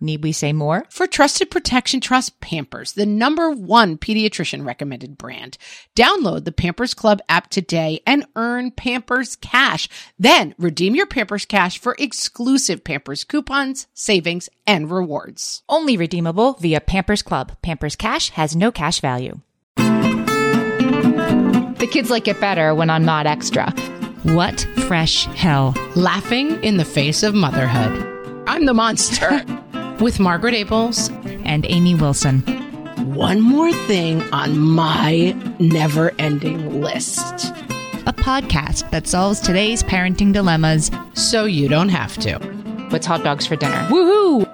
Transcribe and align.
Need 0.00 0.22
we 0.22 0.32
say 0.32 0.52
more? 0.52 0.84
For 0.90 1.06
trusted 1.06 1.50
protection, 1.50 2.00
trust 2.00 2.40
Pampers, 2.40 2.92
the 2.92 3.06
number 3.06 3.50
one 3.50 3.96
pediatrician 3.96 4.66
recommended 4.66 5.16
brand. 5.16 5.56
Download 5.96 6.44
the 6.44 6.52
Pampers 6.52 6.94
Club 6.94 7.20
app 7.28 7.48
today 7.48 8.00
and 8.06 8.26
earn 8.36 8.70
Pampers 8.70 9.36
Cash. 9.36 9.88
Then 10.18 10.54
redeem 10.58 10.94
your 10.94 11.06
Pampers 11.06 11.44
Cash 11.44 11.78
for 11.78 11.96
exclusive 11.98 12.84
Pampers 12.84 13.24
coupons, 13.24 13.86
savings, 13.94 14.48
and 14.66 14.90
rewards. 14.90 15.62
Only 15.68 15.96
redeemable 15.96 16.54
via 16.54 16.80
Pampers 16.80 17.22
Club. 17.22 17.56
Pampers 17.62 17.96
Cash 17.96 18.30
has 18.30 18.54
no 18.54 18.70
cash 18.70 19.00
value. 19.00 19.40
The 21.76 21.88
kids 21.90 22.10
like 22.10 22.28
it 22.28 22.40
better 22.40 22.74
when 22.74 22.90
I'm 22.90 23.04
not 23.04 23.26
extra. 23.26 23.70
What 24.22 24.66
fresh 24.86 25.26
hell? 25.26 25.74
Laughing 25.96 26.62
in 26.64 26.78
the 26.78 26.84
face 26.84 27.22
of 27.22 27.34
motherhood. 27.34 28.44
I'm 28.46 28.64
the 28.64 28.74
monster. 28.74 29.44
With 30.00 30.20
Margaret 30.20 30.54
Ables 30.54 31.10
And 31.44 31.64
Amy 31.68 31.94
Wilson. 31.94 32.40
one 33.14 33.40
more 33.40 33.72
thing 33.72 34.22
on 34.32 34.58
my 34.58 35.32
never 35.58 36.12
ending 36.18 36.80
list. 36.82 37.50
A 38.06 38.12
podcast 38.12 38.90
that 38.90 39.06
solves 39.06 39.40
today's 39.40 39.82
parenting 39.82 40.32
dilemmas. 40.32 40.90
So 41.14 41.44
you 41.44 41.68
don't 41.68 41.88
have 41.88 42.16
to. 42.18 42.38
What's 42.90 43.06
hot 43.06 43.22
dogs 43.24 43.46
for 43.46 43.56
dinner? 43.56 43.86
Woohoo! 43.88 44.50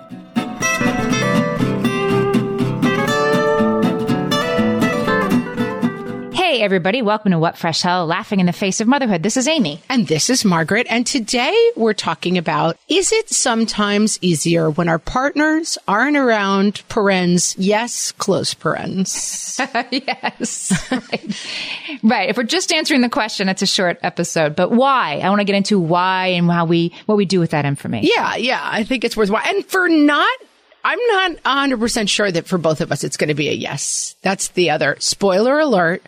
Hey, 6.60 6.66
everybody. 6.66 7.00
Welcome 7.00 7.32
to 7.32 7.38
What 7.38 7.56
Fresh 7.56 7.80
Hell 7.80 8.06
Laughing 8.06 8.38
in 8.38 8.44
the 8.44 8.52
Face 8.52 8.82
of 8.82 8.86
Motherhood. 8.86 9.22
This 9.22 9.38
is 9.38 9.48
Amy. 9.48 9.80
And 9.88 10.06
this 10.06 10.28
is 10.28 10.44
Margaret. 10.44 10.86
And 10.90 11.06
today 11.06 11.56
we're 11.74 11.94
talking 11.94 12.36
about 12.36 12.76
is 12.86 13.12
it 13.12 13.30
sometimes 13.30 14.18
easier 14.20 14.70
when 14.70 14.86
our 14.86 14.98
partners 14.98 15.78
aren't 15.88 16.18
around 16.18 16.82
parens? 16.90 17.56
Yes, 17.56 18.12
close 18.12 18.52
parens. 18.52 19.58
yes. 19.90 20.86
right. 20.90 21.98
right. 22.02 22.28
If 22.28 22.36
we're 22.36 22.42
just 22.42 22.74
answering 22.74 23.00
the 23.00 23.08
question, 23.08 23.48
it's 23.48 23.62
a 23.62 23.66
short 23.66 23.98
episode. 24.02 24.54
But 24.54 24.70
why? 24.70 25.20
I 25.20 25.30
want 25.30 25.40
to 25.40 25.46
get 25.46 25.56
into 25.56 25.80
why 25.80 26.26
and 26.26 26.50
how 26.50 26.66
we, 26.66 26.92
what 27.06 27.16
we 27.16 27.24
do 27.24 27.40
with 27.40 27.52
that 27.52 27.64
information. 27.64 28.10
yeah, 28.14 28.36
yeah. 28.36 28.60
I 28.62 28.84
think 28.84 29.04
it's 29.04 29.16
worthwhile. 29.16 29.46
And 29.46 29.64
for 29.64 29.88
not, 29.88 30.38
I'm 30.84 30.98
not 31.06 31.42
100% 31.42 32.08
sure 32.10 32.30
that 32.30 32.46
for 32.46 32.58
both 32.58 32.82
of 32.82 32.92
us 32.92 33.02
it's 33.02 33.16
going 33.16 33.28
to 33.28 33.34
be 33.34 33.48
a 33.48 33.52
yes. 33.52 34.14
That's 34.20 34.48
the 34.48 34.68
other 34.68 34.96
spoiler 34.98 35.58
alert. 35.58 36.02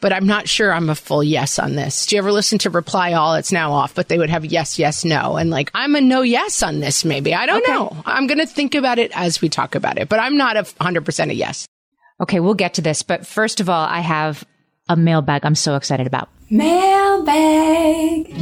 But 0.00 0.12
I'm 0.12 0.26
not 0.26 0.48
sure 0.48 0.72
I'm 0.72 0.88
a 0.90 0.94
full 0.94 1.24
yes 1.24 1.58
on 1.58 1.74
this. 1.74 2.06
Do 2.06 2.14
you 2.14 2.22
ever 2.22 2.30
listen 2.30 2.58
to 2.60 2.70
Reply 2.70 3.14
All? 3.14 3.34
It's 3.34 3.50
now 3.50 3.72
off, 3.72 3.94
but 3.96 4.06
they 4.08 4.16
would 4.16 4.30
have 4.30 4.44
yes, 4.44 4.78
yes, 4.78 5.04
no. 5.04 5.36
And 5.36 5.50
like, 5.50 5.72
I'm 5.74 5.96
a 5.96 6.00
no 6.00 6.22
yes 6.22 6.62
on 6.62 6.78
this, 6.78 7.04
maybe. 7.04 7.34
I 7.34 7.46
don't 7.46 7.62
Okay. 7.64 7.72
know. 7.72 7.96
I'm 8.06 8.28
going 8.28 8.38
to 8.38 8.46
think 8.46 8.76
about 8.76 9.00
it 9.00 9.10
as 9.14 9.40
we 9.40 9.48
talk 9.48 9.74
about 9.74 9.98
it, 9.98 10.08
but 10.08 10.20
I'm 10.20 10.36
not 10.36 10.56
a 10.56 10.62
100% 10.62 11.30
a 11.30 11.34
yes. 11.34 11.66
Okay. 12.20 12.38
We'll 12.38 12.54
get 12.54 12.74
to 12.74 12.80
this. 12.80 13.02
But 13.02 13.26
first 13.26 13.58
of 13.60 13.68
all, 13.68 13.84
I 13.84 13.98
have 14.00 14.44
a 14.88 14.96
mailbag 14.96 15.44
I'm 15.44 15.56
so 15.56 15.74
excited 15.74 16.06
about. 16.06 16.28
Mailbag. 16.48 18.32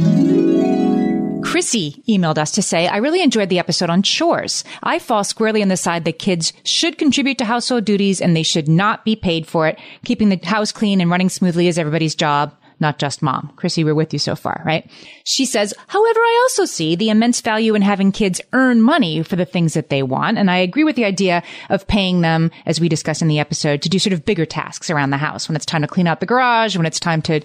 Chrissy 1.43 2.03
emailed 2.07 2.37
us 2.37 2.51
to 2.51 2.61
say, 2.61 2.87
I 2.87 2.97
really 2.97 3.21
enjoyed 3.21 3.49
the 3.49 3.59
episode 3.59 3.89
on 3.89 4.03
chores. 4.03 4.63
I 4.83 4.99
fall 4.99 5.23
squarely 5.23 5.61
on 5.61 5.67
the 5.67 5.77
side 5.77 6.05
that 6.05 6.19
kids 6.19 6.53
should 6.63 6.97
contribute 6.97 7.37
to 7.37 7.45
household 7.45 7.85
duties 7.85 8.21
and 8.21 8.35
they 8.35 8.43
should 8.43 8.67
not 8.67 9.05
be 9.05 9.15
paid 9.15 9.47
for 9.47 9.67
it. 9.67 9.79
Keeping 10.03 10.29
the 10.29 10.39
house 10.43 10.71
clean 10.71 11.01
and 11.01 11.09
running 11.09 11.29
smoothly 11.29 11.67
is 11.67 11.79
everybody's 11.79 12.15
job, 12.15 12.53
not 12.79 12.99
just 12.99 13.21
mom. 13.21 13.51
Chrissy, 13.55 13.83
we're 13.83 13.95
with 13.95 14.13
you 14.13 14.19
so 14.19 14.35
far, 14.35 14.61
right? 14.65 14.89
She 15.23 15.45
says, 15.45 15.73
however, 15.87 16.19
I 16.19 16.39
also 16.43 16.65
see 16.65 16.95
the 16.95 17.09
immense 17.09 17.41
value 17.41 17.75
in 17.75 17.81
having 17.81 18.11
kids 18.11 18.41
earn 18.53 18.81
money 18.81 19.23
for 19.23 19.35
the 19.35 19.45
things 19.45 19.73
that 19.73 19.89
they 19.89 20.03
want. 20.03 20.37
And 20.37 20.51
I 20.51 20.57
agree 20.57 20.83
with 20.83 20.95
the 20.95 21.05
idea 21.05 21.43
of 21.69 21.87
paying 21.87 22.21
them, 22.21 22.51
as 22.65 22.79
we 22.79 22.89
discussed 22.89 23.21
in 23.21 23.27
the 23.27 23.39
episode, 23.39 23.81
to 23.81 23.89
do 23.89 23.99
sort 23.99 24.13
of 24.13 24.25
bigger 24.25 24.45
tasks 24.45 24.89
around 24.89 25.09
the 25.09 25.17
house 25.17 25.47
when 25.49 25.55
it's 25.55 25.65
time 25.65 25.81
to 25.81 25.87
clean 25.87 26.07
out 26.07 26.19
the 26.19 26.25
garage, 26.25 26.77
when 26.77 26.85
it's 26.85 26.99
time 26.99 27.21
to 27.23 27.41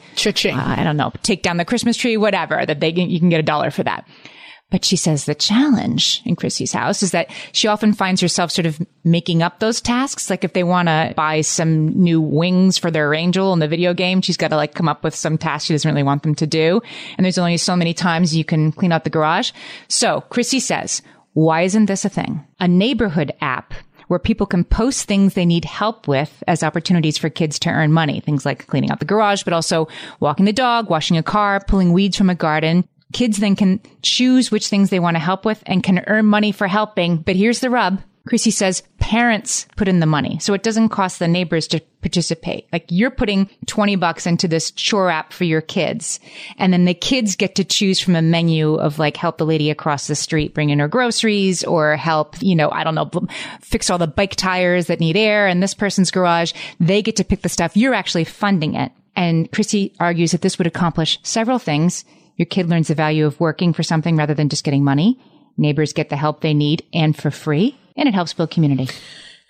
uh, 0.55 0.75
I 0.79 0.85
don't 0.85 0.97
know, 0.97 1.13
take 1.23 1.43
down 1.43 1.57
the 1.57 1.65
Christmas 1.65 1.97
tree, 1.97 2.17
whatever, 2.17 2.65
that 2.65 2.81
they 2.81 2.93
can, 2.93 3.11
you 3.11 3.19
can 3.19 3.29
get 3.29 3.41
a 3.41 3.45
dollar 3.45 3.71
for 3.71 3.83
that. 3.83 4.07
But 4.73 4.87
she 4.87 4.97
says 4.97 5.27
the 5.27 5.35
challenge 5.35 6.23
in 6.25 6.35
Chrissy's 6.35 6.73
house 6.73 7.03
is 7.03 7.11
that 7.11 7.31
she 7.53 7.69
often 7.69 7.93
finds 7.93 8.23
herself 8.23 8.51
sort 8.51 8.65
of 8.65 8.81
making 9.05 9.43
up 9.43 9.59
those 9.59 9.83
tasks. 9.83 10.31
Like 10.31 10.45
if 10.45 10.55
they 10.55 10.65
want 10.65 10.89
to 10.89 11.13
buy 11.15 11.43
some 11.43 11.89
new 11.89 12.23
wings 12.23 12.79
for 12.79 12.91
their 12.91 13.13
angel 13.13 13.53
in 13.53 13.59
the 13.59 13.69
video 13.69 13.93
game, 13.93 14.23
she's 14.23 14.39
got 14.39 14.49
to 14.49 14.57
like 14.57 14.75
come 14.75 14.89
up 14.89 15.05
with 15.05 15.15
some 15.15 15.37
task 15.37 15.67
she 15.67 15.75
doesn't 15.75 15.91
really 15.91 16.03
want 16.03 16.23
them 16.23 16.35
to 16.37 16.47
do. 16.47 16.81
And 17.19 17.25
there's 17.25 17.37
only 17.37 17.59
so 17.59 17.77
many 17.77 17.93
times 17.93 18.35
you 18.35 18.47
can 18.47 18.73
clean 18.73 18.93
out 18.93 19.05
the 19.05 19.11
garage. 19.11 19.53
So 19.89 20.23
Chrissy 20.31 20.59
says, 20.59 21.03
why 21.35 21.63
isn't 21.63 21.87
this 21.87 22.07
a 22.07 22.09
thing? 22.09 22.43
A 22.59 22.67
neighborhood 22.67 23.33
app 23.43 23.75
where 24.09 24.19
people 24.19 24.47
can 24.47 24.65
post 24.65 25.07
things 25.07 25.35
they 25.35 25.47
need 25.47 25.65
help 25.65 26.07
with 26.07 26.43
as 26.47 26.63
opportunities 26.63 27.17
for 27.17 27.31
kids 27.31 27.59
to 27.59 27.71
earn 27.71 27.93
money. 27.93 28.21
Things 28.21 28.45
like 28.45 28.67
cleaning 28.67 28.91
out 28.91 28.99
the 28.99 29.07
garage, 29.07 29.43
but 29.43 29.55
also 29.55 29.89
walking 30.21 30.45
the 30.45 30.53
dog, 30.53 30.91
washing 30.91 31.17
a 31.17 31.23
car, 31.23 31.61
pulling 31.67 31.95
weeds 31.95 32.17
from 32.17 32.29
a 32.29 32.35
garden. 32.35 32.87
Kids 33.13 33.39
then 33.39 33.57
can 33.57 33.81
choose 34.03 34.51
which 34.51 34.69
things 34.69 34.91
they 34.91 35.01
want 35.01 35.17
to 35.17 35.23
help 35.23 35.45
with 35.45 35.63
and 35.67 35.83
can 35.83 36.05
earn 36.07 36.27
money 36.27 36.53
for 36.53 36.67
helping. 36.67 37.19
But 37.19 37.37
here's 37.37 37.61
the 37.61 37.71
rub. 37.71 38.03
Chrissy 38.27 38.53
says 38.53 38.83
parents 38.99 39.67
put 39.77 39.89
in 39.89 40.01
the 40.01 40.07
money. 40.07 40.39
So 40.39 40.55
it 40.55 40.63
doesn't 40.63 40.91
cost 40.91 41.19
the 41.19 41.27
neighbors 41.27 41.67
to 41.69 41.81
participate. 42.01 42.69
Like 42.73 42.87
you're 42.89 43.11
putting 43.11 43.51
20 43.67 43.97
bucks 43.97 44.27
into 44.27 44.47
this 44.47 44.71
chore 44.71 45.11
app 45.11 45.33
for 45.33 45.45
your 45.45 45.61
kids. 45.61 46.21
And 46.57 46.73
then 46.73 46.85
the 46.85 46.95
kids 46.95 47.35
get 47.35 47.57
to 47.57 47.65
choose 47.65 48.01
from 48.01 48.15
a 48.15 48.23
menu 48.23 48.75
of 48.75 48.99
like 48.99 49.17
help 49.17 49.39
the 49.39 49.47
lady 49.47 49.71
across 49.71 50.07
the 50.07 50.15
street 50.15 50.55
bring 50.55 50.71
in 50.71 50.79
her 50.79 50.89
groceries 50.89 51.65
or 51.65 51.97
help, 51.97 52.41
you 52.41 52.55
know, 52.55 52.71
I 52.71 52.85
don't 52.85 52.95
know, 52.95 53.11
fix 53.61 53.91
all 53.91 53.99
the 53.99 54.07
bike 54.07 54.37
tires 54.37 54.87
that 54.87 55.01
need 55.01 55.17
air 55.17 55.49
in 55.49 55.61
this 55.61 55.75
person's 55.75 56.11
garage. 56.11 56.53
They 56.79 57.03
get 57.03 57.17
to 57.17 57.25
pick 57.25 57.43
the 57.43 57.49
stuff. 57.49 57.77
You're 57.77 57.95
actually 57.95 58.25
funding 58.25 58.75
it. 58.75 58.93
And 59.17 59.51
Chrissy 59.51 59.95
argues 60.01 60.33
that 60.33 60.43
this 60.43 60.59
would 60.59 60.67
accomplish 60.67 61.19
several 61.23 61.59
things. 61.59 62.05
Your 62.43 62.47
kid 62.47 62.69
learns 62.69 62.89
the 62.89 62.97
value 62.97 63.25
of 63.25 63.39
working 63.39 63.73
for 63.73 63.85
something 63.85 64.17
rather 64.17 64.35
than 64.35 64.49
just 64.49 64.65
getting 64.65 64.83
money. 64.83 65.17
Neighbors 65.57 65.93
get 65.93 66.09
the 66.09 66.17
help 66.17 66.41
they 66.41 66.55
need 66.55 66.85
and 66.93 67.17
for 67.17 67.31
free. 67.31 67.79
And 67.95 68.09
it 68.09 68.15
helps 68.15 68.33
build 68.33 68.51
community. 68.51 68.89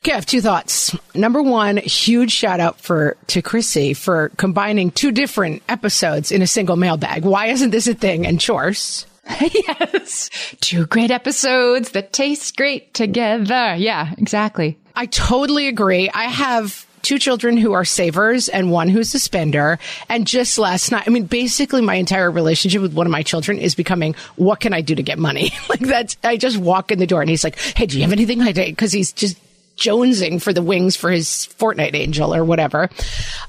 Okay, 0.02 0.12
I 0.12 0.16
have 0.16 0.26
two 0.26 0.42
thoughts. 0.42 0.94
Number 1.14 1.42
one, 1.42 1.78
huge 1.78 2.32
shout 2.32 2.60
out 2.60 2.82
for 2.82 3.16
to 3.28 3.40
Chrissy 3.40 3.94
for 3.94 4.28
combining 4.36 4.90
two 4.90 5.10
different 5.10 5.62
episodes 5.70 6.30
in 6.30 6.42
a 6.42 6.46
single 6.46 6.76
mailbag. 6.76 7.24
Why 7.24 7.46
isn't 7.46 7.70
this 7.70 7.88
a 7.88 7.94
thing? 7.94 8.26
And 8.26 8.38
chores. 8.38 9.06
yes. 9.40 10.28
Two 10.60 10.84
great 10.84 11.10
episodes 11.10 11.92
that 11.92 12.12
taste 12.12 12.58
great 12.58 12.92
together. 12.92 13.74
Yeah, 13.74 14.12
exactly. 14.18 14.76
I 14.94 15.06
totally 15.06 15.66
agree. 15.66 16.10
I 16.10 16.24
have 16.24 16.86
two 17.02 17.18
children 17.18 17.56
who 17.56 17.72
are 17.72 17.84
savers 17.84 18.48
and 18.48 18.70
one 18.70 18.88
who's 18.88 19.14
a 19.14 19.18
spender. 19.18 19.78
And 20.08 20.26
just 20.26 20.58
last 20.58 20.90
night, 20.90 21.04
I 21.06 21.10
mean, 21.10 21.24
basically 21.24 21.82
my 21.82 21.96
entire 21.96 22.30
relationship 22.30 22.80
with 22.80 22.94
one 22.94 23.06
of 23.06 23.10
my 23.10 23.22
children 23.22 23.58
is 23.58 23.74
becoming, 23.74 24.14
what 24.36 24.60
can 24.60 24.72
I 24.72 24.80
do 24.80 24.94
to 24.94 25.02
get 25.02 25.18
money? 25.18 25.52
like 25.68 25.80
that's, 25.80 26.16
I 26.22 26.36
just 26.36 26.56
walk 26.56 26.90
in 26.90 26.98
the 26.98 27.06
door 27.06 27.20
and 27.20 27.30
he's 27.30 27.44
like, 27.44 27.58
Hey, 27.58 27.86
do 27.86 27.96
you 27.96 28.02
have 28.02 28.12
anything 28.12 28.40
I 28.40 28.52
did? 28.52 28.76
Cause 28.78 28.92
he's 28.92 29.12
just 29.12 29.36
jonesing 29.76 30.40
for 30.40 30.52
the 30.52 30.62
wings 30.62 30.96
for 30.96 31.10
his 31.10 31.48
Fortnite 31.58 31.94
angel 31.94 32.34
or 32.34 32.44
whatever. 32.44 32.88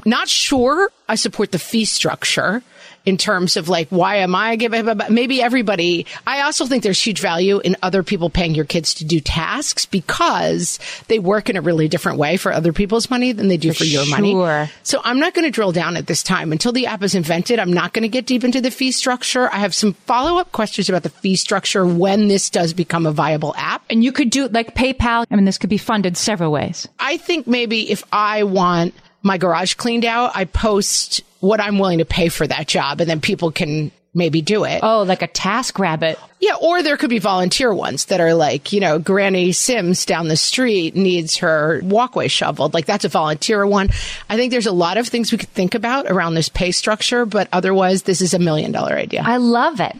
Not 0.06 0.28
sure 0.28 0.90
I 1.08 1.16
support 1.16 1.52
the 1.52 1.60
fee 1.60 1.86
structure. 1.86 2.64
In 3.06 3.18
terms 3.18 3.58
of 3.58 3.68
like, 3.68 3.90
why 3.90 4.18
am 4.18 4.34
I 4.34 4.56
giving, 4.56 4.86
but 4.86 5.12
maybe 5.12 5.42
everybody, 5.42 6.06
I 6.26 6.42
also 6.42 6.66
think 6.66 6.84
there's 6.84 7.02
huge 7.06 7.20
value 7.20 7.60
in 7.60 7.76
other 7.82 8.02
people 8.02 8.30
paying 8.30 8.56
your 8.56 8.66
kids 8.66 8.94
to 8.96 9.06
do 9.06 9.20
tasks 9.20 9.86
because 9.86 10.80
they 11.10 11.20
work 11.20 11.50
in 11.50 11.58
a 11.58 11.62
really 11.62 11.88
different 11.90 12.18
way 12.18 12.38
for 12.38 12.54
other 12.54 12.72
people's 12.72 13.10
money 13.10 13.34
than 13.34 13.50
they 13.50 13.58
do 13.58 13.74
for, 13.74 13.80
For 13.80 13.84
your 13.84 14.06
sure. 14.06 14.18
money. 14.18 14.70
So 14.84 15.02
I'm 15.04 15.20
not 15.20 15.34
going 15.34 15.44
to 15.46 15.52
drill 15.52 15.74
down 15.74 15.98
at 15.98 16.08
this 16.08 16.24
time 16.24 16.52
until 16.54 16.72
the 16.72 16.86
app 16.86 17.04
is 17.04 17.14
invented. 17.14 17.60
I'm 17.60 17.74
not 17.74 17.92
going 17.92 18.04
to 18.04 18.10
get 18.10 18.26
deep 18.26 18.44
into 18.44 18.62
the 18.62 18.72
fee 18.72 18.92
structure. 18.94 19.52
I 19.52 19.58
have 19.58 19.76
some 19.76 19.94
follow 19.94 20.40
up 20.40 20.52
questions 20.54 20.88
about 20.88 21.04
the 21.04 21.10
fee 21.10 21.36
structure 21.36 21.86
when 21.86 22.30
this 22.30 22.50
does 22.50 22.74
become 22.74 23.06
a 23.06 23.12
viable 23.12 23.54
app. 23.58 23.84
And 23.90 24.04
you 24.04 24.12
could 24.14 24.30
do 24.30 24.46
it 24.46 24.54
like 24.54 24.76
PayPal. 24.76 25.26
I 25.30 25.36
mean, 25.36 25.46
this 25.46 25.58
could 25.58 25.70
be 25.70 25.78
funded 25.78 26.16
several 26.16 26.52
ways. 26.52 26.88
I 27.00 27.18
think 27.18 27.48
maybe 27.48 27.92
if 27.92 28.04
I 28.14 28.44
want 28.44 28.94
my 29.22 29.38
garage 29.38 29.74
cleaned 29.76 30.06
out, 30.06 30.32
I 30.36 30.46
post 30.46 31.22
what 31.44 31.60
I'm 31.60 31.78
willing 31.78 31.98
to 31.98 32.06
pay 32.06 32.30
for 32.30 32.48
that 32.48 32.68
job 32.68 33.02
and 33.02 33.10
then 33.10 33.20
people 33.20 33.52
can 33.52 33.92
maybe 34.14 34.42
do 34.42 34.64
it. 34.64 34.80
Oh, 34.82 35.04
like 35.04 35.22
a 35.22 35.28
TaskRabbit. 35.28 36.18
Yeah, 36.40 36.56
or 36.62 36.82
there 36.82 36.96
could 36.96 37.10
be 37.10 37.20
volunteer 37.20 37.74
ones 37.74 38.06
that 38.06 38.22
are 38.22 38.34
like, 38.34 38.72
you 38.72 38.80
know, 38.80 38.98
Granny 38.98 39.52
Sims 39.52 40.06
down 40.06 40.30
the 40.30 40.38
street 40.38 40.96
needs 40.96 41.38
her 41.38 41.82
walkway 41.84 42.30
shoveled. 42.30 42.74
Like 42.74 42.86
that's 42.86 43.04
a 43.04 43.10
volunteer 43.10 43.68
one. 43.68 43.90
I 44.30 44.38
think 44.38 44.52
there's 44.52 44.68
a 44.68 44.72
lot 44.72 44.98
of 44.98 45.08
things 45.10 45.34
we 45.34 45.38
could 45.38 45.50
think 45.50 45.76
about 45.76 46.06
around 46.10 46.36
this 46.36 46.48
pay 46.48 46.72
structure, 46.72 47.26
but 47.26 47.50
otherwise 47.52 48.04
this 48.04 48.22
is 48.22 48.34
a 48.34 48.40
million 48.40 48.72
dollar 48.72 48.94
idea. 48.94 49.24
I 49.26 49.36
love 49.36 49.82
it. 49.82 49.98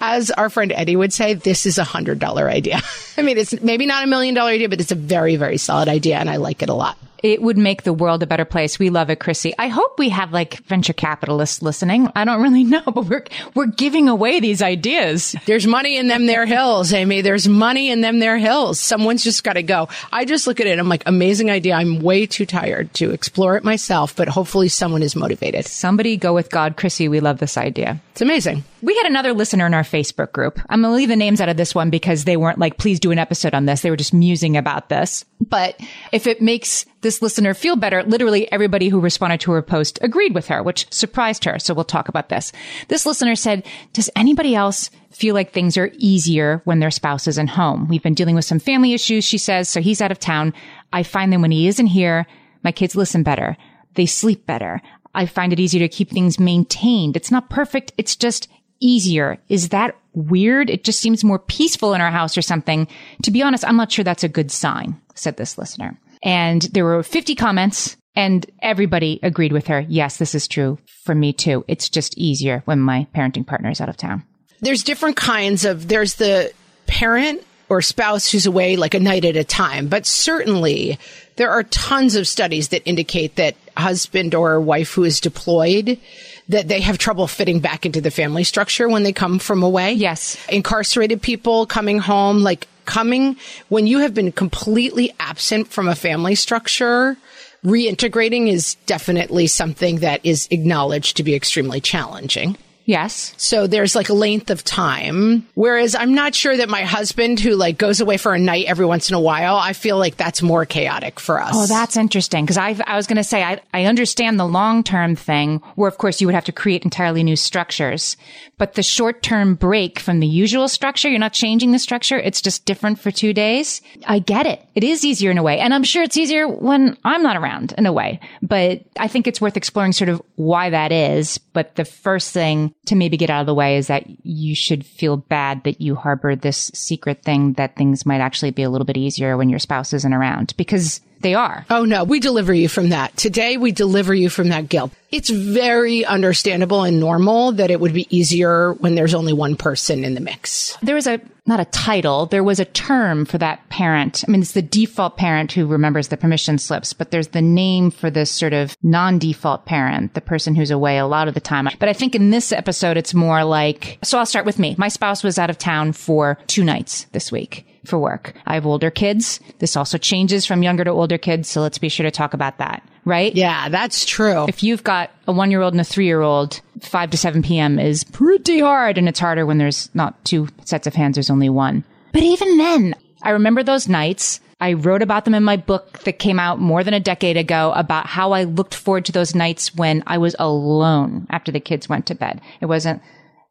As 0.00 0.30
our 0.30 0.50
friend 0.50 0.72
Eddie 0.72 0.96
would 0.96 1.12
say, 1.12 1.34
this 1.34 1.66
is 1.66 1.78
a 1.78 1.84
hundred 1.84 2.18
dollar 2.18 2.48
idea. 2.48 2.80
I 3.16 3.22
mean, 3.22 3.38
it's 3.38 3.60
maybe 3.62 3.86
not 3.86 4.04
a 4.04 4.06
million 4.06 4.34
dollar 4.34 4.50
idea, 4.50 4.68
but 4.68 4.80
it's 4.80 4.92
a 4.92 4.96
very, 4.96 5.36
very 5.36 5.58
solid 5.58 5.88
idea 5.88 6.16
and 6.18 6.28
I 6.30 6.36
like 6.36 6.62
it 6.62 6.68
a 6.68 6.74
lot. 6.74 6.96
It 7.22 7.40
would 7.42 7.56
make 7.56 7.82
the 7.82 7.92
world 7.94 8.22
a 8.22 8.26
better 8.26 8.44
place. 8.44 8.78
We 8.78 8.90
love 8.90 9.10
it, 9.10 9.20
Chrissy. 9.20 9.54
I 9.58 9.68
hope 9.68 9.98
we 9.98 10.10
have 10.10 10.32
like 10.32 10.58
venture 10.64 10.92
capitalists 10.92 11.62
listening. 11.62 12.08
I 12.14 12.24
don't 12.24 12.42
really 12.42 12.62
know, 12.74 12.82
but 12.82 13.06
we're 13.06 13.24
we're 13.54 13.66
giving 13.66 14.08
away 14.08 14.38
these 14.38 14.62
ideas. 14.62 15.34
There's 15.46 15.66
money 15.66 15.96
in 15.96 16.08
them 16.08 16.26
there 16.26 16.46
hills, 16.46 16.92
Amy. 16.92 17.22
There's 17.22 17.48
money 17.48 17.90
in 17.90 18.00
them 18.00 18.18
there 18.18 18.36
hills. 18.38 18.78
Someone's 18.78 19.24
just 19.24 19.44
got 19.44 19.54
to 19.54 19.62
go. 19.62 19.88
I 20.12 20.24
just 20.24 20.46
look 20.46 20.60
at 20.60 20.66
it. 20.66 20.78
I'm 20.78 20.88
like, 20.88 21.02
amazing 21.06 21.50
idea. 21.50 21.74
I'm 21.74 22.00
way 22.00 22.26
too 22.26 22.46
tired 22.46 22.92
to 22.94 23.10
explore 23.10 23.56
it 23.56 23.64
myself, 23.64 24.14
but 24.14 24.28
hopefully 24.28 24.68
someone 24.68 25.02
is 25.02 25.16
motivated. 25.16 25.64
Somebody 25.66 26.16
go 26.16 26.34
with 26.34 26.50
God, 26.50 26.76
Chrissy. 26.76 27.08
We 27.08 27.20
love 27.20 27.38
this 27.38 27.56
idea. 27.56 28.00
It's 28.12 28.20
amazing. 28.20 28.62
We 28.86 28.96
had 28.96 29.06
another 29.06 29.32
listener 29.32 29.66
in 29.66 29.74
our 29.74 29.82
Facebook 29.82 30.30
group. 30.30 30.60
I'm 30.68 30.80
going 30.80 30.92
to 30.92 30.96
leave 30.96 31.08
the 31.08 31.16
names 31.16 31.40
out 31.40 31.48
of 31.48 31.56
this 31.56 31.74
one 31.74 31.90
because 31.90 32.22
they 32.22 32.36
weren't 32.36 32.60
like, 32.60 32.78
please 32.78 33.00
do 33.00 33.10
an 33.10 33.18
episode 33.18 33.52
on 33.52 33.66
this. 33.66 33.80
They 33.80 33.90
were 33.90 33.96
just 33.96 34.14
musing 34.14 34.56
about 34.56 34.90
this. 34.90 35.24
But 35.40 35.80
if 36.12 36.28
it 36.28 36.40
makes 36.40 36.86
this 37.00 37.20
listener 37.20 37.52
feel 37.52 37.74
better, 37.74 38.04
literally 38.04 38.50
everybody 38.52 38.88
who 38.88 39.00
responded 39.00 39.40
to 39.40 39.50
her 39.50 39.60
post 39.60 39.98
agreed 40.02 40.36
with 40.36 40.46
her, 40.46 40.62
which 40.62 40.86
surprised 40.94 41.42
her. 41.46 41.58
So 41.58 41.74
we'll 41.74 41.82
talk 41.82 42.08
about 42.08 42.28
this. 42.28 42.52
This 42.86 43.06
listener 43.06 43.34
said, 43.34 43.66
does 43.92 44.08
anybody 44.14 44.54
else 44.54 44.88
feel 45.10 45.34
like 45.34 45.52
things 45.52 45.76
are 45.76 45.90
easier 45.94 46.62
when 46.62 46.78
their 46.78 46.92
spouse 46.92 47.26
isn't 47.26 47.48
home? 47.48 47.88
We've 47.88 48.04
been 48.04 48.14
dealing 48.14 48.36
with 48.36 48.44
some 48.44 48.60
family 48.60 48.94
issues, 48.94 49.24
she 49.24 49.38
says. 49.38 49.68
So 49.68 49.80
he's 49.80 50.00
out 50.00 50.12
of 50.12 50.20
town. 50.20 50.54
I 50.92 51.02
find 51.02 51.32
that 51.32 51.40
when 51.40 51.50
he 51.50 51.66
isn't 51.66 51.88
here, 51.88 52.24
my 52.62 52.70
kids 52.70 52.94
listen 52.94 53.24
better. 53.24 53.56
They 53.94 54.06
sleep 54.06 54.46
better. 54.46 54.80
I 55.12 55.26
find 55.26 55.52
it 55.52 55.58
easier 55.58 55.80
to 55.80 55.88
keep 55.88 56.10
things 56.10 56.38
maintained. 56.38 57.16
It's 57.16 57.32
not 57.32 57.50
perfect. 57.50 57.90
It's 57.98 58.14
just 58.14 58.48
easier. 58.80 59.38
Is 59.48 59.70
that 59.70 59.96
weird? 60.14 60.70
It 60.70 60.84
just 60.84 61.00
seems 61.00 61.24
more 61.24 61.38
peaceful 61.38 61.94
in 61.94 62.00
our 62.00 62.10
house 62.10 62.36
or 62.36 62.42
something. 62.42 62.88
To 63.22 63.30
be 63.30 63.42
honest, 63.42 63.64
I'm 63.64 63.76
not 63.76 63.92
sure 63.92 64.04
that's 64.04 64.24
a 64.24 64.28
good 64.28 64.50
sign, 64.50 65.00
said 65.14 65.36
this 65.36 65.58
listener. 65.58 65.98
And 66.22 66.62
there 66.72 66.84
were 66.84 67.02
50 67.02 67.34
comments 67.34 67.96
and 68.14 68.46
everybody 68.62 69.20
agreed 69.22 69.52
with 69.52 69.66
her. 69.66 69.80
Yes, 69.80 70.16
this 70.16 70.34
is 70.34 70.48
true 70.48 70.78
for 71.04 71.14
me 71.14 71.32
too. 71.32 71.64
It's 71.68 71.88
just 71.88 72.16
easier 72.16 72.62
when 72.64 72.80
my 72.80 73.06
parenting 73.14 73.46
partner 73.46 73.70
is 73.70 73.80
out 73.80 73.90
of 73.90 73.96
town. 73.96 74.24
There's 74.60 74.82
different 74.82 75.16
kinds 75.16 75.64
of, 75.64 75.88
there's 75.88 76.14
the 76.14 76.52
parent 76.86 77.42
or 77.68 77.82
spouse 77.82 78.30
who's 78.30 78.46
away 78.46 78.76
like 78.76 78.94
a 78.94 79.00
night 79.00 79.24
at 79.24 79.36
a 79.36 79.44
time, 79.44 79.88
but 79.88 80.06
certainly 80.06 80.98
there 81.36 81.50
are 81.50 81.64
tons 81.64 82.16
of 82.16 82.26
studies 82.26 82.68
that 82.68 82.86
indicate 82.86 83.36
that 83.36 83.56
husband 83.76 84.34
or 84.34 84.60
wife 84.60 84.94
who 84.94 85.04
is 85.04 85.20
deployed 85.20 86.00
that 86.48 86.68
they 86.68 86.80
have 86.80 86.98
trouble 86.98 87.26
fitting 87.26 87.60
back 87.60 87.84
into 87.84 88.00
the 88.00 88.10
family 88.10 88.44
structure 88.44 88.88
when 88.88 89.02
they 89.02 89.12
come 89.12 89.38
from 89.38 89.62
away. 89.62 89.92
Yes. 89.92 90.36
Incarcerated 90.48 91.20
people 91.20 91.66
coming 91.66 91.98
home, 91.98 92.40
like 92.40 92.68
coming 92.84 93.36
when 93.68 93.86
you 93.86 93.98
have 93.98 94.14
been 94.14 94.32
completely 94.32 95.12
absent 95.18 95.68
from 95.68 95.88
a 95.88 95.94
family 95.94 96.34
structure, 96.34 97.16
reintegrating 97.64 98.48
is 98.48 98.76
definitely 98.86 99.46
something 99.46 99.98
that 99.98 100.24
is 100.24 100.46
acknowledged 100.50 101.16
to 101.16 101.22
be 101.22 101.34
extremely 101.34 101.80
challenging. 101.80 102.56
Yes. 102.86 103.34
So 103.36 103.66
there's 103.66 103.96
like 103.96 104.08
a 104.08 104.14
length 104.14 104.48
of 104.48 104.62
time. 104.62 105.46
Whereas 105.54 105.96
I'm 105.96 106.14
not 106.14 106.36
sure 106.36 106.56
that 106.56 106.68
my 106.68 106.82
husband 106.82 107.40
who 107.40 107.56
like 107.56 107.78
goes 107.78 108.00
away 108.00 108.16
for 108.16 108.32
a 108.32 108.38
night 108.38 108.66
every 108.66 108.86
once 108.86 109.10
in 109.10 109.16
a 109.16 109.20
while, 109.20 109.56
I 109.56 109.72
feel 109.72 109.98
like 109.98 110.16
that's 110.16 110.40
more 110.40 110.64
chaotic 110.64 111.18
for 111.18 111.42
us. 111.42 111.52
Oh, 111.52 111.66
that's 111.66 111.96
interesting. 111.96 112.44
Because 112.44 112.56
I, 112.56 112.76
I 112.86 112.94
was 112.94 113.08
going 113.08 113.16
to 113.16 113.24
say, 113.24 113.42
I, 113.42 113.60
I 113.74 113.84
understand 113.86 114.38
the 114.38 114.46
long 114.46 114.84
term 114.84 115.16
thing 115.16 115.60
where, 115.74 115.88
of 115.88 115.98
course, 115.98 116.20
you 116.20 116.28
would 116.28 116.34
have 116.34 116.44
to 116.44 116.52
create 116.52 116.84
entirely 116.84 117.24
new 117.24 117.34
structures. 117.34 118.16
But 118.56 118.74
the 118.74 118.84
short 118.84 119.20
term 119.20 119.56
break 119.56 119.98
from 119.98 120.20
the 120.20 120.26
usual 120.26 120.68
structure, 120.68 121.08
you're 121.08 121.18
not 121.18 121.32
changing 121.32 121.72
the 121.72 121.80
structure. 121.80 122.18
It's 122.18 122.40
just 122.40 122.66
different 122.66 123.00
for 123.00 123.10
two 123.10 123.32
days. 123.32 123.82
I 124.06 124.20
get 124.20 124.46
it. 124.46 124.62
It 124.76 124.84
is 124.84 125.04
easier 125.04 125.32
in 125.32 125.38
a 125.38 125.42
way. 125.42 125.58
And 125.58 125.74
I'm 125.74 125.84
sure 125.84 126.04
it's 126.04 126.16
easier 126.16 126.46
when 126.46 126.96
I'm 127.02 127.22
not 127.24 127.36
around 127.36 127.74
in 127.76 127.86
a 127.86 127.92
way. 127.92 128.20
But 128.42 128.84
I 128.96 129.08
think 129.08 129.26
it's 129.26 129.40
worth 129.40 129.56
exploring 129.56 129.92
sort 129.92 130.08
of 130.08 130.22
why 130.36 130.70
that 130.70 130.92
is. 130.92 131.38
But 131.38 131.74
the 131.74 131.84
first 131.84 132.32
thing 132.32 132.74
to 132.86 132.94
maybe 132.94 133.16
get 133.16 133.30
out 133.30 133.40
of 133.40 133.46
the 133.46 133.54
way 133.54 133.76
is 133.76 133.88
that 133.88 134.04
you 134.24 134.54
should 134.54 134.84
feel 134.86 135.16
bad 135.16 135.64
that 135.64 135.80
you 135.80 135.94
harbor 135.94 136.34
this 136.34 136.70
secret 136.74 137.22
thing 137.22 137.54
that 137.54 137.76
things 137.76 138.06
might 138.06 138.20
actually 138.20 138.50
be 138.50 138.62
a 138.62 138.70
little 138.70 138.84
bit 138.84 138.96
easier 138.96 139.36
when 139.36 139.48
your 139.48 139.58
spouse 139.58 139.92
isn't 139.92 140.14
around. 140.14 140.54
Because 140.56 141.00
they 141.20 141.34
are. 141.34 141.64
Oh 141.70 141.84
no, 141.84 142.04
we 142.04 142.20
deliver 142.20 142.52
you 142.52 142.68
from 142.68 142.90
that. 142.90 143.16
Today 143.16 143.56
we 143.56 143.72
deliver 143.72 144.14
you 144.14 144.28
from 144.28 144.48
that 144.48 144.68
guilt. 144.68 144.92
It's 145.10 145.30
very 145.30 146.04
understandable 146.04 146.82
and 146.82 147.00
normal 147.00 147.52
that 147.52 147.70
it 147.70 147.80
would 147.80 147.94
be 147.94 148.06
easier 148.14 148.74
when 148.74 148.96
there's 148.96 149.14
only 149.14 149.32
one 149.32 149.56
person 149.56 150.04
in 150.04 150.14
the 150.14 150.20
mix. 150.20 150.76
There 150.82 150.94
was 150.96 151.06
a, 151.06 151.20
not 151.46 151.60
a 151.60 151.64
title, 151.66 152.26
there 152.26 152.42
was 152.42 152.58
a 152.58 152.64
term 152.64 153.24
for 153.24 153.38
that 153.38 153.66
parent. 153.68 154.24
I 154.26 154.30
mean, 154.30 154.42
it's 154.42 154.52
the 154.52 154.62
default 154.62 155.16
parent 155.16 155.52
who 155.52 155.66
remembers 155.66 156.08
the 156.08 156.16
permission 156.16 156.58
slips, 156.58 156.92
but 156.92 157.12
there's 157.12 157.28
the 157.28 157.40
name 157.40 157.92
for 157.92 158.10
this 158.10 158.30
sort 158.30 158.52
of 158.52 158.76
non-default 158.82 159.64
parent, 159.64 160.14
the 160.14 160.20
person 160.20 160.54
who's 160.54 160.72
away 160.72 160.98
a 160.98 161.06
lot 161.06 161.28
of 161.28 161.34
the 161.34 161.40
time. 161.40 161.68
But 161.78 161.88
I 161.88 161.92
think 161.92 162.14
in 162.14 162.30
this 162.30 162.52
episode, 162.52 162.96
it's 162.96 163.14
more 163.14 163.44
like, 163.44 163.98
so 164.02 164.18
I'll 164.18 164.26
start 164.26 164.44
with 164.44 164.58
me. 164.58 164.74
My 164.76 164.88
spouse 164.88 165.22
was 165.22 165.38
out 165.38 165.50
of 165.50 165.56
town 165.56 165.92
for 165.92 166.36
two 166.46 166.64
nights 166.64 167.04
this 167.12 167.30
week 167.30 167.64
for 167.86 167.98
work. 167.98 168.34
I 168.46 168.54
have 168.54 168.66
older 168.66 168.90
kids. 168.90 169.40
This 169.58 169.76
also 169.76 169.98
changes 169.98 170.46
from 170.46 170.62
younger 170.62 170.84
to 170.84 170.90
older 170.90 171.18
kids. 171.18 171.48
So 171.48 171.60
let's 171.60 171.78
be 171.78 171.88
sure 171.88 172.04
to 172.04 172.10
talk 172.10 172.34
about 172.34 172.58
that, 172.58 172.82
right? 173.04 173.34
Yeah, 173.34 173.68
that's 173.68 174.04
true. 174.04 174.46
If 174.48 174.62
you've 174.62 174.84
got 174.84 175.10
a 175.26 175.32
one 175.32 175.50
year 175.50 175.62
old 175.62 175.74
and 175.74 175.80
a 175.80 175.84
three 175.84 176.06
year 176.06 176.20
old, 176.22 176.60
5 176.80 177.10
to 177.10 177.16
7 177.16 177.42
p.m. 177.42 177.78
is 177.78 178.04
pretty 178.04 178.60
hard. 178.60 178.98
And 178.98 179.08
it's 179.08 179.20
harder 179.20 179.46
when 179.46 179.58
there's 179.58 179.88
not 179.94 180.22
two 180.24 180.48
sets 180.64 180.86
of 180.86 180.94
hands, 180.94 181.16
there's 181.16 181.30
only 181.30 181.48
one. 181.48 181.84
But 182.12 182.22
even 182.22 182.56
then, 182.58 182.94
I 183.22 183.30
remember 183.30 183.62
those 183.62 183.88
nights. 183.88 184.40
I 184.58 184.72
wrote 184.72 185.02
about 185.02 185.26
them 185.26 185.34
in 185.34 185.44
my 185.44 185.58
book 185.58 185.98
that 186.04 186.18
came 186.18 186.40
out 186.40 186.58
more 186.58 186.82
than 186.82 186.94
a 186.94 187.00
decade 187.00 187.36
ago 187.36 187.72
about 187.76 188.06
how 188.06 188.32
I 188.32 188.44
looked 188.44 188.74
forward 188.74 189.04
to 189.04 189.12
those 189.12 189.34
nights 189.34 189.74
when 189.74 190.02
I 190.06 190.16
was 190.16 190.34
alone 190.38 191.26
after 191.28 191.52
the 191.52 191.60
kids 191.60 191.90
went 191.90 192.06
to 192.06 192.14
bed. 192.14 192.40
It 192.62 192.66
wasn't 192.66 193.02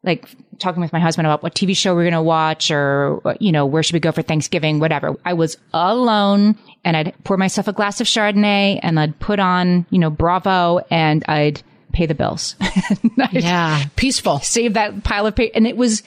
like 0.06 0.26
talking 0.58 0.80
with 0.80 0.92
my 0.92 1.00
husband 1.00 1.26
about 1.26 1.42
what 1.42 1.54
TV 1.54 1.76
show 1.76 1.94
we're 1.94 2.04
going 2.04 2.14
to 2.14 2.22
watch 2.22 2.70
or, 2.70 3.20
you 3.40 3.52
know, 3.52 3.66
where 3.66 3.82
should 3.82 3.92
we 3.92 4.00
go 4.00 4.12
for 4.12 4.22
Thanksgiving, 4.22 4.78
whatever. 4.78 5.16
I 5.24 5.34
was 5.34 5.58
alone 5.74 6.56
and 6.84 6.96
I'd 6.96 7.14
pour 7.24 7.36
myself 7.36 7.68
a 7.68 7.72
glass 7.72 8.00
of 8.00 8.06
Chardonnay 8.06 8.80
and 8.82 8.98
I'd 8.98 9.18
put 9.18 9.38
on, 9.38 9.84
you 9.90 9.98
know, 9.98 10.08
Bravo 10.08 10.78
and 10.90 11.24
I'd 11.28 11.62
pay 11.92 12.06
the 12.06 12.14
bills. 12.14 12.54
Yeah, 13.32 13.82
peaceful. 13.96 14.40
Save 14.40 14.74
that 14.74 15.02
pile 15.02 15.26
of 15.26 15.34
paper. 15.34 15.52
And 15.54 15.66
it 15.66 15.76
was 15.76 16.02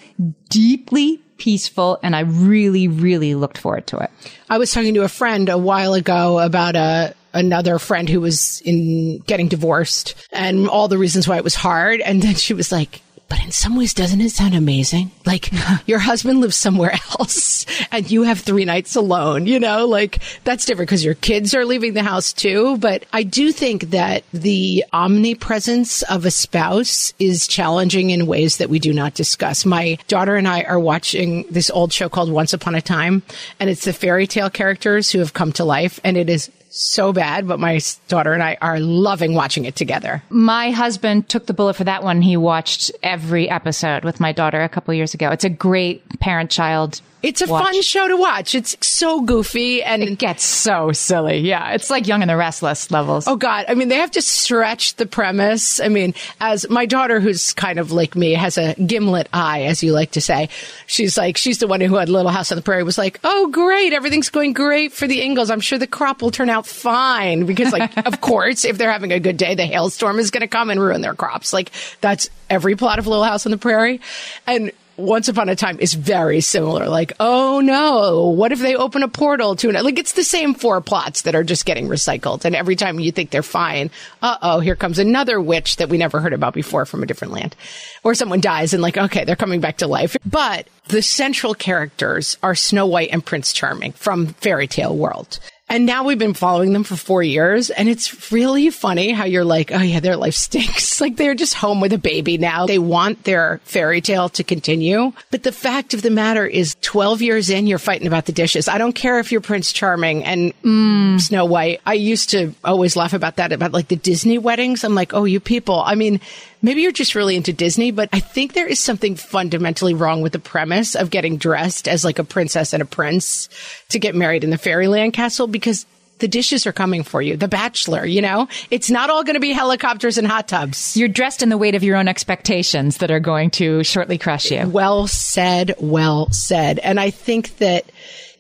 deeply 0.50 1.20
peaceful 1.38 2.00
and 2.04 2.16
I 2.16 2.22
really, 2.22 2.88
really 2.88 3.34
looked 3.36 3.58
forward 3.58 3.88
to 3.88 3.98
it. 3.98 4.12
I 4.50 4.58
was 4.58 4.72
talking 4.72 4.94
to 4.94 5.04
a 5.04 5.10
friend 5.10 5.50
a 5.50 5.58
while 5.58 5.94
ago 5.94 6.40
about 6.40 6.76
a 6.76 7.16
another 7.34 7.78
friend 7.80 8.10
who 8.10 8.22
was 8.22 8.62
in 8.62 9.20
getting 9.20 9.48
divorced 9.48 10.16
and 10.32 10.68
all 10.68 10.88
the 10.88 10.98
reasons 10.98 11.28
why 11.28 11.38
it 11.38 11.44
was 11.44 11.56
hard 11.56 12.02
and 12.02 12.22
then 12.24 12.34
she 12.36 12.54
was 12.54 12.72
like 12.72 13.02
but 13.30 13.40
in 13.44 13.52
some 13.52 13.76
ways, 13.76 13.94
doesn't 13.94 14.22
it 14.22 14.32
sound 14.32 14.56
amazing? 14.56 15.12
Like 15.26 15.52
your 15.86 16.00
husband 16.00 16.42
lives 16.42 16.56
somewhere 16.56 16.92
else 17.20 17.66
and 17.92 18.10
you 18.10 18.24
have 18.24 18.40
three 18.40 18.66
nights 18.66 18.96
alone, 18.96 19.46
you 19.46 19.60
know, 19.60 19.86
like 19.86 20.20
that's 20.44 20.66
different 20.66 20.90
because 20.90 21.06
your 21.06 21.14
kids 21.14 21.54
are 21.54 21.66
leaving 21.66 21.94
the 21.94 22.04
house 22.04 22.34
too. 22.34 22.78
But 22.78 23.06
I 23.14 23.24
do 23.24 23.52
think 23.52 23.92
that 23.92 24.24
the 24.34 24.84
omnipresence 24.92 26.02
of 26.04 26.26
a 26.26 26.32
spouse 26.32 27.14
is 27.20 27.48
challenging 27.48 28.10
in 28.10 28.26
ways 28.26 28.58
that 28.58 28.70
we 28.70 28.80
do 28.80 28.92
not 28.92 29.14
discuss. 29.14 29.66
My 29.66 29.98
daughter 30.08 30.36
and 30.36 30.48
I 30.48 30.64
are 30.64 30.80
watching 30.80 31.46
this 31.50 31.70
old 31.70 31.94
show 31.94 32.10
called 32.10 32.32
Once 32.32 32.54
Upon 32.54 32.76
a 32.76 32.82
Time 32.82 33.22
and 33.60 33.70
it's 33.70 33.86
the 33.86 33.94
fairy 33.94 34.26
tale 34.26 34.50
characters 34.50 35.12
who 35.12 35.20
have 35.20 35.34
come 35.34 35.52
to 35.54 35.64
life 35.64 36.00
and 36.04 36.18
it 36.18 36.30
is 36.30 36.50
so 36.70 37.12
bad, 37.12 37.48
but 37.48 37.60
my 37.60 37.80
daughter 38.08 38.34
and 38.34 38.44
I 38.44 38.58
are 38.62 38.80
loving 38.80 39.34
watching 39.34 39.66
it 39.66 39.76
together. 39.76 40.24
My 40.30 40.72
husband 40.72 41.28
took 41.28 41.46
the 41.46 41.54
bullet 41.54 41.76
for 41.76 41.84
that 41.84 42.04
one. 42.04 42.22
He 42.22 42.38
watched 42.38 42.92
every 43.04 43.50
episode 43.50 44.04
with 44.04 44.20
my 44.20 44.32
daughter 44.32 44.62
a 44.62 44.70
couple 44.70 44.94
years 44.94 45.14
ago. 45.14 45.30
It's 45.30 45.44
a 45.44 45.50
great 45.50 46.20
parent 46.20 46.52
child. 46.52 47.02
It's 47.22 47.42
a 47.42 47.48
watch. 47.48 47.66
fun 47.66 47.82
show 47.82 48.08
to 48.08 48.16
watch. 48.16 48.56
It's 48.56 48.78
so 48.86 49.22
goofy 49.22 49.84
and 49.84 50.02
It 50.02 50.18
gets 50.18 50.44
so 50.44 50.92
silly. 50.94 51.40
Yeah. 51.40 51.74
It's 51.74 51.90
like 51.90 52.08
Young 52.08 52.22
and 52.22 52.30
the 52.30 52.38
Restless 52.38 52.92
levels. 52.92 53.28
Oh 53.28 53.36
God. 53.36 53.66
I 53.68 53.74
mean, 53.74 53.90
they 53.90 53.98
have 53.98 54.12
to 54.12 54.22
stretch 54.22 54.96
the 54.96 55.06
premise. 55.06 55.82
I 55.82 55.90
mean, 55.90 56.14
as 56.40 56.70
my 56.70 56.86
daughter, 56.86 57.20
who's 57.20 57.54
kind 57.54 57.78
of 57.78 57.92
like 57.92 58.16
me, 58.16 58.34
has 58.34 58.58
a 58.58 58.74
gimlet 58.76 59.28
eye, 59.34 59.64
as 59.64 59.84
you 59.84 59.92
like 59.92 60.12
to 60.12 60.22
say. 60.22 60.48
She's 60.88 61.18
like, 61.18 61.36
she's 61.36 61.58
the 61.58 61.68
one 61.68 61.82
who 61.82 61.96
had 61.96 62.08
Little 62.08 62.32
House 62.32 62.52
on 62.52 62.56
the 62.56 62.62
Prairie 62.62 62.84
was 62.84 62.98
like, 62.98 63.20
oh 63.24 63.48
great. 63.48 63.92
Everything's 63.92 64.30
going 64.30 64.54
great 64.54 64.94
for 64.94 65.06
the 65.06 65.22
Ingalls. 65.22 65.50
I'm 65.50 65.60
sure 65.60 65.78
the 65.78 65.88
crop 65.88 66.22
will 66.22 66.32
turn 66.32 66.50
out 66.50 66.66
fine 66.66 67.46
because 67.46 67.74
like, 67.74 67.98
of 68.08 68.22
course, 68.22 68.64
if 68.64 68.78
they're 68.78 68.92
having 68.92 69.12
a 69.12 69.20
good 69.20 69.36
day, 69.36 69.56
the 69.56 69.66
hailstorm 69.66 70.20
is 70.20 70.32
going 70.32 70.42
to 70.42 70.48
come 70.48 70.70
and 70.70 70.80
ruin 70.80 71.02
their 71.02 71.16
crops. 71.16 71.52
Like 71.52 71.72
that's 72.00 72.30
every 72.50 72.76
plot 72.76 72.98
of 72.98 73.08
Little 73.08 73.26
House 73.26 73.46
on 73.46 73.52
the 73.52 73.58
Prairie. 73.58 74.00
And 74.48 74.72
once 75.00 75.28
Upon 75.28 75.50
a 75.50 75.56
Time 75.56 75.80
is 75.80 75.94
very 75.94 76.42
similar. 76.42 76.88
Like, 76.88 77.14
oh 77.20 77.62
no, 77.62 78.30
what 78.30 78.52
if 78.52 78.60
they 78.60 78.76
open 78.76 79.04
a 79.04 79.08
portal 79.08 79.56
to 79.58 79.70
it? 79.70 79.84
Like, 79.84 80.00
it's 80.00 80.14
the 80.14 80.24
same 80.24 80.54
four 80.54 80.82
plots 80.82 81.24
that 81.24 81.36
are 81.36 81.44
just 81.44 81.66
getting 81.66 81.88
recycled. 81.88 82.46
And 82.46 82.56
every 82.56 82.76
time 82.76 83.00
you 83.00 83.12
think 83.12 83.30
they're 83.30 83.44
fine, 83.44 83.90
uh 84.22 84.38
oh, 84.42 84.60
here 84.60 84.76
comes 84.76 85.00
another 85.00 85.40
witch 85.42 85.78
that 85.78 85.90
we 85.90 85.98
never 85.98 86.20
heard 86.20 86.34
about 86.34 86.54
before 86.54 86.86
from 86.86 87.04
a 87.04 87.06
different 87.06 87.34
land. 87.34 87.56
Or 88.04 88.14
someone 88.16 88.42
dies 88.42 88.74
and 88.74 88.82
like, 88.82 88.98
okay, 88.98 89.24
they're 89.24 89.36
coming 89.36 89.62
back 89.62 89.78
to 89.78 89.88
life. 89.88 90.16
But 90.26 90.68
the 90.88 91.02
central 91.02 91.54
characters 91.54 92.38
are 92.42 92.56
Snow 92.56 92.86
White 92.86 93.10
and 93.12 93.26
Prince 93.26 93.54
Charming 93.54 93.94
from 93.94 94.28
Fairy 94.28 94.68
Tale 94.68 94.96
World. 94.96 95.40
And 95.70 95.86
now 95.86 96.04
we've 96.04 96.18
been 96.18 96.34
following 96.34 96.74
them 96.74 96.84
for 96.84 96.96
four 96.96 97.22
years. 97.22 97.70
And 97.70 97.88
it's 97.88 98.32
really 98.32 98.72
funny 98.72 99.12
how 99.12 99.26
you're 99.26 99.46
like, 99.46 99.72
oh 99.72 99.82
yeah, 99.82 100.00
their 100.00 100.18
life 100.18 100.34
stinks. 100.34 101.00
like 101.02 101.16
they're 101.16 101.36
just 101.36 101.54
home 101.54 101.80
with 101.80 101.94
a 101.94 101.98
baby 101.98 102.38
now. 102.40 102.66
They 102.66 102.80
want 102.80 103.24
their 103.24 103.62
fairy 103.66 104.02
tale 104.02 104.30
to 104.30 104.44
continue. 104.44 105.14
But 105.30 105.44
the 105.44 105.52
fact 105.52 105.94
of 105.94 106.02
the 106.02 106.10
matter 106.10 106.46
is 106.46 106.76
12 106.82 107.22
years 107.22 107.50
in, 107.52 107.68
you're 107.68 107.78
fighting 107.78 108.08
about 108.08 108.26
the 108.26 108.32
dishes. 108.32 108.68
I 108.68 108.80
don't 108.80 108.94
care 108.94 109.20
if 109.20 109.32
you're 109.32 109.42
Prince 109.42 109.72
Charming 109.72 110.24
and 110.24 110.54
mm, 110.64 111.22
Snow 111.22 111.46
White. 111.46 111.82
I 111.86 111.94
used 111.94 112.32
to 112.32 112.54
always 112.64 112.96
laugh 112.96 113.14
about 113.14 113.36
that, 113.36 113.52
about 113.52 113.72
like 113.72 113.90
the 113.90 113.96
Disney 113.96 114.40
weddings. 114.40 114.84
I'm 114.84 114.96
like, 114.96 115.14
oh, 115.14 115.26
you 115.26 115.40
people. 115.40 115.82
I 115.82 115.94
mean, 115.94 116.20
maybe 116.62 116.82
you're 116.82 116.92
just 116.92 117.16
really 117.16 117.36
into 117.36 117.54
Disney, 117.54 117.92
but 117.92 118.10
I 118.12 118.20
think 118.20 118.54
there 118.54 118.68
is 118.68 118.80
something 118.80 119.16
fundamentally 119.16 119.94
wrong 119.94 120.22
with 120.22 120.34
the 120.34 120.40
premise 120.40 120.96
of 120.96 121.10
getting 121.10 121.38
dressed 121.38 121.88
as 121.88 122.04
like 122.04 122.20
a 122.20 122.24
princess 122.24 122.74
and 122.74 122.82
a 122.82 122.86
prince 122.86 123.50
to 123.90 124.00
get 124.00 124.16
married 124.16 124.44
in 124.44 124.50
the 124.50 124.58
fairyland 124.58 125.14
castle 125.14 125.48
because 125.48 125.86
the 126.20 126.28
dishes 126.28 126.68
are 126.68 126.74
coming 126.74 127.04
for 127.04 127.22
you. 127.22 127.38
The 127.38 127.48
bachelor, 127.48 128.06
you 128.06 128.22
know, 128.22 128.48
it's 128.70 128.90
not 128.90 129.10
all 129.10 129.24
going 129.24 129.36
to 129.36 129.40
be 129.40 129.54
helicopters 129.54 130.18
and 130.18 130.28
hot 130.28 130.48
tubs. 130.48 130.96
You're 130.96 131.08
dressed 131.08 131.42
in 131.42 131.50
the 131.50 131.58
weight 131.58 131.76
of 131.76 131.84
your 131.84 131.96
own 131.96 132.08
expectations 132.08 132.98
that 132.98 133.10
are 133.10 133.22
going 133.22 133.52
to 133.52 133.84
shortly 133.84 134.18
crush 134.18 134.52
you. 134.52 134.68
Well 134.68 135.08
said. 135.08 135.76
Well 135.80 136.30
said. 136.32 136.80
And 136.80 137.00
I 137.00 137.10
think 137.10 137.58
that 137.60 137.86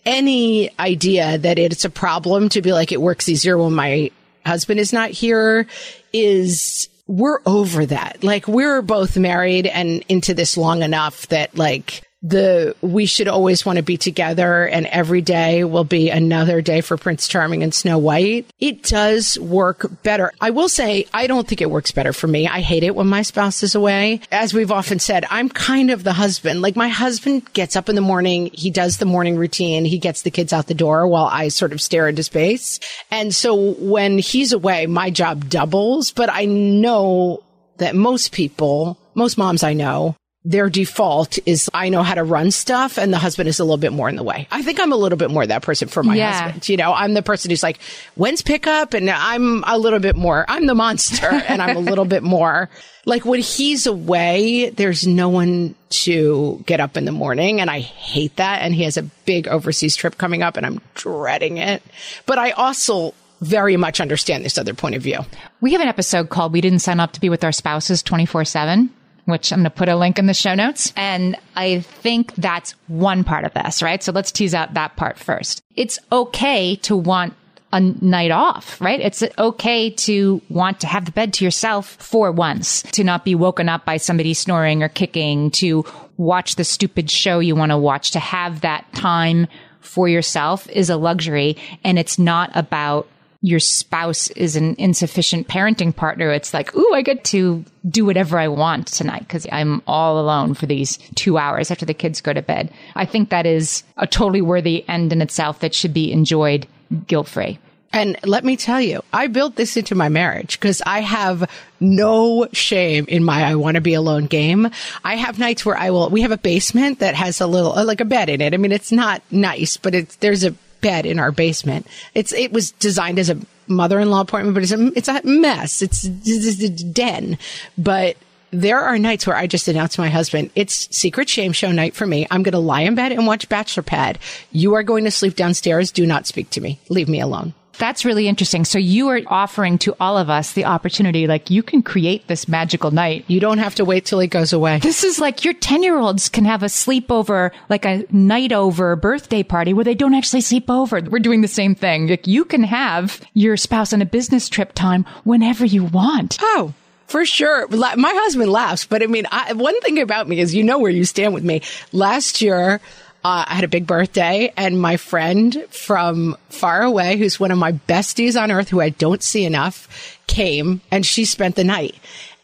any 0.05 0.77
idea 0.77 1.37
that 1.37 1.57
it's 1.57 1.85
a 1.85 1.89
problem 1.89 2.49
to 2.49 2.61
be 2.61 2.73
like, 2.73 2.91
it 2.91 3.01
works 3.01 3.29
easier 3.29 3.57
when 3.57 3.73
my 3.73 4.11
husband 4.45 4.79
is 4.79 4.91
not 4.91 5.11
here 5.11 5.67
is 6.11 6.89
we're 7.09 7.41
over 7.47 7.87
that. 7.87 8.23
Like 8.23 8.47
we're 8.47 8.83
both 8.83 9.17
married 9.17 9.65
and 9.65 10.05
into 10.07 10.35
this 10.35 10.55
long 10.55 10.83
enough 10.83 11.27
that 11.29 11.57
like 11.57 12.03
the 12.21 12.75
we 12.81 13.05
should 13.05 13.29
always 13.29 13.65
want 13.65 13.77
to 13.77 13.83
be 13.83 13.95
together 13.95 14.67
and 14.67 14.85
every 14.87 15.21
day 15.21 15.63
will 15.63 15.85
be 15.85 16.09
another 16.09 16.61
day 16.61 16.81
for 16.81 16.97
Prince 16.97 17.27
Charming 17.27 17.63
and 17.63 17.73
Snow 17.73 17.97
White. 17.97 18.45
It 18.59 18.83
does 18.83 19.39
work 19.39 20.03
better. 20.03 20.31
I 20.41 20.49
will 20.49 20.67
say 20.67 21.05
I 21.13 21.27
don't 21.27 21.47
think 21.47 21.61
it 21.61 21.71
works 21.71 21.91
better 21.91 22.11
for 22.11 22.27
me. 22.27 22.47
I 22.47 22.59
hate 22.59 22.83
it 22.83 22.95
when 22.95 23.07
my 23.07 23.21
spouse 23.21 23.63
is 23.63 23.73
away. 23.73 24.19
As 24.31 24.53
we've 24.53 24.71
often 24.71 24.99
said, 24.99 25.25
I'm 25.29 25.47
kind 25.47 25.91
of 25.91 26.03
the 26.03 26.13
husband. 26.13 26.61
Like 26.61 26.75
my 26.75 26.89
husband 26.89 27.53
gets 27.53 27.77
up 27.77 27.87
in 27.87 27.95
the 27.95 28.01
morning, 28.01 28.49
he 28.53 28.69
does 28.69 28.97
the 28.97 29.05
morning 29.05 29.37
routine, 29.37 29.85
he 29.85 29.97
gets 29.97 30.23
the 30.23 30.31
kids 30.31 30.51
out 30.51 30.67
the 30.67 30.73
door 30.73 31.07
while 31.07 31.25
I 31.25 31.47
sort 31.47 31.71
of 31.71 31.81
stare 31.81 32.09
into 32.09 32.23
space. 32.23 32.81
And 33.11 33.33
so 33.33 33.55
when 33.75 34.17
he's 34.17 34.51
away, 34.51 34.87
my 34.87 35.09
job 35.09 35.49
doubles, 35.49 36.11
but 36.11 36.29
I 36.29 36.45
know 36.45 37.43
that 37.77 37.95
most 37.95 38.33
people, 38.33 38.99
most 39.15 39.37
moms 39.37 39.63
I 39.63 39.71
know 39.71 40.17
their 40.45 40.69
default 40.69 41.37
is 41.45 41.69
I 41.73 41.89
know 41.89 42.01
how 42.01 42.15
to 42.15 42.23
run 42.23 42.51
stuff 42.51 42.97
and 42.97 43.11
the 43.11 43.17
husband 43.17 43.49
is 43.49 43.59
a 43.59 43.63
little 43.65 43.77
bit 43.77 43.91
more 43.91 44.07
in 44.07 44.15
the 44.15 44.23
way. 44.23 44.47
I 44.51 44.61
think 44.61 44.79
I'm 44.79 44.93
a 44.93 44.95
little 44.95 45.17
bit 45.17 45.29
more 45.29 45.45
that 45.45 45.61
person 45.63 45.89
for 45.89 46.01
my 46.01 46.15
Yeah. 46.15 46.31
husband. 46.43 46.69
You 46.69 46.77
know, 46.77 46.93
I'm 46.93 47.13
the 47.13 47.21
person 47.21 47.51
who's 47.51 47.61
like, 47.61 47.79
when's 48.15 48.41
pickup? 48.41 48.93
And 48.93 49.09
I'm 49.09 49.63
a 49.67 49.77
little 49.77 49.99
bit 49.99 50.15
more, 50.15 50.45
I'm 50.47 50.65
the 50.65 50.75
monster 50.75 51.27
and 51.47 51.61
I'm 51.61 51.75
a 51.75 51.81
little 51.81 52.05
bit 52.05 52.23
more 52.23 52.69
like 53.05 53.25
when 53.25 53.39
he's 53.41 53.85
away, 53.85 54.69
there's 54.69 55.05
no 55.05 55.27
one 55.29 55.75
to 55.89 56.63
get 56.65 56.79
up 56.79 56.95
in 56.95 57.05
the 57.05 57.11
morning. 57.11 57.59
And 57.59 57.69
I 57.69 57.79
hate 57.79 58.35
that. 58.37 58.61
And 58.61 58.73
he 58.73 58.83
has 58.83 58.95
a 58.97 59.03
big 59.03 59.47
overseas 59.47 59.95
trip 59.95 60.17
coming 60.17 60.41
up 60.43 60.55
and 60.57 60.65
I'm 60.65 60.79
dreading 60.95 61.57
it. 61.57 61.83
But 62.25 62.37
I 62.37 62.51
also 62.51 63.13
very 63.41 63.77
much 63.77 63.99
understand 64.01 64.43
this 64.45 64.57
other 64.57 64.73
point 64.73 64.95
of 64.95 65.01
view. 65.01 65.19
We 65.61 65.71
have 65.73 65.81
an 65.81 65.87
episode 65.87 66.29
called 66.29 66.53
We 66.53 66.61
Didn't 66.61 66.79
Sign 66.79 66.99
Up 66.99 67.13
to 67.13 67.21
Be 67.21 67.29
With 67.29 67.43
Our 67.43 67.51
Spouses 67.53 68.03
24 68.03 68.45
7, 68.45 68.89
which 69.29 69.51
I'm 69.51 69.59
going 69.59 69.63
to 69.65 69.69
put 69.69 69.89
a 69.89 69.95
link 69.95 70.19
in 70.19 70.25
the 70.25 70.33
show 70.33 70.55
notes. 70.55 70.91
And 70.95 71.37
I 71.55 71.79
think 71.79 72.35
that's 72.35 72.71
one 72.87 73.23
part 73.23 73.45
of 73.45 73.53
this, 73.53 73.81
right? 73.81 74.03
So 74.03 74.11
let's 74.11 74.31
tease 74.31 74.53
out 74.53 74.73
that 74.73 74.95
part 74.95 75.17
first. 75.17 75.61
It's 75.75 75.99
okay 76.11 76.75
to 76.77 76.97
want 76.97 77.33
a 77.71 77.79
night 77.79 78.31
off, 78.31 78.81
right? 78.81 78.99
It's 78.99 79.23
okay 79.37 79.91
to 79.91 80.41
want 80.49 80.79
to 80.79 80.87
have 80.87 81.05
the 81.05 81.11
bed 81.11 81.33
to 81.33 81.45
yourself 81.45 81.95
for 81.99 82.31
once, 82.31 82.81
to 82.81 83.03
not 83.03 83.23
be 83.23 83.35
woken 83.35 83.69
up 83.69 83.85
by 83.85 83.97
somebody 83.97 84.33
snoring 84.33 84.81
or 84.81 84.89
kicking, 84.89 85.51
to 85.51 85.85
watch 86.17 86.55
the 86.55 86.63
stupid 86.63 87.11
show 87.11 87.39
you 87.39 87.55
want 87.55 87.71
to 87.71 87.77
watch, 87.77 88.11
to 88.11 88.19
have 88.19 88.61
that 88.61 88.91
time 88.93 89.47
for 89.81 90.09
yourself 90.09 90.67
is 90.69 90.89
a 90.89 90.97
luxury. 90.97 91.57
And 91.83 91.99
it's 91.99 92.17
not 92.17 92.51
about 92.55 93.07
your 93.41 93.59
spouse 93.59 94.29
is 94.31 94.55
an 94.55 94.75
insufficient 94.77 95.47
parenting 95.47 95.95
partner. 95.95 96.31
It's 96.31 96.53
like, 96.53 96.75
ooh, 96.75 96.93
I 96.93 97.01
get 97.01 97.23
to 97.25 97.63
do 97.87 98.05
whatever 98.05 98.37
I 98.37 98.49
want 98.49 98.87
tonight 98.87 99.21
because 99.21 99.47
I'm 99.51 99.81
all 99.87 100.19
alone 100.19 100.53
for 100.53 100.65
these 100.65 100.97
two 101.15 101.37
hours 101.37 101.71
after 101.71 101.85
the 101.85 101.93
kids 101.93 102.19
go 102.19 102.33
to 102.33 102.41
bed. 102.41 102.71
I 102.95 103.05
think 103.05 103.29
that 103.29 103.45
is 103.45 103.83
a 103.95 104.05
totally 104.05 104.41
worthy 104.41 104.87
end 104.89 105.13
in 105.13 105.21
itself 105.21 105.59
that 105.59 105.73
should 105.73 105.93
be 105.93 106.11
enjoyed 106.11 106.67
guilt 107.07 107.29
free. 107.29 107.59
And 107.91 108.17
let 108.23 108.43
me 108.43 108.55
tell 108.55 108.79
you, 108.79 109.01
I 109.13 109.27
built 109.27 109.55
this 109.55 109.75
into 109.75 109.95
my 109.95 110.09
marriage 110.09 110.59
because 110.59 110.81
I 110.85 110.99
have 110.99 111.49
no 111.79 112.47
shame 112.51 113.05
in 113.07 113.23
my 113.23 113.43
I 113.43 113.55
want 113.55 113.75
to 113.75 113.81
be 113.81 113.95
alone 113.95 114.25
game. 114.25 114.69
I 115.03 115.15
have 115.15 115.39
nights 115.39 115.65
where 115.65 115.77
I 115.77 115.89
will, 115.89 116.09
we 116.09 116.21
have 116.21 116.31
a 116.31 116.37
basement 116.37 116.99
that 116.99 117.15
has 117.15 117.41
a 117.41 117.47
little, 117.47 117.73
like 117.85 118.01
a 118.01 118.05
bed 118.05 118.29
in 118.29 118.41
it. 118.41 118.53
I 118.53 118.57
mean, 118.57 118.71
it's 118.71 118.91
not 118.91 119.23
nice, 119.31 119.77
but 119.77 119.95
it's, 119.95 120.17
there's 120.17 120.43
a 120.43 120.53
bed 120.81 121.05
in 121.05 121.19
our 121.19 121.31
basement. 121.31 121.87
It's, 122.13 122.31
it 122.33 122.51
was 122.51 122.71
designed 122.71 123.19
as 123.19 123.29
a 123.29 123.37
mother-in-law 123.67 124.21
appointment, 124.21 124.55
but 124.55 124.63
it's 124.63 124.71
a, 124.71 124.91
it's 124.95 125.07
a 125.07 125.21
mess. 125.23 125.81
It's, 125.81 126.05
it's 126.05 126.63
a 126.63 126.83
den, 126.83 127.37
but 127.77 128.17
there 128.51 128.79
are 128.79 128.97
nights 128.97 129.27
where 129.27 129.35
I 129.35 129.47
just 129.47 129.67
announce 129.67 129.95
to 129.95 130.01
my 130.01 130.09
husband, 130.09 130.49
it's 130.55 130.95
secret 130.95 131.29
shame 131.29 131.51
show 131.51 131.71
night 131.71 131.93
for 131.93 132.07
me. 132.07 132.25
I'm 132.31 132.43
going 132.43 132.53
to 132.53 132.59
lie 132.59 132.81
in 132.81 132.95
bed 132.95 133.11
and 133.11 133.27
watch 133.27 133.47
Bachelor 133.47 133.83
Pad. 133.83 134.17
You 134.51 134.73
are 134.73 134.83
going 134.83 135.03
to 135.03 135.11
sleep 135.11 135.35
downstairs. 135.35 135.91
Do 135.91 136.05
not 136.05 136.25
speak 136.25 136.49
to 136.51 136.61
me. 136.61 136.79
Leave 136.89 137.07
me 137.07 137.19
alone. 137.19 137.53
That's 137.79 138.03
really 138.03 138.27
interesting. 138.27 138.65
So 138.65 138.77
you 138.77 139.07
are 139.07 139.21
offering 139.27 139.77
to 139.79 139.95
all 139.99 140.17
of 140.17 140.29
us 140.29 140.51
the 140.51 140.65
opportunity, 140.65 141.27
like 141.27 141.49
you 141.49 141.63
can 141.63 141.81
create 141.81 142.27
this 142.27 142.47
magical 142.47 142.91
night. 142.91 143.23
You 143.27 143.39
don't 143.39 143.57
have 143.57 143.75
to 143.75 143.85
wait 143.85 144.05
till 144.05 144.19
he 144.19 144.27
goes 144.27 144.51
away. 144.53 144.79
This 144.79 145.03
is 145.03 145.17
like 145.19 145.45
your 145.45 145.53
10 145.53 145.81
year 145.81 145.97
olds 145.97 146.27
can 146.27 146.45
have 146.45 146.61
a 146.61 146.67
sleepover, 146.67 147.51
like 147.69 147.85
a 147.85 148.05
night 148.11 148.51
over 148.51 148.95
birthday 148.97 149.43
party 149.43 149.73
where 149.73 149.85
they 149.85 149.95
don't 149.95 150.13
actually 150.13 150.41
sleep 150.41 150.69
over. 150.69 151.01
We're 151.01 151.19
doing 151.19 151.41
the 151.41 151.47
same 151.47 151.73
thing. 151.73 152.07
Like 152.07 152.27
you 152.27 152.43
can 152.43 152.63
have 152.63 153.21
your 153.33 153.55
spouse 153.55 153.93
on 153.93 154.01
a 154.01 154.05
business 154.05 154.49
trip 154.49 154.73
time 154.73 155.05
whenever 155.23 155.65
you 155.65 155.85
want. 155.85 156.37
Oh, 156.41 156.73
for 157.07 157.25
sure. 157.25 157.67
My 157.69 157.95
husband 157.97 158.51
laughs, 158.51 158.85
but 158.85 159.01
I 159.01 159.07
mean, 159.07 159.25
I, 159.31 159.53
one 159.53 159.79
thing 159.81 159.99
about 159.99 160.27
me 160.27 160.39
is 160.39 160.53
you 160.53 160.63
know 160.63 160.79
where 160.79 160.91
you 160.91 161.05
stand 161.05 161.33
with 161.33 161.43
me. 161.43 161.61
Last 161.91 162.41
year, 162.41 162.81
uh, 163.23 163.45
I 163.47 163.55
had 163.55 163.63
a 163.63 163.69
big 163.69 163.85
birthday 163.85 164.53
and 164.55 164.81
my 164.81 164.97
friend 164.97 165.65
from 165.69 166.37
far 166.49 166.81
away, 166.83 167.17
who's 167.17 167.39
one 167.39 167.51
of 167.51 167.57
my 167.57 167.73
besties 167.73 168.41
on 168.41 168.51
earth 168.51 168.69
who 168.69 168.79
I 168.79 168.89
don't 168.89 169.21
see 169.21 169.43
enough, 169.43 170.17
came 170.27 170.81
and 170.91 171.05
she 171.05 171.25
spent 171.25 171.55
the 171.55 171.63
night. 171.63 171.95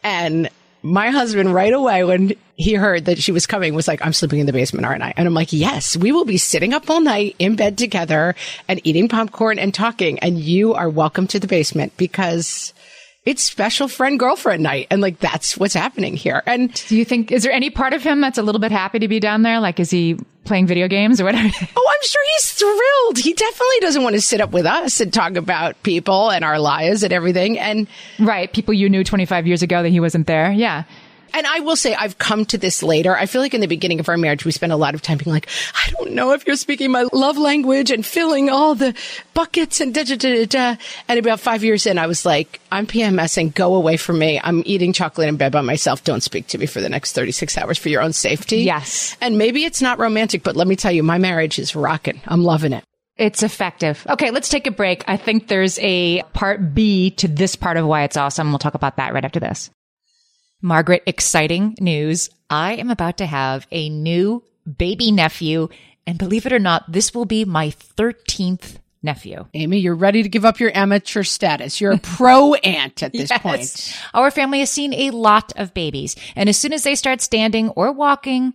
And 0.04 0.50
my 0.82 1.10
husband 1.10 1.54
right 1.54 1.72
away 1.72 2.04
when 2.04 2.34
he 2.56 2.74
heard 2.74 3.06
that 3.06 3.18
she 3.18 3.32
was 3.32 3.46
coming 3.46 3.74
was 3.74 3.88
like, 3.88 4.04
I'm 4.04 4.12
sleeping 4.12 4.38
in 4.38 4.46
the 4.46 4.52
basement, 4.52 4.86
aren't 4.86 5.02
I? 5.02 5.14
And 5.16 5.26
I'm 5.26 5.34
like, 5.34 5.52
yes, 5.52 5.96
we 5.96 6.12
will 6.12 6.24
be 6.24 6.38
sitting 6.38 6.74
up 6.74 6.88
all 6.88 7.00
night 7.00 7.36
in 7.38 7.56
bed 7.56 7.76
together 7.76 8.34
and 8.68 8.80
eating 8.84 9.08
popcorn 9.08 9.58
and 9.58 9.74
talking. 9.74 10.18
And 10.20 10.38
you 10.38 10.74
are 10.74 10.88
welcome 10.88 11.26
to 11.28 11.40
the 11.40 11.46
basement 11.46 11.96
because 11.96 12.72
it's 13.24 13.42
special 13.42 13.88
friend 13.88 14.18
girlfriend 14.18 14.62
night. 14.62 14.86
And 14.90 15.02
like, 15.02 15.18
that's 15.18 15.58
what's 15.58 15.74
happening 15.74 16.16
here. 16.16 16.42
And 16.46 16.72
Do 16.86 16.96
you 16.96 17.04
think, 17.04 17.32
is 17.32 17.42
there 17.42 17.52
any 17.52 17.70
part 17.70 17.92
of 17.92 18.02
him 18.02 18.20
that's 18.20 18.38
a 18.38 18.42
little 18.42 18.60
bit 18.60 18.72
happy 18.72 19.00
to 19.00 19.08
be 19.08 19.20
down 19.20 19.42
there? 19.42 19.58
Like, 19.58 19.80
is 19.80 19.90
he 19.90 20.16
playing 20.46 20.66
video 20.66 20.88
games 20.88 21.20
or 21.20 21.24
whatever. 21.24 21.48
Oh, 21.78 21.92
I'm 21.94 22.08
sure 22.08 22.22
he's 22.36 22.52
thrilled. 22.52 23.18
He 23.18 23.32
definitely 23.32 23.78
doesn't 23.80 24.02
want 24.02 24.14
to 24.14 24.20
sit 24.20 24.40
up 24.40 24.50
with 24.50 24.66
us 24.66 25.00
and 25.00 25.12
talk 25.12 25.36
about 25.36 25.80
people 25.82 26.30
and 26.30 26.44
our 26.44 26.58
lives 26.58 27.02
and 27.02 27.12
everything. 27.12 27.58
And 27.58 27.86
right. 28.18 28.52
People 28.52 28.74
you 28.74 28.88
knew 28.88 29.04
25 29.04 29.46
years 29.46 29.62
ago 29.62 29.82
that 29.82 29.88
he 29.88 30.00
wasn't 30.00 30.26
there. 30.26 30.50
Yeah. 30.52 30.84
And 31.34 31.46
I 31.46 31.60
will 31.60 31.76
say, 31.76 31.94
I've 31.94 32.18
come 32.18 32.44
to 32.46 32.58
this 32.58 32.82
later. 32.82 33.16
I 33.16 33.26
feel 33.26 33.40
like 33.40 33.54
in 33.54 33.60
the 33.60 33.66
beginning 33.66 34.00
of 34.00 34.08
our 34.08 34.16
marriage, 34.16 34.44
we 34.44 34.52
spent 34.52 34.72
a 34.72 34.76
lot 34.76 34.94
of 34.94 35.02
time 35.02 35.18
being 35.18 35.32
like, 35.32 35.48
I 35.74 35.90
don't 35.92 36.12
know 36.12 36.32
if 36.32 36.46
you're 36.46 36.56
speaking 36.56 36.90
my 36.90 37.06
love 37.12 37.38
language 37.38 37.90
and 37.90 38.04
filling 38.04 38.48
all 38.48 38.74
the 38.74 38.94
buckets 39.34 39.80
and 39.80 39.94
da 39.94 40.04
da 40.04 40.16
da 40.16 40.44
da 40.44 40.46
da. 40.46 40.76
And 41.08 41.18
about 41.18 41.40
five 41.40 41.62
years 41.62 41.86
in, 41.86 41.98
I 41.98 42.06
was 42.06 42.24
like, 42.24 42.60
I'm 42.72 42.86
PMSing. 42.86 43.54
Go 43.54 43.74
away 43.74 43.96
from 43.96 44.18
me. 44.18 44.40
I'm 44.42 44.62
eating 44.66 44.92
chocolate 44.92 45.28
in 45.28 45.36
bed 45.36 45.52
by 45.52 45.60
myself. 45.60 46.04
Don't 46.04 46.22
speak 46.22 46.46
to 46.48 46.58
me 46.58 46.66
for 46.66 46.80
the 46.80 46.88
next 46.88 47.12
36 47.12 47.56
hours 47.58 47.78
for 47.78 47.88
your 47.88 48.02
own 48.02 48.12
safety. 48.12 48.58
Yes. 48.58 49.16
And 49.20 49.38
maybe 49.38 49.64
it's 49.64 49.82
not 49.82 49.98
romantic, 49.98 50.42
but 50.42 50.56
let 50.56 50.66
me 50.66 50.76
tell 50.76 50.92
you, 50.92 51.02
my 51.02 51.18
marriage 51.18 51.58
is 51.58 51.74
rocking. 51.74 52.20
I'm 52.26 52.42
loving 52.44 52.72
it. 52.72 52.84
It's 53.16 53.42
effective. 53.42 54.06
Okay, 54.10 54.30
let's 54.30 54.50
take 54.50 54.66
a 54.66 54.70
break. 54.70 55.02
I 55.08 55.16
think 55.16 55.48
there's 55.48 55.78
a 55.80 56.22
part 56.34 56.74
B 56.74 57.10
to 57.12 57.28
this 57.28 57.56
part 57.56 57.78
of 57.78 57.86
why 57.86 58.02
it's 58.02 58.16
awesome. 58.16 58.50
We'll 58.50 58.58
talk 58.58 58.74
about 58.74 58.96
that 58.96 59.14
right 59.14 59.24
after 59.24 59.40
this. 59.40 59.70
Margaret, 60.62 61.02
exciting 61.06 61.76
news. 61.80 62.30
I 62.48 62.74
am 62.74 62.90
about 62.90 63.18
to 63.18 63.26
have 63.26 63.66
a 63.70 63.88
new 63.88 64.42
baby 64.78 65.12
nephew. 65.12 65.68
And 66.06 66.18
believe 66.18 66.46
it 66.46 66.52
or 66.52 66.58
not, 66.58 66.90
this 66.90 67.14
will 67.14 67.24
be 67.24 67.44
my 67.44 67.68
13th 67.68 68.78
nephew. 69.02 69.46
Amy, 69.54 69.78
you're 69.78 69.94
ready 69.94 70.22
to 70.22 70.28
give 70.28 70.44
up 70.44 70.58
your 70.58 70.76
amateur 70.76 71.22
status. 71.22 71.80
You're 71.80 71.92
a 71.92 71.98
pro 71.98 72.54
aunt 72.64 73.02
at 73.02 73.12
this 73.12 73.30
yes. 73.30 73.42
point. 73.42 73.98
Our 74.14 74.30
family 74.30 74.60
has 74.60 74.70
seen 74.70 74.94
a 74.94 75.10
lot 75.10 75.52
of 75.56 75.74
babies. 75.74 76.16
And 76.34 76.48
as 76.48 76.56
soon 76.56 76.72
as 76.72 76.82
they 76.82 76.94
start 76.94 77.20
standing 77.20 77.70
or 77.70 77.92
walking, 77.92 78.54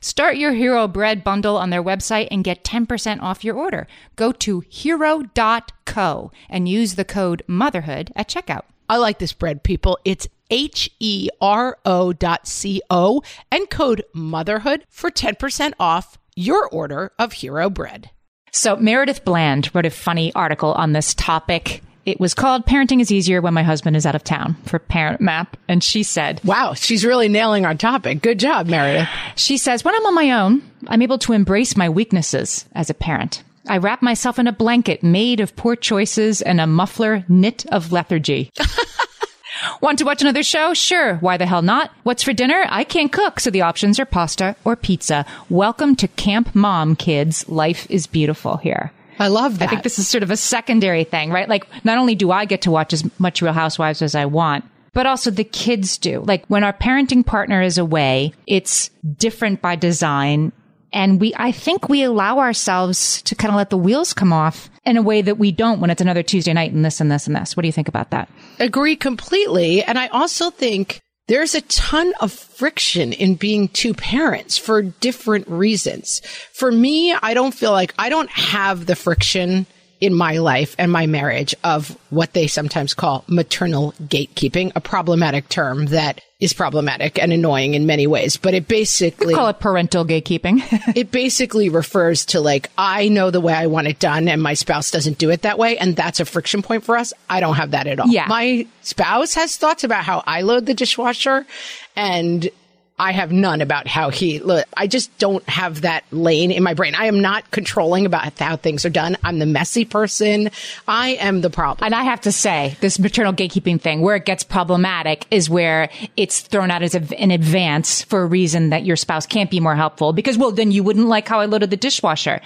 Start 0.00 0.36
your 0.36 0.52
Hero 0.52 0.86
Bread 0.86 1.24
bundle 1.24 1.56
on 1.56 1.70
their 1.70 1.82
website 1.82 2.28
and 2.30 2.44
get 2.44 2.64
10% 2.64 3.20
off 3.22 3.44
your 3.44 3.56
order. 3.56 3.86
Go 4.16 4.32
to 4.32 4.60
hero.co 4.68 6.32
and 6.48 6.68
use 6.68 6.94
the 6.94 7.04
code 7.04 7.42
motherhood 7.46 8.12
at 8.14 8.28
checkout. 8.28 8.62
I 8.88 8.98
like 8.98 9.18
this 9.18 9.32
bread, 9.32 9.62
people. 9.62 9.98
It's 10.04 10.28
H 10.50 10.90
E 11.00 11.28
R 11.40 11.76
O 11.84 12.12
dot 12.12 12.46
C 12.46 12.80
O 12.88 13.22
and 13.50 13.68
code 13.68 14.04
motherhood 14.12 14.84
for 14.88 15.10
10% 15.10 15.72
off 15.80 16.18
your 16.36 16.68
order 16.68 17.12
of 17.18 17.32
Hero 17.34 17.68
Bread. 17.68 18.10
So, 18.52 18.76
Meredith 18.76 19.24
Bland 19.24 19.70
wrote 19.74 19.86
a 19.86 19.90
funny 19.90 20.32
article 20.34 20.72
on 20.72 20.92
this 20.92 21.14
topic 21.14 21.82
it 22.06 22.20
was 22.20 22.34
called 22.34 22.64
Parenting 22.64 23.00
is 23.00 23.10
Easier 23.10 23.40
When 23.42 23.52
My 23.52 23.64
Husband 23.64 23.96
is 23.96 24.06
Out 24.06 24.14
of 24.14 24.22
Town 24.22 24.54
for 24.64 24.78
Parent 24.78 25.20
Map. 25.20 25.56
And 25.66 25.82
she 25.82 26.04
said, 26.04 26.40
Wow, 26.44 26.74
she's 26.74 27.04
really 27.04 27.28
nailing 27.28 27.66
our 27.66 27.74
topic. 27.74 28.22
Good 28.22 28.38
job, 28.38 28.68
Meredith. 28.68 29.08
She 29.34 29.58
says, 29.58 29.84
When 29.84 29.94
I'm 29.94 30.06
on 30.06 30.14
my 30.14 30.30
own, 30.30 30.62
I'm 30.86 31.02
able 31.02 31.18
to 31.18 31.32
embrace 31.32 31.76
my 31.76 31.88
weaknesses 31.88 32.64
as 32.74 32.88
a 32.88 32.94
parent. 32.94 33.42
I 33.68 33.78
wrap 33.78 34.02
myself 34.02 34.38
in 34.38 34.46
a 34.46 34.52
blanket 34.52 35.02
made 35.02 35.40
of 35.40 35.56
poor 35.56 35.74
choices 35.74 36.40
and 36.40 36.60
a 36.60 36.66
muffler 36.68 37.24
knit 37.28 37.66
of 37.66 37.90
lethargy. 37.90 38.52
Want 39.80 39.98
to 39.98 40.04
watch 40.04 40.22
another 40.22 40.44
show? 40.44 40.74
Sure. 40.74 41.16
Why 41.16 41.38
the 41.38 41.46
hell 41.46 41.62
not? 41.62 41.90
What's 42.04 42.22
for 42.22 42.32
dinner? 42.32 42.66
I 42.68 42.84
can't 42.84 43.10
cook, 43.10 43.40
so 43.40 43.50
the 43.50 43.62
options 43.62 43.98
are 43.98 44.06
pasta 44.06 44.54
or 44.64 44.76
pizza. 44.76 45.26
Welcome 45.50 45.96
to 45.96 46.06
Camp 46.06 46.54
Mom, 46.54 46.94
kids. 46.94 47.48
Life 47.48 47.90
is 47.90 48.06
beautiful 48.06 48.58
here. 48.58 48.92
I 49.18 49.28
love 49.28 49.58
that. 49.58 49.66
I 49.66 49.70
think 49.70 49.82
this 49.82 49.98
is 49.98 50.08
sort 50.08 50.22
of 50.22 50.30
a 50.30 50.36
secondary 50.36 51.04
thing, 51.04 51.30
right? 51.30 51.48
Like, 51.48 51.66
not 51.84 51.98
only 51.98 52.14
do 52.14 52.30
I 52.30 52.44
get 52.44 52.62
to 52.62 52.70
watch 52.70 52.92
as 52.92 53.08
much 53.18 53.42
Real 53.42 53.52
Housewives 53.52 54.02
as 54.02 54.14
I 54.14 54.26
want, 54.26 54.64
but 54.92 55.06
also 55.06 55.30
the 55.30 55.44
kids 55.44 55.98
do. 55.98 56.20
Like, 56.20 56.46
when 56.46 56.64
our 56.64 56.72
parenting 56.72 57.24
partner 57.24 57.62
is 57.62 57.78
away, 57.78 58.32
it's 58.46 58.90
different 59.16 59.60
by 59.60 59.76
design. 59.76 60.52
And 60.92 61.20
we, 61.20 61.34
I 61.36 61.52
think 61.52 61.88
we 61.88 62.02
allow 62.02 62.38
ourselves 62.38 63.20
to 63.22 63.34
kind 63.34 63.50
of 63.50 63.56
let 63.56 63.70
the 63.70 63.76
wheels 63.76 64.14
come 64.14 64.32
off 64.32 64.70
in 64.84 64.96
a 64.96 65.02
way 65.02 65.20
that 65.20 65.36
we 65.36 65.52
don't 65.52 65.80
when 65.80 65.90
it's 65.90 66.00
another 66.00 66.22
Tuesday 66.22 66.52
night 66.52 66.72
and 66.72 66.84
this 66.84 67.00
and 67.00 67.10
this 67.10 67.26
and 67.26 67.36
this. 67.36 67.56
What 67.56 67.62
do 67.62 67.68
you 67.68 67.72
think 67.72 67.88
about 67.88 68.10
that? 68.10 68.30
Agree 68.58 68.96
completely. 68.96 69.82
And 69.82 69.98
I 69.98 70.06
also 70.08 70.50
think 70.50 71.02
there's 71.28 71.54
a 71.54 71.60
ton 71.62 72.12
of 72.20 72.32
friction 72.32 73.12
in 73.12 73.34
being 73.34 73.68
two 73.68 73.94
parents 73.94 74.56
for 74.56 74.82
different 74.82 75.48
reasons. 75.48 76.20
For 76.52 76.70
me, 76.70 77.12
I 77.14 77.34
don't 77.34 77.54
feel 77.54 77.72
like 77.72 77.94
I 77.98 78.08
don't 78.08 78.30
have 78.30 78.86
the 78.86 78.96
friction 78.96 79.66
in 80.00 80.14
my 80.14 80.38
life 80.38 80.76
and 80.78 80.92
my 80.92 81.06
marriage 81.06 81.54
of 81.64 81.98
what 82.10 82.32
they 82.34 82.46
sometimes 82.46 82.94
call 82.94 83.24
maternal 83.26 83.92
gatekeeping, 84.02 84.70
a 84.76 84.80
problematic 84.80 85.48
term 85.48 85.86
that 85.86 86.20
is 86.38 86.52
problematic 86.52 87.18
and 87.18 87.32
annoying 87.32 87.74
in 87.74 87.86
many 87.86 88.06
ways, 88.06 88.36
but 88.36 88.52
it 88.52 88.68
basically 88.68 89.34
call 89.34 89.48
it 89.48 89.58
parental 89.58 90.04
gatekeeping. 90.04 90.62
it 90.96 91.10
basically 91.10 91.70
refers 91.70 92.26
to 92.26 92.40
like 92.40 92.70
I 92.76 93.08
know 93.08 93.30
the 93.30 93.40
way 93.40 93.54
I 93.54 93.68
want 93.68 93.86
it 93.86 93.98
done 93.98 94.28
and 94.28 94.42
my 94.42 94.52
spouse 94.54 94.90
doesn't 94.90 95.16
do 95.16 95.30
it 95.30 95.42
that 95.42 95.58
way 95.58 95.78
and 95.78 95.96
that's 95.96 96.20
a 96.20 96.26
friction 96.26 96.60
point 96.60 96.84
for 96.84 96.96
us. 96.96 97.14
I 97.30 97.40
don't 97.40 97.54
have 97.54 97.70
that 97.70 97.86
at 97.86 98.00
all. 98.00 98.08
Yeah. 98.08 98.26
My 98.28 98.66
spouse 98.82 99.34
has 99.34 99.56
thoughts 99.56 99.82
about 99.82 100.04
how 100.04 100.22
I 100.26 100.42
load 100.42 100.66
the 100.66 100.74
dishwasher 100.74 101.46
and 101.94 102.50
I 102.98 103.12
have 103.12 103.30
none 103.30 103.60
about 103.60 103.86
how 103.86 104.08
he 104.08 104.38
look. 104.38 104.66
I 104.74 104.86
just 104.86 105.16
don't 105.18 105.46
have 105.48 105.82
that 105.82 106.04
lane 106.12 106.50
in 106.50 106.62
my 106.62 106.72
brain. 106.72 106.94
I 106.94 107.06
am 107.06 107.20
not 107.20 107.50
controlling 107.50 108.06
about 108.06 108.38
how 108.38 108.56
things 108.56 108.86
are 108.86 108.90
done. 108.90 109.18
I'm 109.22 109.38
the 109.38 109.44
messy 109.44 109.84
person. 109.84 110.50
I 110.88 111.10
am 111.10 111.42
the 111.42 111.50
problem. 111.50 111.84
And 111.84 111.94
I 111.94 112.04
have 112.04 112.22
to 112.22 112.32
say, 112.32 112.74
this 112.80 112.98
maternal 112.98 113.34
gatekeeping 113.34 113.82
thing, 113.82 114.00
where 114.00 114.16
it 114.16 114.24
gets 114.24 114.42
problematic 114.42 115.26
is 115.30 115.50
where 115.50 115.90
it's 116.16 116.40
thrown 116.40 116.70
out 116.70 116.82
as 116.82 116.94
a, 116.94 117.22
in 117.22 117.30
advance 117.30 118.00
for 118.00 118.22
a 118.22 118.26
reason 118.26 118.70
that 118.70 118.86
your 118.86 118.96
spouse 118.96 119.26
can't 119.26 119.50
be 119.50 119.60
more 119.60 119.76
helpful 119.76 120.14
because, 120.14 120.38
well, 120.38 120.50
then 120.50 120.72
you 120.72 120.82
wouldn't 120.82 121.06
like 121.06 121.28
how 121.28 121.40
I 121.40 121.44
loaded 121.44 121.68
the 121.68 121.76
dishwasher 121.76 122.40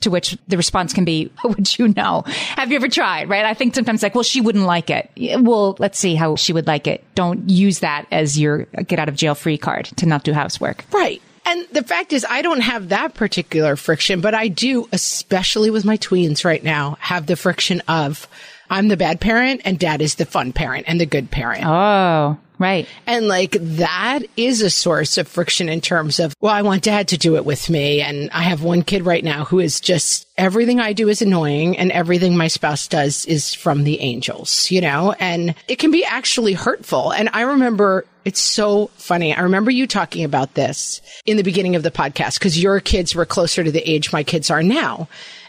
to 0.00 0.10
which 0.10 0.36
the 0.48 0.56
response 0.56 0.92
can 0.92 1.04
be, 1.04 1.30
would 1.44 1.78
you 1.78 1.88
know? 1.88 2.22
Have 2.26 2.70
you 2.70 2.76
ever 2.76 2.88
tried? 2.88 3.28
Right? 3.28 3.44
I 3.44 3.54
think 3.54 3.74
sometimes 3.74 4.02
like, 4.02 4.14
well, 4.14 4.24
she 4.24 4.40
wouldn't 4.40 4.64
like 4.64 4.90
it. 4.90 5.10
Well, 5.40 5.76
let's 5.78 5.98
see 5.98 6.14
how 6.14 6.36
she 6.36 6.52
would 6.52 6.66
like 6.66 6.86
it. 6.86 7.04
Don't 7.14 7.48
use 7.48 7.80
that 7.80 8.06
as 8.10 8.38
your 8.38 8.64
get 8.86 8.98
out 8.98 9.08
of 9.08 9.16
jail 9.16 9.34
free 9.34 9.58
card 9.58 9.86
to 9.96 10.06
not 10.06 10.24
do 10.24 10.32
housework. 10.32 10.84
Right. 10.92 11.22
And 11.46 11.66
the 11.72 11.82
fact 11.82 12.12
is, 12.12 12.26
I 12.28 12.42
don't 12.42 12.60
have 12.60 12.90
that 12.90 13.14
particular 13.14 13.74
friction, 13.76 14.20
but 14.20 14.34
I 14.34 14.48
do, 14.48 14.86
especially 14.92 15.70
with 15.70 15.84
my 15.84 15.96
tweens 15.96 16.44
right 16.44 16.62
now, 16.62 16.98
have 17.00 17.26
the 17.26 17.36
friction 17.36 17.80
of 17.88 18.28
I'm 18.70 18.88
the 18.88 18.98
bad 18.98 19.20
parent 19.20 19.62
and 19.64 19.78
dad 19.78 20.02
is 20.02 20.16
the 20.16 20.26
fun 20.26 20.52
parent 20.52 20.84
and 20.88 21.00
the 21.00 21.06
good 21.06 21.30
parent. 21.30 21.64
Oh. 21.64 22.36
Right. 22.58 22.88
And 23.06 23.28
like 23.28 23.52
that 23.60 24.20
is 24.36 24.62
a 24.62 24.70
source 24.70 25.16
of 25.16 25.28
friction 25.28 25.68
in 25.68 25.80
terms 25.80 26.18
of, 26.18 26.34
well, 26.40 26.52
I 26.52 26.62
want 26.62 26.82
dad 26.82 27.08
to 27.08 27.18
do 27.18 27.36
it 27.36 27.44
with 27.44 27.70
me. 27.70 28.00
And 28.00 28.30
I 28.30 28.42
have 28.42 28.62
one 28.62 28.82
kid 28.82 29.06
right 29.06 29.22
now 29.22 29.44
who 29.44 29.60
is 29.60 29.80
just 29.80 30.26
everything 30.36 30.80
I 30.80 30.92
do 30.92 31.08
is 31.08 31.22
annoying 31.22 31.76
and 31.78 31.92
everything 31.92 32.36
my 32.36 32.48
spouse 32.48 32.88
does 32.88 33.26
is 33.26 33.54
from 33.54 33.84
the 33.84 34.00
angels, 34.00 34.70
you 34.70 34.80
know, 34.80 35.14
and 35.20 35.54
it 35.68 35.76
can 35.76 35.90
be 35.90 36.04
actually 36.04 36.52
hurtful. 36.52 37.12
And 37.12 37.28
I 37.32 37.42
remember 37.42 38.04
it's 38.24 38.40
so 38.40 38.88
funny. 38.96 39.34
I 39.34 39.40
remember 39.42 39.70
you 39.70 39.86
talking 39.86 40.24
about 40.24 40.54
this 40.54 41.00
in 41.24 41.36
the 41.36 41.42
beginning 41.42 41.76
of 41.76 41.82
the 41.82 41.90
podcast 41.90 42.38
because 42.38 42.60
your 42.60 42.80
kids 42.80 43.14
were 43.14 43.24
closer 43.24 43.64
to 43.64 43.70
the 43.70 43.88
age 43.88 44.12
my 44.12 44.22
kids 44.22 44.50
are 44.50 44.62
now. 44.62 45.08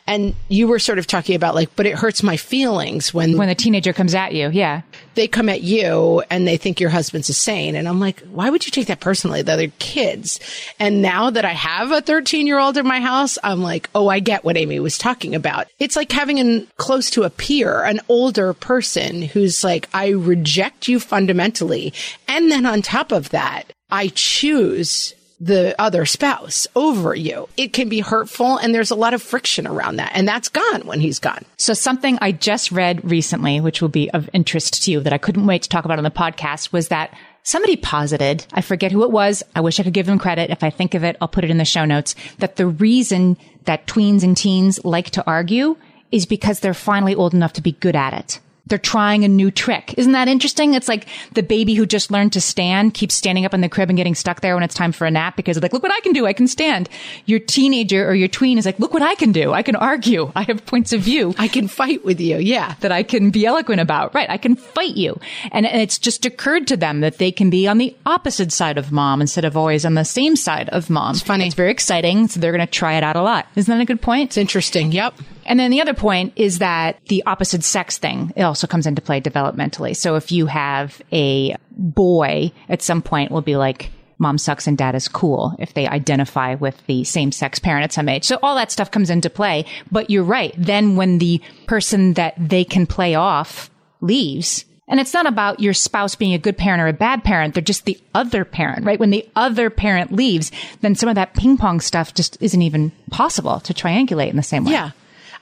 And 0.10 0.34
you 0.48 0.68
were 0.68 0.80
sort 0.80 0.98
of 0.98 1.06
talking 1.06 1.36
about 1.36 1.54
like, 1.54 1.70
but 1.76 1.86
it 1.86 1.94
hurts 1.94 2.24
my 2.24 2.36
feelings 2.36 3.14
when 3.14 3.38
when 3.38 3.48
a 3.48 3.54
teenager 3.54 3.94
comes 3.94 4.16
at 4.16 4.34
you. 4.34 4.50
Yeah. 4.50 4.82
They 5.14 5.28
come 5.28 5.50
at 5.50 5.62
you 5.62 6.24
and 6.32 6.48
they 6.48 6.58
think 6.58 6.80
your 6.80 6.90
husband's 6.90 7.30
insane. 7.30 7.76
And 7.76 7.88
I'm 7.88 8.00
like, 8.00 8.22
why 8.22 8.50
would 8.50 8.66
you 8.66 8.72
take 8.72 8.88
that 8.88 9.02
personally? 9.02 9.44
The 9.44 9.54
other 9.54 9.68
kids. 9.78 10.40
And 10.80 11.04
now 11.04 11.30
that 11.30 11.46
I 11.46 11.52
have 11.52 11.92
a 11.92 12.02
13 12.02 12.48
year 12.48 12.58
old 12.58 12.76
in 12.76 12.88
my 12.88 13.00
house, 13.00 13.38
I'm 13.44 13.62
like, 13.62 13.88
oh, 13.94 14.08
I 14.08 14.20
get 14.20 14.44
what 14.44 14.58
Amy 14.58 14.80
was 14.80 14.98
talking 14.98 15.36
about. 15.36 15.68
It's 15.78 15.96
like 15.96 16.12
having 16.12 16.40
an 16.40 16.68
close 16.78 17.12
to 17.12 17.22
a 17.22 17.30
peer, 17.30 17.84
an 17.84 18.00
older 18.10 18.54
person 18.54 19.22
who's 19.22 19.64
like, 19.64 19.88
I 19.94 20.10
reject 20.10 20.88
you 20.88 21.00
fundamentally. 21.00 21.94
And 22.28 22.50
then 22.50 22.66
on 22.66 22.82
top 22.82 23.12
of 23.12 23.30
that, 23.30 23.72
I 23.92 24.08
choose 24.16 25.14
the 25.40 25.74
other 25.80 26.06
spouse 26.06 26.68
over 26.76 27.16
you. 27.16 27.48
It 27.56 27.72
can 27.72 27.88
be 27.88 28.02
hurtful 28.02 28.58
and 28.58 28.74
there's 28.74 28.92
a 28.92 28.96
lot 28.96 29.14
of 29.14 29.22
friction 29.22 29.66
around 29.66 29.96
that. 29.98 30.12
And 30.14 30.28
that's 30.28 30.50
gone 30.50 30.82
when 30.82 31.00
he's 31.00 31.20
gone. 31.20 31.46
So 31.58 31.74
something 31.74 32.18
I 32.22 32.32
just 32.32 32.72
read 32.72 33.10
recently, 33.10 33.62
which 33.62 33.82
will 33.82 33.90
be 33.90 34.10
of 34.12 34.30
interest 34.34 34.84
to 34.84 34.92
you 34.92 35.00
that 35.02 35.14
I 35.14 35.18
couldn't 35.18 35.48
wait 35.48 35.64
to 35.64 35.70
talk 35.70 35.86
about 35.86 35.98
on 35.98 36.04
the 36.04 36.12
podcast 36.12 36.74
was 36.74 36.90
that 36.90 37.14
somebody 37.44 37.78
posited, 37.78 38.46
I 38.52 38.62
forget 38.62 38.92
who 38.92 39.04
it 39.04 39.12
was. 39.12 39.44
I 39.56 39.62
wish 39.62 39.80
I 39.80 39.84
could 39.84 39.94
give 39.94 40.08
them 40.08 40.20
credit. 40.20 40.50
If 40.50 40.64
I 40.64 40.70
think 40.70 40.94
of 40.94 41.04
it, 41.04 41.16
I'll 41.22 41.28
put 41.28 41.46
it 41.46 41.52
in 41.52 41.58
the 41.58 41.66
show 41.66 41.86
notes 41.86 42.16
that 42.40 42.58
the 42.58 42.68
reason 42.68 43.38
that 43.64 43.88
tweens 43.88 44.24
and 44.24 44.36
teens 44.36 44.84
like 44.84 45.12
to 45.12 45.26
argue 45.26 45.78
is 46.12 46.26
because 46.26 46.60
they're 46.60 46.74
finally 46.74 47.16
old 47.16 47.34
enough 47.34 47.54
to 47.54 47.62
be 47.62 47.74
good 47.74 47.96
at 47.96 48.14
it 48.14 48.40
they're 48.70 48.78
trying 48.78 49.24
a 49.24 49.28
new 49.28 49.52
trick. 49.52 49.94
Isn't 49.98 50.14
that 50.14 50.28
interesting? 50.28 50.74
It's 50.74 50.88
like 50.88 51.08
the 51.34 51.44
baby 51.44 51.74
who 51.74 51.86
just 51.86 52.12
learned 52.12 52.34
to 52.34 52.42
stand 52.42 52.94
keeps 52.94 53.16
standing 53.16 53.46
up 53.46 53.54
in 53.54 53.62
the 53.62 53.70
crib 53.70 53.90
and 53.90 53.98
getting 53.98 54.16
stuck 54.16 54.42
there 54.42 54.56
when 54.56 54.64
it's 54.64 54.76
time 54.76 54.92
for 54.92 55.06
a 55.06 55.12
nap 55.12 55.36
because 55.36 55.58
it's 55.58 55.64
like, 55.64 55.74
look 55.74 55.84
what 55.84 55.92
I 55.92 56.00
can 56.02 56.14
do. 56.14 56.26
I 56.26 56.34
can 56.34 56.48
stand. 56.48 56.90
Your 57.26 57.40
teenager 57.40 58.08
or 58.08 58.14
your 58.14 58.28
tween 58.28 58.58
is 58.58 58.66
like, 58.66 58.80
look 58.80 58.94
what 58.94 59.02
I 59.02 59.16
can 59.16 59.32
do. 59.32 59.52
I 59.52 59.64
can 59.64 59.76
argue. 59.76 60.32
I 60.36 60.44
have 60.44 60.66
points 60.66 60.94
of 60.94 61.02
view. 61.02 61.34
I 61.38 61.48
can 61.48 61.68
fight 61.68 62.06
with 62.06 62.20
you. 62.20 62.38
Yeah. 62.38 62.76
That 62.82 62.92
I 62.92 63.04
can 63.04 63.30
be 63.32 63.46
eloquent 63.46 63.82
about. 63.82 64.14
Right. 64.14 64.30
I 64.30 64.38
can 64.38 64.56
fight 64.56 64.96
you. 64.96 65.20
And, 65.52 65.66
and 65.66 65.82
it's 65.82 65.98
just 65.98 66.26
occurred 66.26 66.68
to 66.68 66.78
them 66.78 67.02
that 67.02 67.18
they 67.18 67.32
can 67.32 67.50
be 67.50 67.68
on 67.68 67.78
the 67.78 67.96
opposite 68.06 68.52
side 68.52 68.78
of 68.78 68.92
mom 68.92 69.22
instead 69.22 69.46
of 69.46 69.58
always 69.58 69.86
on 69.86 69.96
the 69.96 70.06
same 70.06 70.36
side 70.36 70.70
of 70.70 70.90
mom. 70.90 71.12
It's 71.12 71.22
funny. 71.22 71.48
It's 71.48 71.56
very 71.56 71.72
exciting. 71.72 72.28
So 72.28 72.40
they're 72.40 72.52
going 72.52 72.66
to 72.66 72.72
try 72.72 72.94
it 72.96 73.04
out 73.04 73.16
a 73.16 73.22
lot. 73.22 73.48
Isn't 73.56 73.76
that 73.76 73.82
a 73.82 73.86
good 73.86 74.02
point? 74.02 74.30
It's 74.30 74.38
interesting. 74.38 74.92
Yep. 74.92 75.16
And 75.50 75.60
then 75.60 75.72
the 75.72 75.82
other 75.82 75.96
point 75.96 76.34
is 76.36 76.60
that 76.60 77.00
the 77.08 77.24
opposite 77.26 77.64
sex 77.64 77.98
thing, 77.98 78.32
it 78.36 78.44
also 78.44 78.68
comes 78.68 78.86
into 78.86 79.02
play 79.02 79.20
developmentally. 79.20 79.96
So 79.96 80.16
if 80.16 80.32
you 80.32 80.46
have 80.46 81.02
a 81.12 81.56
boy 81.72 82.52
at 82.70 82.84
some 82.84 83.02
point 83.02 83.32
will 83.32 83.42
be 83.42 83.58
like, 83.58 83.90
mom 84.20 84.38
sucks 84.38 84.68
and 84.68 84.78
dad 84.78 84.94
is 84.94 85.08
cool 85.08 85.56
if 85.58 85.74
they 85.74 85.88
identify 85.88 86.54
with 86.54 86.86
the 86.86 87.04
same 87.04 87.32
sex 87.32 87.58
parent 87.58 87.84
at 87.84 87.92
some 87.92 88.08
age. 88.08 88.26
So 88.26 88.38
all 88.44 88.56
that 88.56 88.72
stuff 88.72 88.92
comes 88.92 89.10
into 89.10 89.30
play. 89.30 89.66
But 89.92 90.12
you're 90.12 90.24
right. 90.24 90.54
Then 90.56 90.96
when 90.96 91.18
the 91.18 91.42
person 91.66 92.14
that 92.14 92.36
they 92.38 92.64
can 92.64 92.86
play 92.86 93.16
off 93.16 93.72
leaves, 94.02 94.66
and 94.88 95.00
it's 95.00 95.14
not 95.14 95.26
about 95.26 95.60
your 95.60 95.74
spouse 95.74 96.16
being 96.16 96.34
a 96.34 96.40
good 96.40 96.58
parent 96.58 96.82
or 96.82 96.88
a 96.88 96.94
bad 96.94 97.24
parent. 97.24 97.54
They're 97.54 97.62
just 97.62 97.86
the 97.86 98.00
other 98.16 98.44
parent, 98.44 98.86
right? 98.86 99.00
When 99.00 99.12
the 99.12 99.28
other 99.36 99.70
parent 99.70 100.12
leaves, 100.12 100.52
then 100.82 100.96
some 100.96 101.10
of 101.10 101.16
that 101.16 101.36
ping 101.36 101.58
pong 101.58 101.80
stuff 101.80 102.16
just 102.16 102.42
isn't 102.42 102.62
even 102.62 102.92
possible 103.12 103.60
to 103.62 103.74
triangulate 103.74 104.32
in 104.32 104.36
the 104.36 104.42
same 104.44 104.66
way. 104.66 104.72
Yeah. 104.72 104.92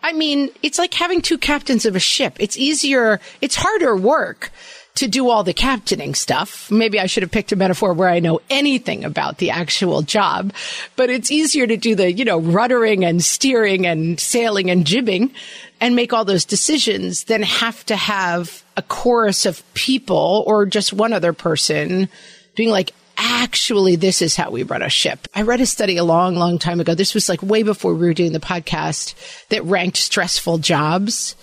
I 0.07 0.13
mean, 0.13 0.51
it's 0.63 0.79
like 0.79 0.93
having 0.93 1.21
two 1.21 1.37
captains 1.37 1.85
of 1.85 1.93
a 1.93 1.99
ship. 1.99 2.37
It's 2.39 2.57
easier, 2.57 3.19
it's 3.41 3.57
harder 3.57 3.93
work 3.93 4.51
to 4.95 5.05
do 5.05 5.29
all 5.29 5.43
the 5.43 5.53
captaining 5.53 6.15
stuff. 6.15 6.71
Maybe 6.71 6.97
I 6.97 7.07
should 7.07 7.23
have 7.23 7.31
picked 7.31 7.51
a 7.51 7.57
metaphor 7.57 7.91
where 7.91 8.07
I 8.07 8.21
know 8.21 8.39
anything 8.49 9.03
about 9.03 9.39
the 9.39 9.49
actual 9.49 10.03
job, 10.03 10.53
but 10.95 11.09
it's 11.09 11.29
easier 11.29 11.67
to 11.67 11.75
do 11.75 11.93
the, 11.93 12.09
you 12.09 12.23
know, 12.23 12.39
ruddering 12.39 13.03
and 13.03 13.21
steering 13.21 13.85
and 13.85 14.17
sailing 14.17 14.69
and 14.69 14.87
jibbing 14.87 15.33
and 15.81 15.93
make 15.93 16.13
all 16.13 16.23
those 16.23 16.45
decisions 16.45 17.25
than 17.25 17.43
have 17.43 17.85
to 17.87 17.97
have 17.97 18.63
a 18.77 18.83
chorus 18.83 19.45
of 19.45 19.61
people 19.73 20.45
or 20.47 20.65
just 20.65 20.93
one 20.93 21.11
other 21.11 21.33
person 21.33 22.07
being 22.55 22.69
like, 22.69 22.93
actually, 23.17 23.95
this 23.95 24.21
is 24.21 24.35
how 24.35 24.51
we 24.51 24.63
run 24.63 24.81
a 24.81 24.89
ship. 24.89 25.27
I 25.33 25.41
read 25.41 25.61
a 25.61 25.65
study 25.65 25.97
a 25.97 26.03
long, 26.03 26.35
long 26.35 26.59
time 26.59 26.79
ago. 26.79 26.95
This 26.95 27.13
was 27.13 27.27
like 27.27 27.41
way 27.41 27.63
before 27.63 27.93
we 27.93 28.07
were 28.07 28.13
doing 28.13 28.33
the 28.33 28.39
podcast 28.39 29.15
that 29.49 29.63
ranked 29.65 29.97
stressful 29.97 30.59
jobs 30.59 31.35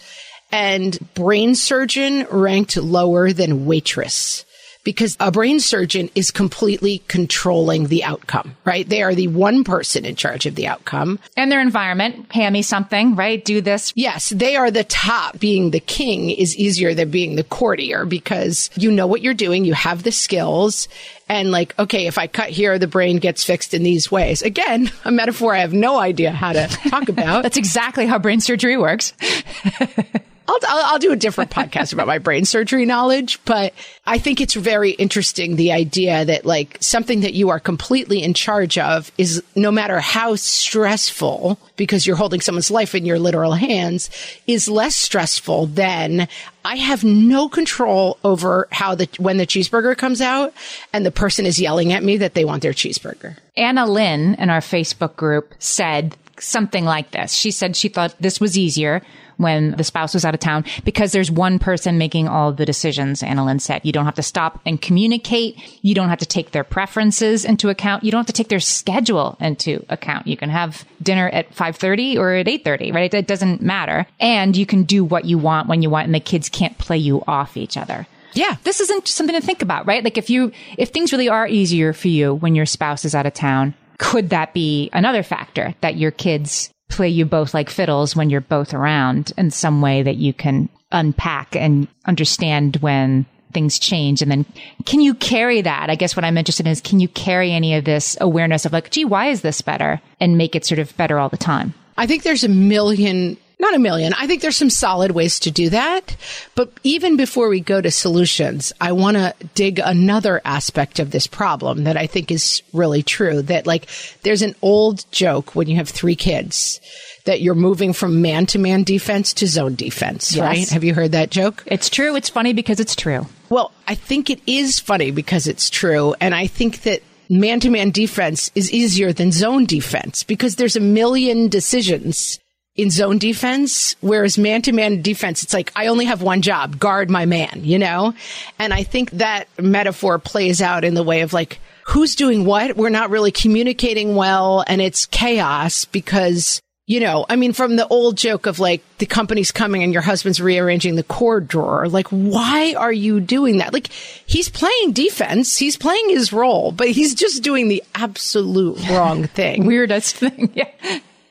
and 0.53 0.99
brain 1.15 1.55
surgeon 1.55 2.27
ranked 2.31 2.77
lower 2.77 3.33
than 3.33 3.67
waitress 3.67 4.45
because 4.85 5.17
a 5.19 5.33
brain 5.33 5.59
surgeon 5.59 6.11
is 6.15 6.31
completely 6.31 7.03
controlling 7.09 7.87
the 7.89 8.05
outcome, 8.05 8.55
right? 8.65 8.89
They 8.89 9.03
are 9.03 9.15
the 9.15 9.29
one 9.29 9.65
person 9.65 10.05
in 10.05 10.15
charge 10.15 10.47
of 10.47 10.55
the 10.55 10.67
outcome. 10.67 11.19
And 11.37 11.51
their 11.51 11.61
environment, 11.61 12.31
hand 12.31 12.53
me 12.53 12.63
something, 12.63 13.17
right? 13.17 13.45
Do 13.45 13.61
this. 13.61 13.93
Yes, 13.97 14.29
they 14.29 14.57
are 14.57 14.71
the 14.71 14.85
top. 14.85 15.39
Being 15.41 15.71
the 15.71 15.81
king 15.81 16.31
is 16.31 16.57
easier 16.57 16.95
than 16.95 17.11
being 17.11 17.37
the 17.37 17.45
courtier 17.45 18.05
because 18.05 18.71
you 18.77 18.93
know 18.93 19.07
what 19.07 19.23
you're 19.23 19.35
doing, 19.35 19.65
you 19.65 19.75
have 19.75 20.03
the 20.03 20.13
skills. 20.13 20.89
And 21.29 21.51
like, 21.51 21.77
okay, 21.79 22.07
if 22.07 22.19
I 22.19 22.27
cut 22.27 22.51
here, 22.51 22.79
the 22.79 22.87
brain 22.87 23.17
gets 23.17 23.43
fixed 23.43 23.73
in 23.73 23.83
these 23.83 24.11
ways. 24.11 24.43
Again, 24.43 24.91
a 25.05 25.11
metaphor 25.11 25.55
I 25.55 25.61
have 25.61 25.73
no 25.73 25.99
idea 25.99 26.31
how 26.31 26.53
to 26.53 26.67
talk 26.91 27.09
about. 27.09 27.43
That's 27.43 27.57
exactly 27.57 28.07
how 28.07 28.19
brain 28.19 28.41
surgery 28.41 28.77
works. 28.77 29.15
I'll, 30.47 30.59
I'll, 30.69 30.99
do 30.99 31.13
a 31.13 31.17
different 31.17 31.51
podcast 31.53 31.93
about 31.93 32.07
my 32.07 32.19
brain 32.19 32.45
surgery 32.45 32.85
knowledge, 32.85 33.43
but 33.45 33.73
I 34.07 34.19
think 34.19 34.41
it's 34.41 34.55
very 34.55 34.91
interesting 34.93 35.57
the 35.57 35.73
idea 35.73 36.25
that 36.25 36.45
like 36.45 36.77
something 36.81 37.21
that 37.21 37.35
you 37.35 37.51
are 37.51 37.61
completely 37.61 38.23
in 38.23 38.35
charge 38.35 38.77
of 38.79 39.11
is 39.17 39.43
no 39.55 39.71
matter 39.71 40.01
how 40.01 40.37
stressful, 40.37 41.59
because 41.77 42.07
you're 42.07 42.17
holding 42.17 42.41
someone's 42.41 42.71
life 42.71 42.95
in 42.95 43.07
your 43.07 43.19
literal 43.19 43.53
hands, 43.53 44.11
is 44.47 44.69
less 44.69 44.97
stressful 44.97 45.67
than 45.67 46.29
I 46.65 46.77
have 46.77 47.05
no 47.05 47.49
control 47.49 48.19
over 48.25 48.69
how 48.71 48.95
the 48.95 49.09
when 49.19 49.37
the 49.37 49.47
cheeseburger 49.47 49.97
comes 49.97 50.21
out 50.21 50.53
and 50.93 51.05
the 51.05 51.11
person 51.11 51.47
is 51.47 51.61
yelling 51.61 51.93
at 51.93 52.03
me 52.03 52.19
that 52.19 52.35
they 52.35 52.45
want 52.45 52.63
their 52.63 52.73
cheeseburger. 52.73 53.37
Anna 53.57 53.87
Lynn 53.87 54.35
in 54.35 54.51
our 54.51 54.61
Facebook 54.61 55.17
group 55.17 55.55
said 55.59 56.17
something 56.39 56.85
like 56.85 57.11
this. 57.13 57.33
She 57.33 57.51
said 57.51 57.77
she 57.77 57.89
thought 57.89 58.15
this 58.19 58.41
was 58.41 58.59
easier 58.59 59.03
when 59.37 59.73
the 59.73 59.85
spouse 59.85 60.15
was 60.15 60.25
out 60.25 60.35
of 60.35 60.41
town 60.41 60.65
because 60.85 61.13
there's 61.13 61.31
one 61.31 61.59
person 61.59 61.99
making 61.99 62.29
all 62.29 62.53
the 62.53 62.67
decisions, 62.67 63.23
Annalyn 63.23 63.61
said. 63.61 63.83
You 63.85 63.93
don't 63.93 64.05
have 64.05 64.15
to 64.17 64.23
stop 64.23 64.61
and 64.65 64.81
communicate. 64.81 65.57
You 65.83 65.95
don't 65.95 66.09
have 66.09 66.19
to 66.19 66.27
take 66.27 66.53
their 66.53 66.65
preferences 66.65 67.45
into 67.45 67.69
account. 67.69 68.05
You 68.05 68.11
don't 68.11 68.21
have 68.21 68.27
to 68.27 68.33
take 68.33 68.49
their 68.49 68.61
schedule 68.61 69.37
into 69.41 69.85
account. 69.89 70.27
You 70.27 70.37
can 70.37 70.51
have 70.51 70.85
dinner 71.03 71.29
at 71.29 71.55
5.30 71.55 72.17
or 72.17 72.35
at 72.35 72.47
8.30, 72.47 72.95
right? 72.95 73.13
It 73.13 73.27
doesn't 73.27 73.63
matter. 73.63 74.07
And 74.21 74.57
you 74.57 74.67
can 74.67 74.85
do 74.85 75.05
what 75.05 75.25
you 75.25 75.39
want 75.39 75.69
when 75.69 75.83
you 75.83 75.91
want 75.91 76.07
and 76.07 76.15
the 76.15 76.21
kids 76.21 76.49
can't 76.49 76.77
play 76.79 76.99
you 76.99 77.23
off 77.27 77.57
each 77.57 77.77
other. 77.77 78.07
Yeah. 78.35 78.57
This 78.65 78.81
isn't 78.81 79.07
something 79.07 79.39
to 79.39 79.47
think 79.47 79.63
about, 79.63 79.87
right? 79.87 80.03
Like 80.03 80.19
if 80.19 80.29
you, 80.29 80.53
if 80.77 80.91
things 80.91 81.13
really 81.13 81.29
are 81.29 81.47
easier 81.47 81.93
for 81.93 82.09
you 82.09 82.35
when 82.35 82.55
your 82.55 82.67
spouse 82.67 83.05
is 83.05 83.15
out 83.15 83.27
of 83.27 83.35
town, 83.35 83.75
could 83.99 84.31
that 84.31 84.53
be 84.53 84.91
another 84.93 85.23
factor 85.23 85.75
that 85.81 85.97
your 85.97 86.11
kids 86.11 86.71
play 86.95 87.09
you 87.09 87.25
both 87.25 87.55
like 87.55 87.71
fiddles 87.71 88.15
when 88.15 88.31
you're 88.31 88.41
both 88.41 88.73
around 88.73 89.33
in 89.37 89.51
some 89.51 89.81
way 89.81 90.03
that 90.03 90.17
you 90.17 90.33
can 90.33 90.69
unpack 90.93 91.57
and 91.57 91.89
understand 92.07 92.77
when 92.77 93.27
things 93.53 93.79
change. 93.79 94.21
And 94.21 94.31
then 94.31 94.45
can 94.85 95.01
you 95.01 95.15
carry 95.15 95.63
that? 95.63 95.91
I 95.91 95.95
guess 95.95 96.17
what 96.17 96.25
I'm 96.25 96.37
interested 96.37 96.67
in 96.67 96.73
is 96.73 96.81
can 96.81 97.01
you 97.01 97.09
carry 97.09 97.53
any 97.53 97.75
of 97.75 97.85
this 97.85 98.17
awareness 98.21 98.67
of 98.67 98.73
like, 98.73 98.91
gee, 98.91 99.05
why 99.05 99.27
is 99.27 99.43
this 99.43 99.61
better? 99.61 100.01
And 100.21 100.37
make 100.37 100.55
it 100.55 100.67
sort 100.67 100.79
of 100.79 100.97
better 100.97 101.19
all 101.19 101.29
the 101.29 101.37
time. 101.37 101.75
I 101.97 102.07
think 102.07 102.25
there's 102.25 102.45
a 102.45 102.49
million 102.49 103.37
not 103.65 103.75
a 103.75 103.79
million. 103.79 104.13
I 104.15 104.27
think 104.27 104.43
there's 104.43 104.57
some 104.57 104.71
solid 104.71 105.13
ways 105.13 105.41
to 105.41 105.51
do 105.51 105.71
that. 105.71 106.17
But 106.55 106.71
even 106.83 107.17
before 107.17 107.49
we 107.49 107.61
go 107.61 107.81
to 107.81 107.91
solutions, 107.91 108.73
I 108.81 108.93
want 108.93 109.17
to 109.17 109.35
dig 109.55 109.79
another 109.79 110.41
aspect 110.45 110.99
of 110.99 111.11
this 111.11 111.27
problem 111.27 111.85
that 111.85 111.97
I 111.97 112.07
think 112.07 112.31
is 112.31 112.63
really 112.73 113.03
true. 113.03 113.43
That 113.43 113.67
like 113.67 113.89
there's 114.23 114.43
an 114.43 114.55
old 114.63 115.05
joke 115.11 115.55
when 115.55 115.69
you 115.69 115.77
have 115.77 115.89
three 115.89 116.17
kids 116.17 116.81
that 117.25 117.41
you're 117.41 117.55
moving 117.55 117.93
from 117.95 118.21
man 118.21 118.45
to 118.47 118.59
man 118.59 118.85
defense 118.85 119.33
to 119.35 119.47
zone 119.47 119.75
defense, 119.75 120.37
Yes. 120.37 120.43
right? 120.43 120.69
Have 120.69 120.85
you 120.85 120.93
heard 120.95 121.13
that 121.13 121.31
joke? 121.31 121.63
It's 121.67 121.89
true. 121.89 122.17
It's 122.17 122.29
funny 122.29 122.53
because 122.53 122.81
it's 122.81 122.95
true. 122.95 123.27
Well, 123.49 123.73
I 123.89 123.95
think 123.95 124.29
it 124.31 124.41
is 124.47 124.79
funny 124.79 125.11
because 125.11 125.47
it's 125.47 125.71
true. 125.71 126.15
And 126.21 126.35
I 126.35 126.47
think 126.47 126.83
that 126.83 127.03
man 127.31 127.61
to 127.61 127.71
man 127.71 127.91
defense 127.91 128.51
is 128.55 128.71
easier 128.71 129.11
than 129.13 129.33
zone 129.33 129.65
defense 129.65 130.23
because 130.23 130.57
there's 130.57 130.77
a 130.77 130.81
million 130.81 131.49
decisions 131.49 132.39
in 132.77 132.91
zone 132.91 133.19
defense, 133.19 133.95
whereas 134.01 134.37
man 134.37 134.63
to 134.63 134.73
man 134.73 135.01
defense, 135.01 135.43
it's 135.43 135.55
like, 135.55 135.73
I 135.77 135.87
only 135.87 136.07
have 136.07 136.23
one 136.23 136.43
job, 136.43 136.79
guard 136.79 137.09
my 137.09 137.25
man, 137.25 137.61
you 137.63 137.79
know? 137.79 138.15
And 138.59 138.75
I 138.75 138.83
think 138.83 139.13
that 139.13 139.49
metaphor 139.61 140.19
plays 140.19 140.61
out 140.61 140.85
in 140.85 140.95
the 140.95 141.03
way 141.03 141.21
of 141.21 141.33
like, 141.33 141.61
who's 141.87 142.17
doing 142.17 142.45
what? 142.45 142.77
We're 142.77 142.89
not 142.89 143.11
really 143.11 143.31
communicating 143.31 144.17
well 144.17 144.65
and 144.67 144.81
it's 144.81 145.07
chaos 145.07 145.85
because 145.85 146.61
you 146.87 147.01
know, 147.01 147.25
I 147.31 147.37
mean, 147.37 147.55
from 147.55 147.77
the 147.77 147.89
old 147.89 148.19
joke 148.19 148.45
of 148.45 148.59
like 148.59 148.83
the 148.99 149.07
company's 149.07 149.51
coming 149.51 149.83
and 149.83 149.93
your 149.93 150.03
husband's 150.03 150.39
rearranging 150.41 150.97
the 150.97 151.03
cord 151.03 151.49
drawer. 151.49 151.89
Like, 151.89 152.09
why 152.09 152.75
are 152.77 152.93
you 152.93 153.21
doing 153.21 153.57
that? 153.59 153.73
Like, 153.73 153.91
he's 154.27 154.51
playing 154.51 154.93
defense. 154.93 155.57
He's 155.57 155.79
playing 155.79 156.11
his 156.11 156.31
role, 156.31 156.73
but 156.73 156.91
he's 156.91 157.15
just 157.15 157.43
doing 157.43 157.69
the 157.69 157.83
absolute 157.95 158.87
wrong 158.91 159.27
thing. 159.27 159.65
Weirdest 159.67 160.17
thing. 160.17 160.53
Yeah. 160.55 160.69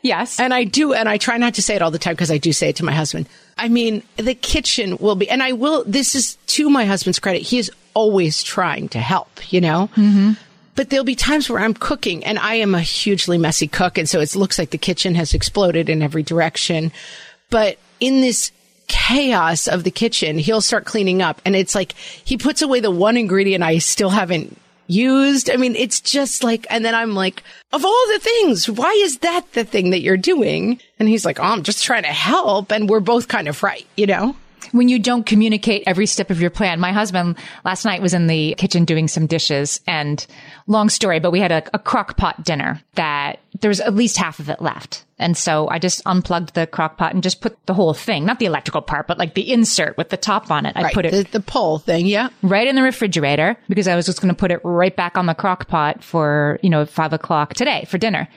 Yes. 0.03 0.37
And 0.39 0.53
I 0.53 0.65
do, 0.65 0.93
and 0.93 1.07
I 1.07 1.17
try 1.17 1.37
not 1.37 1.53
to 1.55 1.61
say 1.61 1.75
it 1.75 1.81
all 1.81 1.89
the 1.89 1.97
time 1.97 2.13
because 2.13 2.29
I 2.29 2.37
do 2.37 2.51
say 2.51 2.69
it 2.69 2.75
to 2.75 2.85
my 2.85 2.93
husband. 2.93 3.27
I 3.57 3.69
mean, 3.69 4.03
the 4.17 4.35
kitchen 4.35 4.97
will 4.97 5.15
be, 5.15 5.29
and 5.29 5.41
I 5.41 5.53
will, 5.53 5.83
this 5.85 6.13
is 6.13 6.35
to 6.47 6.69
my 6.69 6.85
husband's 6.85 7.19
credit. 7.19 7.41
He 7.41 7.57
is 7.57 7.71
always 7.93 8.43
trying 8.43 8.89
to 8.89 8.99
help, 8.99 9.51
you 9.51 9.61
know? 9.61 9.89
Mm-hmm. 9.95 10.33
But 10.75 10.89
there'll 10.89 11.05
be 11.05 11.15
times 11.15 11.49
where 11.49 11.59
I'm 11.59 11.73
cooking 11.73 12.25
and 12.25 12.37
I 12.37 12.55
am 12.55 12.75
a 12.75 12.81
hugely 12.81 13.37
messy 13.37 13.67
cook. 13.67 13.97
And 13.97 14.09
so 14.09 14.19
it 14.19 14.35
looks 14.35 14.59
like 14.59 14.71
the 14.71 14.77
kitchen 14.77 15.15
has 15.15 15.33
exploded 15.33 15.87
in 15.87 16.01
every 16.01 16.23
direction. 16.23 16.91
But 17.49 17.77
in 17.99 18.21
this 18.21 18.51
chaos 18.87 19.67
of 19.67 19.83
the 19.83 19.91
kitchen, 19.91 20.37
he'll 20.37 20.61
start 20.61 20.85
cleaning 20.85 21.21
up 21.21 21.41
and 21.45 21.55
it's 21.55 21.75
like 21.75 21.93
he 21.93 22.37
puts 22.37 22.61
away 22.61 22.79
the 22.79 22.91
one 22.91 23.17
ingredient 23.17 23.63
I 23.63 23.77
still 23.77 24.09
haven't 24.09 24.57
used. 24.93 25.49
I 25.49 25.57
mean, 25.57 25.75
it's 25.75 25.99
just 25.99 26.43
like, 26.43 26.67
and 26.69 26.85
then 26.85 26.95
I'm 26.95 27.15
like, 27.15 27.43
of 27.71 27.83
all 27.83 28.07
the 28.13 28.19
things, 28.19 28.69
why 28.69 28.91
is 29.03 29.19
that 29.19 29.51
the 29.53 29.63
thing 29.63 29.89
that 29.89 30.01
you're 30.01 30.17
doing? 30.17 30.79
And 30.99 31.09
he's 31.09 31.25
like, 31.25 31.39
oh, 31.39 31.43
I'm 31.43 31.63
just 31.63 31.83
trying 31.83 32.03
to 32.03 32.09
help. 32.09 32.71
And 32.71 32.89
we're 32.89 32.99
both 32.99 33.27
kind 33.27 33.47
of 33.47 33.63
right, 33.63 33.85
you 33.95 34.05
know? 34.05 34.35
when 34.71 34.89
you 34.89 34.97
don't 34.97 35.25
communicate 35.25 35.83
every 35.85 36.05
step 36.05 36.29
of 36.31 36.41
your 36.41 36.49
plan. 36.49 36.79
My 36.79 36.91
husband 36.91 37.37
last 37.63 37.85
night 37.85 38.01
was 38.01 38.13
in 38.13 38.27
the 38.27 38.55
kitchen 38.57 38.85
doing 38.85 39.07
some 39.07 39.27
dishes 39.27 39.79
and 39.87 40.25
long 40.67 40.89
story, 40.89 41.19
but 41.19 41.31
we 41.31 41.39
had 41.39 41.51
a, 41.51 41.63
a 41.75 41.79
crock 41.79 42.17
pot 42.17 42.43
dinner 42.43 42.81
that 42.95 43.39
there 43.61 43.69
was 43.69 43.79
at 43.79 43.93
least 43.93 44.17
half 44.17 44.39
of 44.39 44.49
it 44.49 44.61
left. 44.61 45.05
And 45.19 45.37
so 45.37 45.69
I 45.69 45.79
just 45.79 46.01
unplugged 46.05 46.53
the 46.55 46.65
crock 46.67 46.97
pot 46.97 47.13
and 47.13 47.21
just 47.21 47.39
put 47.39 47.63
the 47.67 47.73
whole 47.73 47.93
thing, 47.93 48.25
not 48.25 48.39
the 48.39 48.45
electrical 48.45 48.81
part, 48.81 49.07
but 49.07 49.17
like 49.19 49.35
the 49.35 49.51
insert 49.51 49.95
with 49.97 50.09
the 50.09 50.17
top 50.17 50.49
on 50.49 50.65
it. 50.65 50.73
I 50.75 50.83
Right. 50.83 50.93
put 50.93 51.05
it 51.05 51.11
the, 51.11 51.23
the 51.39 51.39
pole 51.39 51.77
thing. 51.79 52.07
Yeah. 52.07 52.29
right 52.41 52.67
in 52.67 52.75
the 52.75 52.81
refrigerator 52.81 53.55
because 53.69 53.87
I 53.87 53.95
was 53.95 54.05
just 54.07 54.21
going 54.21 54.33
to 54.33 54.37
put 54.37 54.51
it 54.51 54.59
right 54.63 54.95
back 54.95 55.17
on 55.17 55.27
the 55.27 55.35
crock 55.35 55.67
pot 55.67 56.03
for, 56.03 56.59
you 56.63 56.69
know, 56.69 56.85
five 56.85 57.13
o'clock 57.13 57.53
today 57.53 57.85
for 57.87 57.97
dinner. 57.97 58.27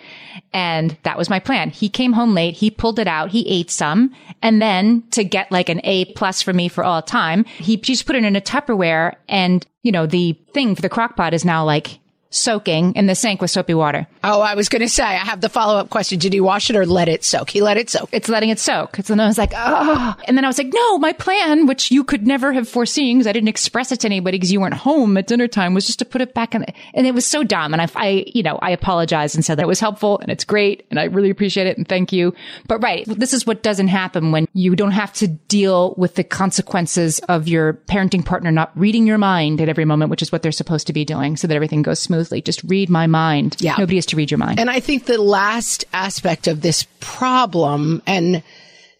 And 0.53 0.97
that 1.03 1.17
was 1.19 1.31
my 1.31 1.41
plan. 1.41 1.71
He 1.71 1.89
came 1.89 2.13
home 2.13 2.35
late. 2.35 2.55
He 2.55 2.71
pulled 2.71 2.99
it 2.99 3.09
out. 3.09 3.31
He 3.31 3.49
ate 3.49 3.71
some. 3.71 4.15
And 4.43 4.61
then 4.61 5.03
to 5.13 5.25
get 5.25 5.51
like 5.51 5.69
an 5.69 5.81
A 5.85 6.05
plus 6.13 6.43
for 6.43 6.53
me 6.53 6.69
for 6.69 6.85
all 6.85 7.01
time, 7.03 7.45
he 7.45 7.77
just 7.79 8.07
put 8.07 8.17
it 8.17 8.25
in 8.25 8.37
a 8.37 8.41
Tupperware 8.41 9.15
and, 9.29 9.67
you 9.83 9.93
know, 9.93 10.07
the 10.07 10.39
thing 10.53 10.75
for 10.75 10.83
the 10.83 10.89
crock 10.89 11.17
pot 11.17 11.33
is 11.35 11.45
now 11.45 11.65
like 11.65 11.99
soaking 12.31 12.95
in 12.95 13.07
the 13.07 13.15
sink 13.15 13.41
with 13.41 13.51
soapy 13.51 13.75
water. 13.75 14.07
Oh, 14.25 14.41
I 14.41 14.55
was 14.55 14.69
going 14.69 14.83
to 14.83 14.89
say, 14.89 15.05
I 15.05 15.15
have 15.17 15.41
the 15.41 15.49
follow 15.49 15.79
up 15.79 15.91
question. 15.91 16.19
Did 16.19 16.33
he 16.33 16.41
wash 16.41 16.71
it 16.71 16.77
or 16.77 16.87
let 16.87 17.09
it 17.09 17.25
soak? 17.25 17.51
He 17.51 17.63
let 17.63 17.77
it 17.77 17.91
soak. 17.91 18.09
It's 18.13 18.29
letting 18.29 18.51
it 18.51 18.59
soak. 18.59 18.99
And 18.99 19.07
then 19.07 19.21
I 19.21 19.27
was 19.27 19.39
like, 19.39 19.53
oh. 19.55 20.15
And 20.27 20.37
then 20.37 20.45
I 20.45 20.49
was 20.49 20.59
like, 20.59 20.73
no, 20.73 20.99
my 20.99 21.13
plan, 21.13 21.67
which 21.67 21.91
you 21.91 22.05
could 22.05 22.27
never 22.27 22.53
have 22.53 22.69
foreseen 22.69 23.19
because 23.19 23.27
I 23.27 23.33
didn't 23.33 23.49
express 23.49 23.93
it 23.93 24.01
to 24.01 24.09
anybody 24.09 24.39
because 24.39 24.53
you 24.53 24.61
weren't 24.61 24.75
home 24.75 25.17
at 25.17 25.27
dinner 25.27 25.49
time, 25.49 25.75
was 25.75 25.87
just 25.87 25.99
to 26.01 26.05
put 26.05 26.21
it 26.21 26.35
back 26.35 26.55
in. 26.55 26.63
The, 26.63 26.73
and 26.95 27.07
it 27.07 27.15
was 27.15 27.27
so 27.27 27.43
dumb. 27.45 27.73
And 27.73 27.83
I, 27.83 27.89
I, 27.95 28.25
you 28.27 28.43
know, 28.43 28.59
I 28.61 28.71
apologized 28.71 29.35
and 29.35 29.45
said 29.45 29.59
that 29.59 29.63
it 29.63 29.69
was 29.69 29.81
helpful 29.81 30.19
and 30.19 30.31
it's 30.31 30.45
great 30.45 30.87
and 30.91 30.99
I 30.99 31.05
really 31.05 31.31
appreciate 31.31 31.67
it 31.67 31.77
and 31.79 31.87
thank 31.87 32.13
you. 32.13 32.35
But 32.67 32.83
right, 32.83 33.05
this 33.07 33.33
is 33.33 33.47
what 33.47 33.63
doesn't 33.63 33.89
happen 33.89 34.33
when 34.33 34.49
you 34.53 34.77
don't 34.77 34.91
have 34.91 35.13
to 35.15 35.29
deal 35.29 35.95
with 35.97 36.17
the 36.17 36.25
consequences 36.25 37.19
of 37.29 37.49
your 37.49 37.75
parenting 37.75 38.25
partner 38.25 38.51
not 38.51 38.77
reading 38.77 39.07
your 39.07 39.19
mind 39.19 39.61
at 39.61 39.69
every 39.69 39.85
moment, 39.85 40.11
which 40.11 40.23
is 40.23 40.33
what 40.33 40.43
they're 40.43 40.53
supposed 40.53 40.87
to 40.89 40.93
be 40.93 41.05
doing 41.05 41.37
so 41.37 41.47
that 41.47 41.55
everything 41.55 41.83
goes 41.83 42.01
Just 42.41 42.63
read 42.65 42.91
my 42.91 43.07
mind. 43.07 43.57
Yeah. 43.59 43.77
Nobody 43.79 43.97
has 43.97 44.07
to 44.07 44.17
read 44.17 44.31
your 44.31 44.39
mind. 44.39 44.59
And 44.61 44.71
I 44.71 44.81
think 44.81 45.07
the 45.07 45.21
last 45.21 45.85
aspect 45.93 46.47
of 46.47 46.61
this 46.63 46.87
problem, 47.01 48.03
and 48.07 48.43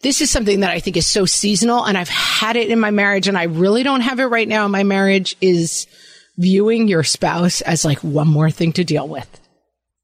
this 0.01 0.21
is 0.21 0.29
something 0.29 0.61
that 0.61 0.71
I 0.71 0.79
think 0.79 0.97
is 0.97 1.07
so 1.07 1.25
seasonal, 1.25 1.85
and 1.85 1.97
I've 1.97 2.09
had 2.09 2.55
it 2.55 2.69
in 2.69 2.79
my 2.79 2.91
marriage, 2.91 3.27
and 3.27 3.37
I 3.37 3.43
really 3.43 3.83
don't 3.83 4.01
have 4.01 4.19
it 4.19 4.25
right 4.25 4.47
now 4.47 4.65
in 4.65 4.71
my 4.71 4.83
marriage, 4.83 5.35
is 5.41 5.87
viewing 6.37 6.87
your 6.87 7.03
spouse 7.03 7.61
as 7.61 7.83
like 7.83 7.99
one 7.99 8.27
more 8.27 8.51
thing 8.51 8.73
to 8.73 8.83
deal 8.83 9.07
with. 9.07 9.27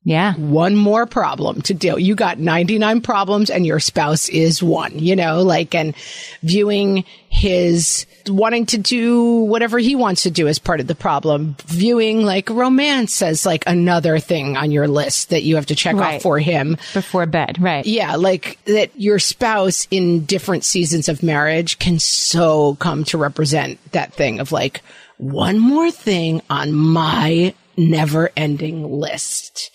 Yeah. 0.03 0.33
One 0.35 0.75
more 0.75 1.05
problem 1.05 1.61
to 1.63 1.73
deal. 1.73 1.97
You 1.97 2.15
got 2.15 2.37
99 2.39 3.01
problems 3.01 3.49
and 3.49 3.65
your 3.65 3.79
spouse 3.79 4.27
is 4.29 4.61
one, 4.61 4.99
you 4.99 5.15
know, 5.15 5.41
like, 5.43 5.73
and 5.73 5.95
viewing 6.41 7.05
his 7.29 8.05
wanting 8.27 8.65
to 8.67 8.77
do 8.77 9.23
whatever 9.43 9.79
he 9.79 9.95
wants 9.95 10.23
to 10.23 10.31
do 10.31 10.47
as 10.47 10.59
part 10.59 10.79
of 10.79 10.87
the 10.87 10.95
problem, 10.95 11.55
viewing 11.65 12.23
like 12.23 12.49
romance 12.49 13.21
as 13.21 13.45
like 13.45 13.63
another 13.67 14.17
thing 14.19 14.55
on 14.55 14.71
your 14.71 14.87
list 14.87 15.29
that 15.29 15.43
you 15.43 15.55
have 15.55 15.65
to 15.65 15.75
check 15.75 15.95
Right. 15.95 16.15
off 16.15 16.21
for 16.21 16.39
him. 16.39 16.77
Before 16.93 17.25
bed. 17.25 17.61
Right. 17.61 17.85
Yeah, 17.85 18.15
like 18.15 18.59
that 18.65 18.91
your 18.99 19.19
spouse 19.19 19.87
in 19.91 20.25
different 20.25 20.63
seasons 20.63 21.09
of 21.09 21.21
marriage 21.23 21.79
can 21.79 21.99
so 21.99 22.75
come 22.75 23.03
to 23.05 23.17
represent 23.17 23.77
that 23.91 24.13
thing 24.13 24.39
of 24.39 24.51
like 24.51 24.81
one 25.17 25.59
more 25.59 25.91
thing 25.91 26.41
on 26.49 26.71
my 26.73 27.53
never 27.77 28.29
ending 28.35 28.91
list. 28.91 29.71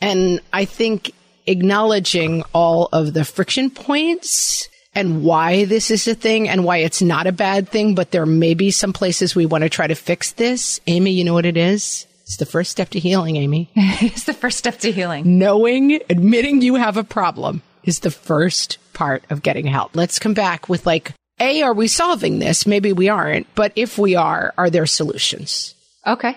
And 0.00 0.40
I 0.52 0.64
think 0.64 1.12
acknowledging 1.46 2.42
all 2.54 2.88
of 2.92 3.12
the 3.12 3.24
friction 3.24 3.70
points 3.70 4.68
and 4.94 5.22
why 5.22 5.64
this 5.64 5.90
is 5.90 6.06
a 6.08 6.14
thing 6.14 6.48
and 6.48 6.64
why 6.64 6.78
it's 6.78 7.02
not 7.02 7.26
a 7.26 7.32
bad 7.32 7.68
thing, 7.68 7.94
but 7.94 8.10
there 8.10 8.26
may 8.26 8.54
be 8.54 8.70
some 8.70 8.92
places 8.92 9.34
we 9.34 9.46
want 9.46 9.62
to 9.62 9.70
try 9.70 9.86
to 9.86 9.94
fix 9.94 10.32
this. 10.32 10.80
Amy, 10.86 11.12
you 11.12 11.24
know 11.24 11.34
what 11.34 11.46
it 11.46 11.56
is? 11.56 12.06
It's 12.22 12.36
the 12.36 12.46
first 12.46 12.70
step 12.70 12.90
to 12.90 13.00
healing, 13.00 13.36
Amy 13.36 13.70
it's 13.76 14.24
the 14.24 14.32
first 14.32 14.58
step 14.58 14.78
to 14.78 14.92
healing. 14.92 15.38
knowing, 15.38 16.00
admitting 16.08 16.62
you 16.62 16.76
have 16.76 16.96
a 16.96 17.04
problem 17.04 17.62
is 17.84 18.00
the 18.00 18.10
first 18.10 18.78
part 18.92 19.24
of 19.30 19.42
getting 19.42 19.66
help. 19.66 19.96
Let's 19.96 20.18
come 20.18 20.34
back 20.34 20.68
with 20.68 20.86
like, 20.86 21.12
A, 21.40 21.62
are 21.62 21.74
we 21.74 21.88
solving 21.88 22.38
this? 22.38 22.66
Maybe 22.66 22.92
we 22.92 23.08
aren't, 23.08 23.52
but 23.54 23.72
if 23.74 23.98
we 23.98 24.14
are, 24.14 24.54
are 24.58 24.70
there 24.70 24.86
solutions? 24.86 25.74
Okay. 26.06 26.36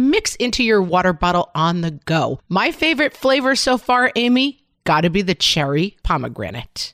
mix 0.09 0.35
into 0.35 0.63
your 0.63 0.81
water 0.81 1.13
bottle 1.13 1.49
on 1.55 1.81
the 1.81 1.91
go. 1.91 2.39
My 2.49 2.71
favorite 2.71 3.15
flavor 3.15 3.55
so 3.55 3.77
far, 3.77 4.11
Amy, 4.15 4.59
gotta 4.83 5.09
be 5.09 5.21
the 5.21 5.35
cherry 5.35 5.97
pomegranate. 6.03 6.93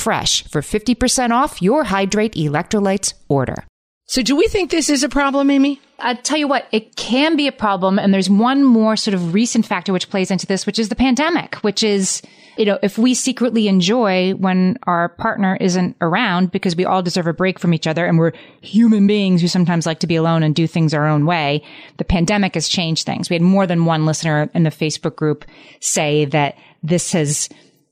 for 0.00 0.60
50% 0.60 1.30
off 1.30 1.62
your 1.62 1.84
Hydrate 1.84 2.34
electrolytes 2.34 3.14
order. 3.28 3.64
So, 4.10 4.22
do 4.22 4.34
we 4.34 4.48
think 4.48 4.72
this 4.72 4.90
is 4.90 5.04
a 5.04 5.08
problem, 5.08 5.50
Amy? 5.50 5.80
I 6.00 6.14
tell 6.14 6.36
you 6.36 6.48
what, 6.48 6.66
it 6.72 6.96
can 6.96 7.36
be 7.36 7.46
a 7.46 7.52
problem. 7.52 7.96
And 7.96 8.12
there's 8.12 8.28
one 8.28 8.64
more 8.64 8.96
sort 8.96 9.14
of 9.14 9.32
recent 9.34 9.64
factor 9.64 9.92
which 9.92 10.10
plays 10.10 10.32
into 10.32 10.46
this, 10.46 10.66
which 10.66 10.80
is 10.80 10.88
the 10.88 10.96
pandemic, 10.96 11.54
which 11.56 11.84
is, 11.84 12.20
you 12.56 12.64
know, 12.64 12.78
if 12.82 12.98
we 12.98 13.14
secretly 13.14 13.68
enjoy 13.68 14.32
when 14.32 14.78
our 14.82 15.10
partner 15.10 15.56
isn't 15.60 15.96
around 16.00 16.50
because 16.50 16.74
we 16.74 16.84
all 16.84 17.02
deserve 17.02 17.28
a 17.28 17.32
break 17.32 17.60
from 17.60 17.72
each 17.72 17.86
other 17.86 18.04
and 18.04 18.18
we're 18.18 18.32
human 18.62 19.06
beings 19.06 19.42
who 19.42 19.46
sometimes 19.46 19.86
like 19.86 20.00
to 20.00 20.08
be 20.08 20.16
alone 20.16 20.42
and 20.42 20.56
do 20.56 20.66
things 20.66 20.92
our 20.92 21.06
own 21.06 21.24
way, 21.24 21.62
the 21.98 22.04
pandemic 22.04 22.54
has 22.54 22.68
changed 22.68 23.06
things. 23.06 23.30
We 23.30 23.34
had 23.34 23.42
more 23.42 23.64
than 23.64 23.84
one 23.84 24.06
listener 24.06 24.50
in 24.54 24.64
the 24.64 24.70
Facebook 24.70 25.14
group 25.14 25.44
say 25.78 26.24
that 26.24 26.56
this 26.82 27.12
has 27.12 27.48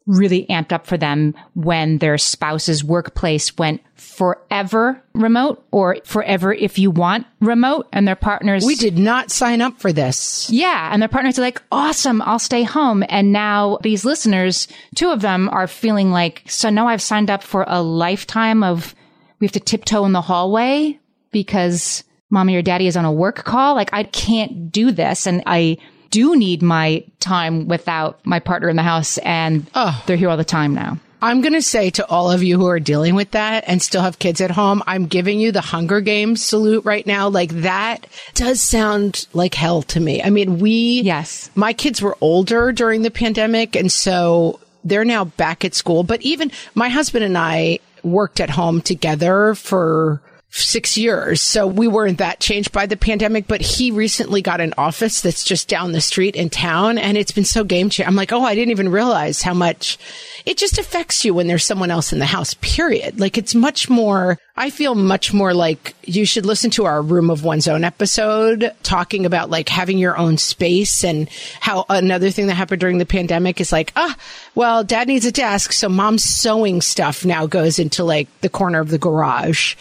really 0.08 0.44
amped 0.50 0.72
up 0.72 0.86
for 0.86 0.96
them 0.96 1.34
when 1.54 1.98
their 1.98 2.18
spouse's 2.18 2.82
workplace 2.82 3.56
went 3.56 3.80
forever 3.94 5.00
remote 5.12 5.64
or 5.70 5.98
forever 6.04 6.52
if 6.52 6.78
you 6.78 6.90
want 6.90 7.26
remote 7.40 7.86
and 7.92 8.08
their 8.08 8.16
partners 8.16 8.64
We 8.64 8.74
did 8.74 8.98
not 8.98 9.30
sign 9.30 9.60
up 9.60 9.78
for 9.78 9.92
this. 9.92 10.48
yeah 10.50 10.88
and 10.92 11.00
their 11.00 11.08
partners 11.08 11.38
are 11.38 11.42
like 11.42 11.62
awesome 11.70 12.20
I'll 12.22 12.38
stay 12.40 12.62
home. 12.64 13.04
And 13.08 13.32
now 13.32 13.78
these 13.82 14.04
listeners 14.04 14.66
two 14.96 15.10
of 15.10 15.20
them 15.20 15.48
are 15.50 15.66
feeling 15.68 16.10
like 16.10 16.42
so 16.46 16.70
now 16.70 16.88
I've 16.88 17.02
signed 17.02 17.30
up 17.30 17.42
for 17.44 17.64
a 17.68 17.80
lifetime 17.82 18.64
of 18.64 18.94
we 19.38 19.46
have 19.46 19.52
to 19.52 19.60
tiptoe 19.60 20.04
in 20.04 20.12
the 20.12 20.22
hallway 20.22 20.98
because 21.30 22.02
mommy 22.30 22.56
or 22.56 22.62
daddy 22.62 22.86
is 22.86 22.96
on 22.96 23.04
a 23.04 23.12
work 23.12 23.44
call? 23.44 23.74
Like 23.74 23.90
I 23.92 24.02
can't 24.04 24.72
do 24.72 24.90
this. 24.90 25.26
And 25.26 25.42
I 25.46 25.78
do 26.10 26.36
need 26.36 26.62
my 26.62 27.04
time 27.20 27.68
without 27.68 28.24
my 28.24 28.40
partner 28.40 28.68
in 28.68 28.76
the 28.76 28.82
house 28.82 29.18
and 29.18 29.66
oh. 29.74 30.02
they're 30.06 30.16
here 30.16 30.28
all 30.28 30.36
the 30.36 30.44
time 30.44 30.74
now. 30.74 30.98
I'm 31.20 31.40
going 31.40 31.54
to 31.54 31.62
say 31.62 31.90
to 31.90 32.06
all 32.06 32.30
of 32.30 32.44
you 32.44 32.58
who 32.58 32.68
are 32.68 32.78
dealing 32.78 33.16
with 33.16 33.32
that 33.32 33.64
and 33.66 33.82
still 33.82 34.02
have 34.02 34.20
kids 34.20 34.40
at 34.40 34.52
home, 34.52 34.84
I'm 34.86 35.06
giving 35.06 35.40
you 35.40 35.50
the 35.50 35.60
Hunger 35.60 36.00
Games 36.00 36.44
salute 36.44 36.84
right 36.84 37.04
now. 37.06 37.28
Like 37.28 37.50
that 37.62 38.06
does 38.34 38.60
sound 38.60 39.26
like 39.32 39.54
hell 39.54 39.82
to 39.82 39.98
me. 39.98 40.22
I 40.22 40.30
mean, 40.30 40.60
we, 40.60 41.00
Yes. 41.00 41.50
my 41.56 41.72
kids 41.72 42.00
were 42.00 42.16
older 42.20 42.70
during 42.70 43.02
the 43.02 43.10
pandemic. 43.10 43.74
And 43.74 43.90
so 43.90 44.60
they're 44.84 45.04
now 45.04 45.24
back 45.24 45.64
at 45.64 45.74
school. 45.74 46.04
But 46.04 46.22
even 46.22 46.52
my 46.76 46.88
husband 46.88 47.24
and 47.24 47.36
I 47.36 47.80
worked 48.04 48.38
at 48.38 48.50
home 48.50 48.80
together 48.80 49.56
for 49.56 50.20
six 50.50 50.96
years. 50.96 51.42
So 51.42 51.66
we 51.66 51.86
weren't 51.86 52.18
that 52.18 52.40
changed 52.40 52.72
by 52.72 52.86
the 52.86 52.96
pandemic, 52.96 53.46
but 53.46 53.60
he 53.60 53.90
recently 53.90 54.40
got 54.40 54.60
an 54.60 54.72
office 54.78 55.20
that's 55.20 55.44
just 55.44 55.68
down 55.68 55.92
the 55.92 56.00
street 56.00 56.36
in 56.36 56.48
town. 56.48 56.96
And 56.96 57.18
it's 57.18 57.32
been 57.32 57.44
so 57.44 57.64
game 57.64 57.90
changing. 57.90 58.06
I'm 58.06 58.16
like, 58.16 58.32
oh, 58.32 58.42
I 58.42 58.54
didn't 58.54 58.70
even 58.70 58.90
realize 58.90 59.42
how 59.42 59.54
much 59.54 59.98
it 60.46 60.56
just 60.56 60.78
affects 60.78 61.24
you 61.24 61.34
when 61.34 61.48
there's 61.48 61.64
someone 61.64 61.90
else 61.90 62.12
in 62.12 62.18
the 62.18 62.24
house, 62.24 62.54
period. 62.54 63.20
Like 63.20 63.36
it's 63.36 63.54
much 63.54 63.90
more, 63.90 64.38
I 64.56 64.70
feel 64.70 64.94
much 64.94 65.34
more 65.34 65.52
like 65.52 65.94
you 66.04 66.24
should 66.24 66.46
listen 66.46 66.70
to 66.72 66.86
our 66.86 67.02
room 67.02 67.28
of 67.28 67.44
one's 67.44 67.68
own 67.68 67.84
episode 67.84 68.72
talking 68.82 69.26
about 69.26 69.50
like 69.50 69.68
having 69.68 69.98
your 69.98 70.16
own 70.16 70.38
space 70.38 71.04
and 71.04 71.28
how 71.60 71.84
another 71.90 72.30
thing 72.30 72.46
that 72.46 72.54
happened 72.54 72.80
during 72.80 72.98
the 72.98 73.06
pandemic 73.06 73.60
is 73.60 73.70
like, 73.70 73.92
ah, 73.96 74.16
well, 74.54 74.82
dad 74.82 75.08
needs 75.08 75.26
a 75.26 75.32
desk. 75.32 75.72
So 75.72 75.90
mom's 75.90 76.24
sewing 76.24 76.80
stuff 76.80 77.24
now 77.24 77.46
goes 77.46 77.78
into 77.78 78.02
like 78.02 78.28
the 78.40 78.48
corner 78.48 78.80
of 78.80 78.88
the 78.88 78.98
garage 78.98 79.76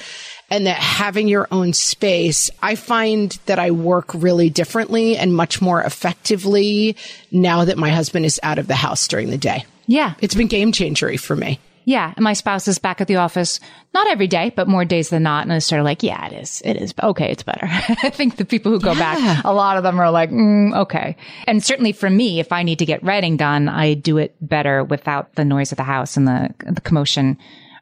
and 0.50 0.68
that 0.68 0.78
having 0.78 1.28
your 1.28 1.48
own 1.52 1.74
space, 1.74 2.50
I 2.62 2.76
find 2.76 3.38
that 3.46 3.60
I 3.60 3.72
work 3.72 4.14
really 4.14 4.50
differently 4.50 5.18
and 5.18 5.36
much 5.36 5.62
more 5.62 5.82
effectively 5.82 6.96
now 7.32 7.66
that 7.66 7.78
my 7.78 7.90
husband 7.90 8.26
is 8.26 8.40
out 8.44 8.60
of 8.60 8.68
the 8.68 8.76
house 8.76 9.08
during 9.08 9.30
the 9.30 9.38
day. 9.38 9.66
Yeah. 9.88 10.14
It's 10.20 10.36
been 10.36 10.48
game 10.48 10.72
changery 10.72 11.18
for 11.18 11.36
me. 11.36 11.60
Yeah. 11.86 12.14
And 12.18 12.24
my 12.24 12.34
spouse 12.34 12.68
is 12.68 12.80
back 12.80 13.00
at 13.00 13.08
the 13.08 13.16
office, 13.16 13.62
not 13.94 14.08
every 14.10 14.28
day, 14.28 14.52
but 14.54 14.68
more 14.68 14.84
days 14.84 15.10
than 15.10 15.24
not. 15.24 15.44
And 15.44 15.54
it's 15.54 15.66
sort 15.66 15.80
of 15.80 15.86
like, 15.86 16.04
yeah, 16.04 16.28
it 16.28 16.34
is. 16.34 16.62
It 16.66 16.76
is. 16.76 16.94
Okay. 17.02 17.32
It's 17.32 17.44
better. 17.44 17.66
I 17.70 18.10
think 18.10 18.36
the 18.36 18.44
people 18.44 18.74
who 18.74 18.80
go 18.80 18.94
back, 18.94 19.46
a 19.46 19.54
lot 19.54 19.78
of 19.78 19.84
them 19.84 19.98
are 20.00 20.12
like, 20.12 20.30
mm, 20.30 20.76
okay. 20.76 21.16
And 21.46 21.64
certainly 21.64 21.94
for 21.94 22.10
me, 22.10 22.42
if 22.42 22.52
I 22.52 22.64
need 22.64 22.80
to 22.80 22.86
get 22.86 23.04
writing 23.04 23.38
done, 23.38 23.70
I 23.70 23.94
do 23.94 24.18
it 24.18 24.36
better 24.42 24.84
without 24.84 25.36
the 25.36 25.46
noise 25.46 25.72
of 25.72 25.78
the 25.78 25.84
house 25.84 26.18
and 26.18 26.28
the, 26.28 26.54
the 26.70 26.82
commotion 26.82 27.38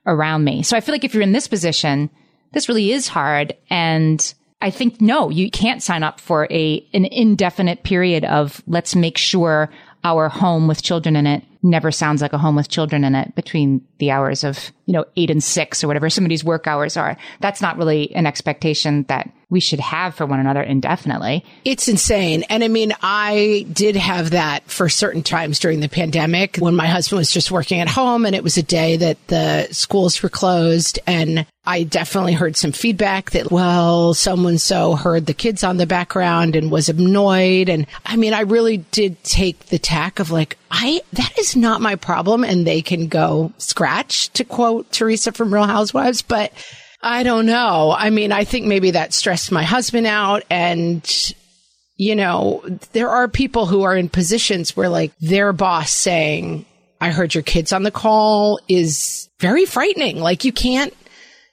around 0.06 0.43
me. 0.43 0.62
So 0.62 0.78
I 0.78 0.82
feel 0.82 0.93
like 0.93 1.04
if 1.04 1.15
you're 1.15 1.23
in 1.23 1.32
this 1.32 1.47
position, 1.47 2.12
this 2.56 2.70
really 2.70 2.91
is 2.94 3.10
hard. 3.10 3.54
And 3.70 4.34
I 4.62 4.72
think, 4.72 5.02
no, 5.02 5.30
you 5.30 5.52
can't 5.52 5.84
sign 5.84 6.04
up 6.04 6.22
for 6.22 6.48
a, 6.50 6.88
an 6.94 7.06
indefinite 7.06 7.84
period 7.84 8.24
of 8.24 8.63
let's 8.65 8.96
make 8.96 9.18
sure 9.18 9.70
our 10.06 10.30
home 10.30 10.68
with 10.68 10.82
children 10.82 11.18
in 11.18 11.28
it 11.28 11.44
never 11.65 11.91
sounds 11.91 12.21
like 12.21 12.32
a 12.32 12.38
home 12.38 12.56
with 12.56 12.69
children 12.69 13.04
in 13.04 13.15
it 13.15 13.36
between 13.36 13.86
the 13.97 14.12
hours 14.12 14.43
of, 14.43 14.71
you 14.86 14.93
know, 14.93 15.04
eight 15.17 15.32
and 15.32 15.43
six 15.43 15.84
or 15.84 15.88
whatever 15.88 16.10
somebody's 16.10 16.43
work 16.43 16.67
hours 16.67 16.95
are. 16.95 17.17
That's 17.41 17.62
not 17.62 17.78
really 17.78 18.15
an 18.15 18.25
expectation 18.25 19.04
that 19.04 19.30
we 19.49 19.60
should 19.60 19.80
have 19.80 20.15
for 20.15 20.25
one 20.25 20.39
another 20.39 20.62
indefinitely. 20.62 21.45
It's 21.63 21.88
insane. 21.88 22.43
And 22.49 22.63
I 22.63 22.67
mean, 22.67 22.93
I 23.01 23.65
did 23.71 23.95
have 23.95 24.32
that 24.32 24.69
for 24.69 24.89
certain 24.89 25.23
times 25.23 25.60
during 25.60 25.80
the 25.80 25.89
pandemic 25.89 26.58
when 26.58 26.75
my 26.75 26.88
husband 26.88 27.17
was 27.17 27.32
just 27.32 27.51
working 27.51 27.80
at 27.80 27.88
home 27.88 28.25
and 28.25 28.36
it 28.36 28.43
was 28.43 28.58
a 28.58 28.63
day 28.63 28.97
that 28.97 29.17
the 29.28 29.67
schools 29.71 30.21
were 30.21 30.30
closed. 30.30 30.99
And 31.06 31.45
I 31.65 31.84
definitely 31.84 32.34
heard 32.34 32.56
some 32.56 32.71
feedback 32.71 33.32
that, 33.32 33.51
well, 33.51 34.13
someone 34.13 34.58
so 34.58 34.95
heard 34.95 35.25
the 35.25 35.34
kids 35.34 35.63
on 35.63 35.78
the 35.78 35.88
background 35.88 36.56
and 36.56 36.71
was 36.71 36.89
annoyed. 36.89 37.69
And 37.69 37.88
I 38.06 38.17
mean, 38.17 38.34
I 38.34 38.41
really 38.41 38.78
did 38.78 39.23
take 39.23 39.67
the 39.67 39.80
tack 39.80 40.19
of 40.19 40.32
like, 40.32 40.58
I, 40.78 41.02
that 41.14 41.40
is 41.40 41.56
not 41.56 41.80
my 41.80 41.96
problem. 41.96 42.44
And 42.44 42.68
they 42.68 42.82
can 42.82 43.08
go 43.08 43.54
scratch 43.58 44.30
to 44.34 44.44
quote 44.44 44.92
Teresa 44.92 45.32
from 45.32 45.54
Real 45.54 45.64
Housewives. 45.64 46.22
But 46.22 46.52
I 47.02 47.24
don't 47.24 47.46
know. 47.46 47.96
I 47.98 48.10
mean, 48.10 48.34
I 48.34 48.44
think 48.44 48.66
maybe 48.66 48.92
that 48.92 49.14
stressed 49.14 49.52
my 49.52 49.64
husband 49.64 50.06
out 50.06 50.44
and 50.50 51.34
you 51.98 52.16
know, 52.16 52.62
there 52.92 53.10
are 53.10 53.30
people 53.30 53.66
who 53.66 53.84
are 53.84 53.96
in 53.96 54.10
positions 54.10 54.76
where 54.76 54.90
like 54.90 55.14
their 55.22 55.54
boss 55.54 55.92
saying, 55.92 56.66
I 57.00 57.12
heard 57.12 57.34
your 57.34 57.44
kids 57.44 57.72
on 57.72 57.84
the 57.84 57.92
call 57.92 58.60
is 58.68 59.30
very 59.40 59.66
frightening. 59.66 60.20
Like 60.20 60.44
you 60.44 60.52
can't 60.52 60.94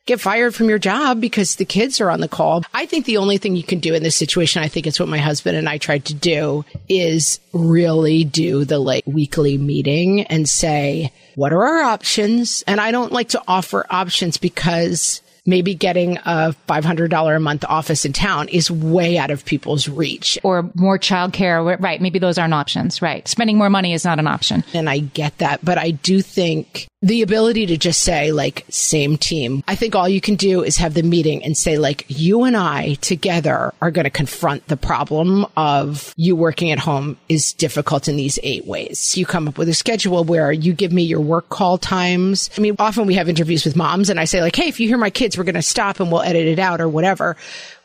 get 0.06 0.20
fired 0.20 0.54
from 0.54 0.68
your 0.68 0.78
job 0.78 1.20
because 1.20 1.56
the 1.56 1.64
kids 1.64 2.00
are 2.00 2.10
on 2.10 2.20
the 2.20 2.28
call. 2.28 2.64
I 2.74 2.86
think 2.86 3.06
the 3.06 3.18
only 3.18 3.38
thing 3.38 3.54
you 3.54 3.62
can 3.62 3.78
do 3.78 3.94
in 3.94 4.02
this 4.02 4.16
situation, 4.16 4.62
I 4.62 4.68
think 4.68 4.86
it's 4.86 4.98
what 4.98 5.08
my 5.08 5.18
husband 5.18 5.56
and 5.56 5.68
I 5.68 5.78
tried 5.78 6.04
to 6.06 6.14
do 6.14 6.64
is 6.88 7.38
really 7.52 8.24
do 8.24 8.64
the 8.64 8.78
like 8.78 9.04
weekly 9.06 9.58
meeting 9.58 10.22
and 10.22 10.48
say, 10.48 11.12
what 11.36 11.52
are 11.52 11.64
our 11.64 11.82
options? 11.82 12.64
And 12.66 12.80
I 12.80 12.90
don't 12.90 13.12
like 13.12 13.28
to 13.30 13.42
offer 13.46 13.86
options 13.90 14.36
because 14.36 15.22
maybe 15.46 15.74
getting 15.74 16.18
a 16.18 16.54
$500 16.68 17.36
a 17.36 17.40
month 17.40 17.64
office 17.68 18.04
in 18.04 18.12
town 18.12 18.48
is 18.48 18.70
way 18.70 19.18
out 19.18 19.30
of 19.30 19.44
people's 19.44 19.88
reach. 19.88 20.38
Or 20.42 20.70
more 20.74 20.98
childcare. 20.98 21.80
Right. 21.80 22.00
Maybe 22.00 22.18
those 22.18 22.38
aren't 22.38 22.54
options. 22.54 23.02
Right. 23.02 23.26
Spending 23.26 23.58
more 23.58 23.70
money 23.70 23.92
is 23.92 24.04
not 24.04 24.18
an 24.18 24.26
option. 24.26 24.64
And 24.74 24.88
I 24.88 24.98
get 24.98 25.38
that. 25.38 25.64
But 25.64 25.78
I 25.78 25.90
do 25.90 26.22
think 26.22 26.88
the 27.02 27.22
ability 27.22 27.66
to 27.66 27.76
just 27.76 28.00
say 28.02 28.30
like 28.30 28.64
same 28.68 29.16
team. 29.16 29.64
I 29.66 29.74
think 29.74 29.96
all 29.96 30.08
you 30.08 30.20
can 30.20 30.36
do 30.36 30.62
is 30.62 30.76
have 30.76 30.94
the 30.94 31.02
meeting 31.02 31.44
and 31.44 31.56
say 31.56 31.76
like 31.76 32.04
you 32.06 32.44
and 32.44 32.56
I 32.56 32.94
together 32.94 33.74
are 33.82 33.90
going 33.90 34.04
to 34.04 34.10
confront 34.10 34.68
the 34.68 34.76
problem 34.76 35.44
of 35.56 36.14
you 36.16 36.36
working 36.36 36.70
at 36.70 36.78
home 36.78 37.16
is 37.28 37.52
difficult 37.52 38.06
in 38.06 38.16
these 38.16 38.38
eight 38.44 38.66
ways. 38.66 39.16
You 39.16 39.26
come 39.26 39.48
up 39.48 39.58
with 39.58 39.68
a 39.68 39.74
schedule 39.74 40.22
where 40.22 40.52
you 40.52 40.72
give 40.72 40.92
me 40.92 41.02
your 41.02 41.20
work 41.20 41.48
call 41.48 41.76
times. 41.76 42.48
I 42.56 42.60
mean, 42.60 42.76
often 42.78 43.06
we 43.06 43.14
have 43.14 43.28
interviews 43.28 43.64
with 43.64 43.74
moms 43.74 44.08
and 44.08 44.20
I 44.20 44.24
say 44.24 44.40
like, 44.40 44.54
Hey, 44.54 44.68
if 44.68 44.78
you 44.78 44.86
hear 44.86 44.98
my 44.98 45.10
kids, 45.10 45.31
we're 45.36 45.44
going 45.44 45.54
to 45.54 45.62
stop 45.62 46.00
and 46.00 46.10
we'll 46.10 46.22
edit 46.22 46.46
it 46.46 46.58
out 46.58 46.80
or 46.80 46.88
whatever. 46.88 47.36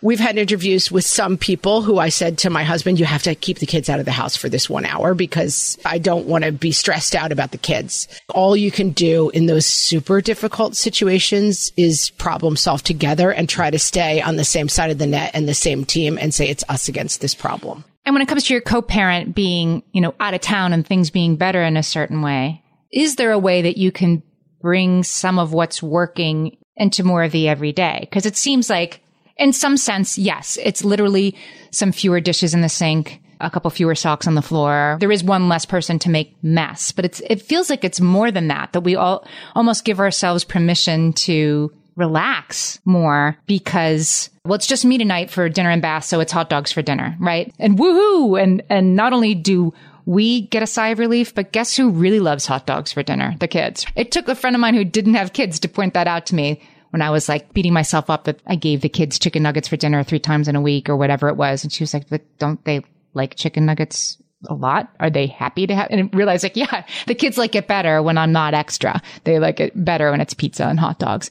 We've 0.02 0.20
had 0.20 0.38
interviews 0.38 0.92
with 0.92 1.06
some 1.06 1.38
people 1.38 1.82
who 1.82 1.98
I 1.98 2.10
said 2.10 2.38
to 2.40 2.50
my 2.50 2.64
husband, 2.64 3.00
you 3.00 3.06
have 3.06 3.24
to 3.24 3.34
keep 3.34 3.60
the 3.60 3.66
kids 3.66 3.90
out 3.90 4.00
of 4.00 4.06
the 4.06 4.12
house 4.12 4.36
for 4.36 4.48
this 4.48 4.70
one 4.70 4.86
hour 4.86 5.16
because 5.16 5.78
I 5.86 5.98
don't 5.98 6.28
want 6.28 6.44
to 6.44 6.52
be 6.52 6.72
stressed 6.72 7.16
out 7.16 7.32
about 7.32 7.52
the 7.52 7.58
kids. 7.58 8.08
All 8.30 8.56
you 8.56 8.70
can 8.70 8.92
do 8.92 9.32
in 9.32 9.48
those 9.48 9.66
super 9.66 10.22
difficult 10.22 10.76
situations 10.76 11.72
is 11.78 12.12
problem 12.12 12.56
solve 12.56 12.84
together 12.84 13.32
and 13.32 13.50
try 13.50 13.72
to 13.72 13.80
stay 13.80 14.22
on 14.22 14.36
the 14.36 14.46
same 14.46 14.70
side 14.70 14.92
of 14.92 15.00
the 15.00 15.08
net 15.08 15.32
and 15.34 15.48
the 15.48 15.56
same 15.56 15.84
team 15.84 16.18
and 16.20 16.34
say 16.34 16.48
it's 16.48 16.64
us 16.70 16.88
against 16.88 17.22
this 17.22 17.34
problem. 17.34 17.84
And 18.06 18.14
when 18.14 18.22
it 18.22 18.28
comes 18.28 18.46
to 18.46 18.54
your 18.54 18.62
co-parent 18.62 19.36
being, 19.36 19.84
you 19.92 20.00
know, 20.00 20.16
out 20.20 20.34
of 20.34 20.42
town 20.42 20.74
and 20.74 20.86
things 20.86 21.10
being 21.10 21.36
better 21.36 21.62
in 21.62 21.76
a 21.76 21.84
certain 21.84 22.22
way, 22.22 22.64
is 22.92 23.18
there 23.18 23.32
a 23.32 23.40
way 23.40 23.64
that 23.64 23.78
you 23.78 23.92
can 23.92 24.24
bring 24.62 25.04
some 25.04 25.40
of 25.40 25.54
what's 25.54 25.84
working 25.84 26.58
into 26.78 27.04
more 27.04 27.24
of 27.24 27.32
the 27.32 27.50
everyday? 27.50 28.00
Because 28.02 28.26
it 28.26 28.38
seems 28.38 28.70
like 28.70 29.02
in 29.38 29.54
some 29.54 29.78
sense, 29.78 30.18
yes, 30.18 30.58
it's 30.62 30.84
literally 30.84 31.36
some 31.72 31.92
fewer 31.92 32.20
dishes 32.20 32.54
in 32.54 32.62
the 32.62 32.70
sink, 32.70 33.22
a 33.40 33.50
couple 33.50 33.70
fewer 33.70 33.96
socks 33.96 34.28
on 34.28 34.36
the 34.36 34.42
floor. 34.42 34.98
There 35.00 35.12
is 35.12 35.24
one 35.24 35.48
less 35.48 35.66
person 35.66 36.00
to 36.00 36.10
make 36.10 36.36
mess, 36.44 36.92
but 36.92 37.06
it's, 37.06 37.22
it 37.22 37.42
feels 37.42 37.70
like 37.70 37.84
it's 37.84 38.02
more 38.02 38.32
than 38.32 38.48
that, 38.48 38.74
that 38.74 38.82
we 38.82 38.96
all 38.96 39.28
almost 39.56 39.86
give 39.86 40.00
ourselves 40.00 40.44
permission 40.44 41.14
to 41.14 41.72
relax 41.96 42.80
more 42.86 43.36
because 43.48 44.30
well 44.46 44.54
it's 44.54 44.68
just 44.68 44.86
me 44.86 45.00
tonight 45.00 45.32
for 45.32 45.50
dinner 45.50 45.72
and 45.72 45.82
bath 45.82 46.04
so 46.04 46.20
it's 46.20 46.32
hot 46.32 46.48
dogs 46.48 46.72
for 46.72 46.84
dinner 46.84 47.18
right 47.20 47.52
and 47.58 47.80
woohoo 47.80 48.40
and 48.40 48.62
and 48.70 48.96
not 48.96 49.14
only 49.14 49.34
do 49.34 49.74
we 50.08 50.44
get 50.44 50.64
a 50.64 50.68
sigh 50.68 50.88
of 50.88 51.00
relief, 51.00 51.36
but 51.36 51.52
guess 51.52 51.76
who 51.76 51.90
really 51.90 52.22
loves 52.22 52.46
hot 52.46 52.66
dogs 52.66 52.94
for 52.94 53.04
dinner? 53.04 53.36
The 53.42 53.48
kids. 53.48 53.86
It 53.94 54.10
took 54.10 54.30
a 54.30 54.36
friend 54.36 54.56
of 54.56 54.62
mine 54.62 54.74
who 54.74 54.86
didn't 54.86 55.16
have 55.16 55.34
kids 55.34 55.60
to 55.60 55.68
point 55.68 55.94
that 55.96 56.08
out 56.08 56.26
to 56.28 56.36
me 56.36 56.62
when 56.92 57.02
I 57.02 57.10
was 57.10 57.28
like 57.28 57.54
beating 57.54 57.74
myself 57.74 58.10
up 58.10 58.24
that 58.24 58.40
I 58.48 58.56
gave 58.56 58.80
the 58.80 58.88
kids 58.88 59.20
chicken 59.20 59.44
nuggets 59.44 59.68
for 59.68 59.76
dinner 59.76 60.04
three 60.04 60.20
times 60.20 60.48
in 60.48 60.56
a 60.56 60.62
week 60.62 60.88
or 60.88 60.96
whatever 60.96 61.28
it 61.28 61.36
was. 61.36 61.64
And 61.64 61.74
she 61.74 61.84
was 61.84 61.94
like, 61.94 62.10
but 62.10 62.22
don't 62.38 62.64
they 62.64 62.86
like 63.14 63.36
chicken 63.36 63.66
nuggets 63.66 64.18
a 64.48 64.54
lot? 64.54 64.90
Are 65.02 65.10
they 65.10 65.28
happy 65.28 65.68
to 65.68 65.76
have? 65.76 65.90
And 65.92 66.10
I 66.14 66.16
realized 66.16 66.44
like, 66.44 66.56
yeah, 66.56 66.86
the 67.06 67.14
kids 67.14 67.38
like 67.38 67.54
it 67.54 67.68
better 67.68 68.02
when 68.02 68.18
I'm 68.18 68.32
not 68.32 68.54
extra. 68.54 69.02
They 69.26 69.40
like 69.40 69.60
it 69.60 69.74
better 69.84 70.12
when 70.12 70.22
it's 70.22 70.34
pizza 70.34 70.68
and 70.68 70.80
hot 70.80 71.00
dogs. 71.00 71.30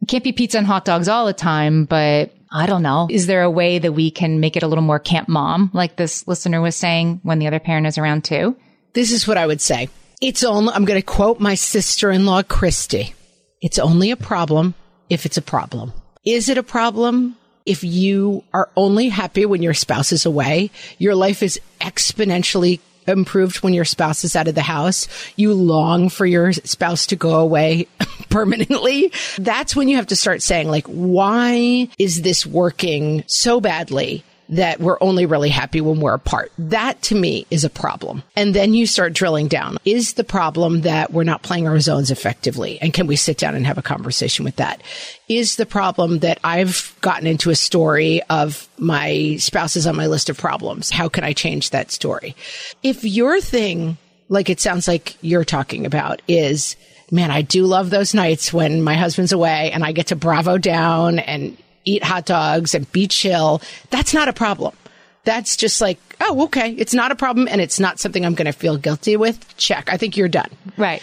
It 0.00 0.06
can't 0.06 0.22
be 0.22 0.30
pizza 0.30 0.58
and 0.58 0.66
hot 0.66 0.84
dogs 0.84 1.08
all 1.08 1.26
the 1.26 1.32
time, 1.32 1.86
but 1.86 2.32
I 2.52 2.66
don't 2.66 2.82
know. 2.82 3.08
Is 3.10 3.26
there 3.26 3.42
a 3.42 3.50
way 3.50 3.78
that 3.78 3.92
we 3.92 4.10
can 4.10 4.38
make 4.38 4.56
it 4.56 4.62
a 4.62 4.68
little 4.68 4.84
more 4.84 4.98
camp 4.98 5.28
mom, 5.28 5.70
like 5.72 5.96
this 5.96 6.28
listener 6.28 6.60
was 6.60 6.76
saying 6.76 7.20
when 7.22 7.38
the 7.38 7.46
other 7.46 7.58
parent 7.58 7.86
is 7.86 7.96
around 7.96 8.24
too? 8.24 8.56
This 8.92 9.10
is 9.10 9.26
what 9.26 9.38
I 9.38 9.46
would 9.46 9.60
say. 9.60 9.88
It's 10.20 10.44
only, 10.44 10.72
I'm 10.74 10.84
going 10.84 11.00
to 11.00 11.06
quote 11.06 11.40
my 11.40 11.54
sister-in-law, 11.54 12.42
Christy. 12.44 13.14
It's 13.62 13.78
only 13.78 14.10
a 14.10 14.16
problem 14.16 14.74
if 15.08 15.24
it's 15.24 15.38
a 15.38 15.42
problem. 15.42 15.92
Is 16.24 16.48
it 16.48 16.58
a 16.58 16.62
problem? 16.62 17.36
If 17.64 17.84
you 17.84 18.44
are 18.52 18.68
only 18.76 19.08
happy 19.08 19.46
when 19.46 19.62
your 19.62 19.74
spouse 19.74 20.12
is 20.12 20.26
away, 20.26 20.70
your 20.98 21.14
life 21.14 21.42
is 21.42 21.60
exponentially 21.80 22.80
improved 23.06 23.56
when 23.62 23.74
your 23.74 23.84
spouse 23.84 24.24
is 24.24 24.36
out 24.36 24.48
of 24.48 24.54
the 24.54 24.62
house. 24.62 25.08
You 25.36 25.54
long 25.54 26.08
for 26.08 26.26
your 26.26 26.52
spouse 26.52 27.06
to 27.08 27.16
go 27.16 27.34
away 27.40 27.86
permanently. 28.30 29.12
That's 29.38 29.76
when 29.76 29.88
you 29.88 29.96
have 29.96 30.08
to 30.08 30.16
start 30.16 30.42
saying 30.42 30.68
like, 30.68 30.86
why 30.86 31.88
is 31.98 32.22
this 32.22 32.46
working 32.46 33.24
so 33.26 33.60
badly? 33.60 34.24
That 34.48 34.80
we're 34.80 34.98
only 35.00 35.26
really 35.26 35.48
happy 35.48 35.80
when 35.80 36.00
we're 36.00 36.14
apart. 36.14 36.52
That 36.58 37.00
to 37.02 37.14
me 37.14 37.46
is 37.50 37.64
a 37.64 37.70
problem. 37.70 38.22
And 38.36 38.54
then 38.54 38.74
you 38.74 38.86
start 38.86 39.12
drilling 39.12 39.48
down. 39.48 39.78
Is 39.84 40.14
the 40.14 40.24
problem 40.24 40.82
that 40.82 41.12
we're 41.12 41.24
not 41.24 41.42
playing 41.42 41.66
our 41.66 41.80
zones 41.80 42.10
effectively? 42.10 42.78
And 42.80 42.92
can 42.92 43.06
we 43.06 43.16
sit 43.16 43.38
down 43.38 43.54
and 43.54 43.66
have 43.66 43.78
a 43.78 43.82
conversation 43.82 44.44
with 44.44 44.56
that? 44.56 44.82
Is 45.28 45.56
the 45.56 45.66
problem 45.66 46.18
that 46.18 46.38
I've 46.44 46.94
gotten 47.00 47.26
into 47.26 47.50
a 47.50 47.54
story 47.54 48.22
of 48.24 48.68
my 48.78 49.36
spouse 49.38 49.76
is 49.76 49.86
on 49.86 49.96
my 49.96 50.06
list 50.06 50.28
of 50.28 50.36
problems? 50.36 50.90
How 50.90 51.08
can 51.08 51.24
I 51.24 51.32
change 51.32 51.70
that 51.70 51.90
story? 51.90 52.36
If 52.82 53.04
your 53.04 53.40
thing, 53.40 53.96
like 54.28 54.50
it 54.50 54.60
sounds 54.60 54.86
like 54.88 55.16
you're 55.22 55.44
talking 55.44 55.86
about, 55.86 56.20
is 56.28 56.76
man, 57.10 57.30
I 57.30 57.42
do 57.42 57.66
love 57.66 57.90
those 57.90 58.14
nights 58.14 58.52
when 58.52 58.82
my 58.82 58.94
husband's 58.94 59.32
away 59.32 59.70
and 59.70 59.84
I 59.84 59.92
get 59.92 60.08
to 60.08 60.16
bravo 60.16 60.56
down 60.56 61.18
and 61.18 61.56
eat 61.84 62.04
hot 62.04 62.26
dogs 62.26 62.74
and 62.74 62.90
be 62.92 63.06
chill. 63.06 63.62
That's 63.90 64.14
not 64.14 64.28
a 64.28 64.32
problem. 64.32 64.76
That's 65.24 65.56
just 65.56 65.80
like, 65.80 65.98
oh, 66.20 66.44
okay. 66.44 66.72
It's 66.72 66.94
not 66.94 67.12
a 67.12 67.16
problem 67.16 67.46
and 67.50 67.60
it's 67.60 67.78
not 67.78 68.00
something 68.00 68.24
I'm 68.24 68.34
going 68.34 68.46
to 68.46 68.52
feel 68.52 68.76
guilty 68.76 69.16
with. 69.16 69.56
Check. 69.56 69.88
I 69.92 69.96
think 69.96 70.16
you're 70.16 70.28
done. 70.28 70.50
Right. 70.76 71.02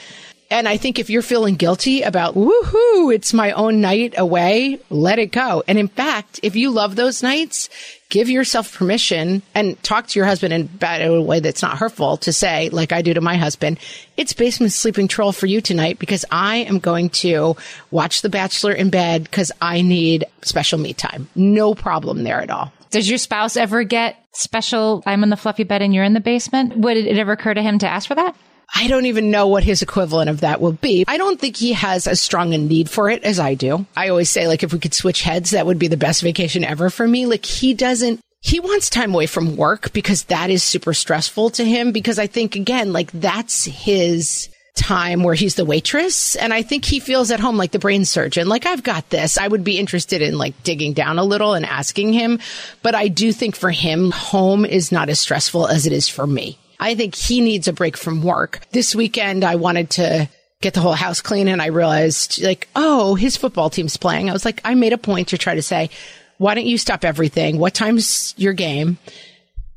And 0.52 0.68
I 0.68 0.78
think 0.78 0.98
if 0.98 1.12
you're 1.12 1.22
feeling 1.22 1.56
guilty 1.56 2.02
about, 2.02 2.34
woohoo, 2.34 3.14
it's 3.14 3.34
my 3.34 3.52
own 3.52 3.82
night 3.82 4.16
away, 4.18 4.80
let 4.90 5.20
it 5.20 5.32
go. 5.32 5.64
And 5.68 5.78
in 5.78 5.88
fact, 5.88 6.40
if 6.42 6.56
you 6.56 6.72
love 6.72 6.96
those 6.96 7.22
nights, 7.22 7.70
give 8.10 8.30
yourself 8.30 8.76
permission 8.76 9.44
and 9.54 9.82
talk 9.84 10.08
to 10.08 10.20
your 10.20 10.26
husband 10.26 10.54
in 10.54 10.70
a 10.82 11.22
way 11.22 11.40
that's 11.40 11.62
not 11.62 11.78
hurtful 11.78 12.18
to 12.18 12.34
say, 12.34 12.70
like 12.70 12.92
I 12.92 13.04
do 13.04 13.14
to 13.14 13.22
my 13.22 13.38
husband, 13.38 13.80
it's 14.18 14.34
basement 14.34 14.74
sleeping 14.74 15.08
troll 15.08 15.32
for 15.32 15.46
you 15.46 15.62
tonight 15.62 16.00
because 16.00 16.26
I 16.32 16.58
am 16.58 16.80
going 16.80 17.10
to 17.10 17.56
watch 17.92 18.24
The 18.24 18.30
Bachelor 18.30 18.72
in 18.72 18.90
bed 18.90 19.26
because 19.26 19.52
I 19.62 19.84
need 19.84 20.26
special 20.42 20.80
me 20.80 20.94
time. 20.94 21.30
No 21.36 21.76
problem 21.76 22.24
there 22.24 22.42
at 22.42 22.50
all. 22.50 22.74
Does 22.90 23.08
your 23.08 23.20
spouse 23.20 23.56
ever 23.56 23.84
get 23.84 24.16
special? 24.32 25.04
I'm 25.06 25.22
in 25.22 25.30
the 25.30 25.38
fluffy 25.38 25.64
bed 25.64 25.84
and 25.84 25.94
you're 25.94 26.04
in 26.04 26.14
the 26.14 26.20
basement. 26.20 26.76
Would 26.78 26.98
it 26.98 27.18
ever 27.18 27.34
occur 27.34 27.54
to 27.54 27.62
him 27.62 27.78
to 27.80 27.88
ask 27.88 28.08
for 28.08 28.16
that? 28.16 28.36
I 28.74 28.88
don't 28.88 29.08
even 29.08 29.32
know 29.32 29.48
what 29.48 29.64
his 29.64 29.82
equivalent 29.82 30.30
of 30.30 30.42
that 30.42 30.62
will 30.62 30.74
be. 30.74 31.06
I 31.08 31.18
don't 31.18 31.40
think 31.40 31.58
he 31.58 31.74
has 31.74 32.08
as 32.08 32.22
strong 32.22 32.54
a 32.54 32.58
need 32.58 32.90
for 32.90 33.10
it 33.10 33.24
as 33.24 33.40
I 33.40 33.56
do. 33.56 33.86
I 33.96 34.10
always 34.10 34.30
say, 34.30 34.48
like, 34.48 34.64
if 34.64 34.72
we 34.74 34.80
could 34.80 34.94
switch 34.94 35.22
heads, 35.22 35.52
that 35.52 35.66
would 35.66 35.80
be 35.80 35.88
the 35.88 35.98
best 35.98 36.22
vacation 36.22 36.64
ever 36.64 36.90
for 36.90 37.08
me. 37.08 37.26
Like, 37.26 37.46
he 37.46 37.74
doesn't, 37.74 38.22
he 38.42 38.60
wants 38.60 38.90
time 38.90 39.14
away 39.14 39.26
from 39.26 39.58
work 39.58 39.92
because 39.92 40.24
that 40.26 40.50
is 40.50 40.64
super 40.64 40.94
stressful 40.94 41.50
to 41.52 41.66
him. 41.66 41.92
Because 41.92 42.20
I 42.20 42.28
think, 42.28 42.56
again, 42.56 42.94
like, 42.94 43.12
that's 43.12 43.66
his 43.66 44.50
time 44.76 45.24
where 45.24 45.36
he's 45.36 45.56
the 45.56 45.66
waitress. 45.66 46.36
And 46.38 46.54
I 46.54 46.62
think 46.62 46.86
he 46.86 47.00
feels 47.00 47.32
at 47.32 47.40
home 47.40 47.58
like 47.58 47.72
the 47.72 47.80
brain 47.80 48.06
surgeon. 48.06 48.48
Like, 48.48 48.66
I've 48.66 48.84
got 48.84 49.10
this. 49.10 49.38
I 49.38 49.48
would 49.48 49.64
be 49.64 49.78
interested 49.78 50.22
in 50.22 50.38
like 50.38 50.64
digging 50.64 50.94
down 50.94 51.20
a 51.20 51.24
little 51.24 51.54
and 51.54 51.66
asking 51.66 52.14
him. 52.14 52.40
But 52.82 52.96
I 52.96 53.10
do 53.10 53.34
think 53.34 53.56
for 53.56 53.72
him, 53.72 54.12
home 54.12 54.66
is 54.66 54.92
not 54.92 55.10
as 55.10 55.20
stressful 55.20 55.68
as 55.68 55.86
it 55.86 55.92
is 55.92 56.08
for 56.08 56.26
me. 56.26 56.58
I 56.80 56.96
think 56.96 57.16
he 57.16 57.42
needs 57.42 57.68
a 57.68 57.74
break 57.74 57.98
from 57.98 58.24
work. 58.24 58.62
This 58.72 58.96
weekend, 58.96 59.44
I 59.44 59.56
wanted 59.56 59.90
to 59.92 60.30
get 60.62 60.74
the 60.74 60.82
whole 60.82 60.94
house 60.94 61.22
clean 61.22 61.48
and 61.48 61.62
I 61.62 61.68
realized 61.68 62.42
like, 62.42 62.68
oh, 62.76 63.16
his 63.16 63.38
football 63.38 63.70
team's 63.70 63.98
playing. 63.98 64.30
I 64.30 64.34
was 64.34 64.46
like, 64.46 64.62
I 64.66 64.76
made 64.76 64.94
a 64.94 64.98
point 64.98 65.30
to 65.30 65.38
try 65.38 65.56
to 65.56 65.62
say, 65.62 65.90
why 66.38 66.56
don't 66.56 66.66
you 66.66 66.78
stop 66.78 67.06
everything? 67.06 67.60
What 67.60 67.74
time's 67.74 68.34
your 68.38 68.54
game? 68.54 68.98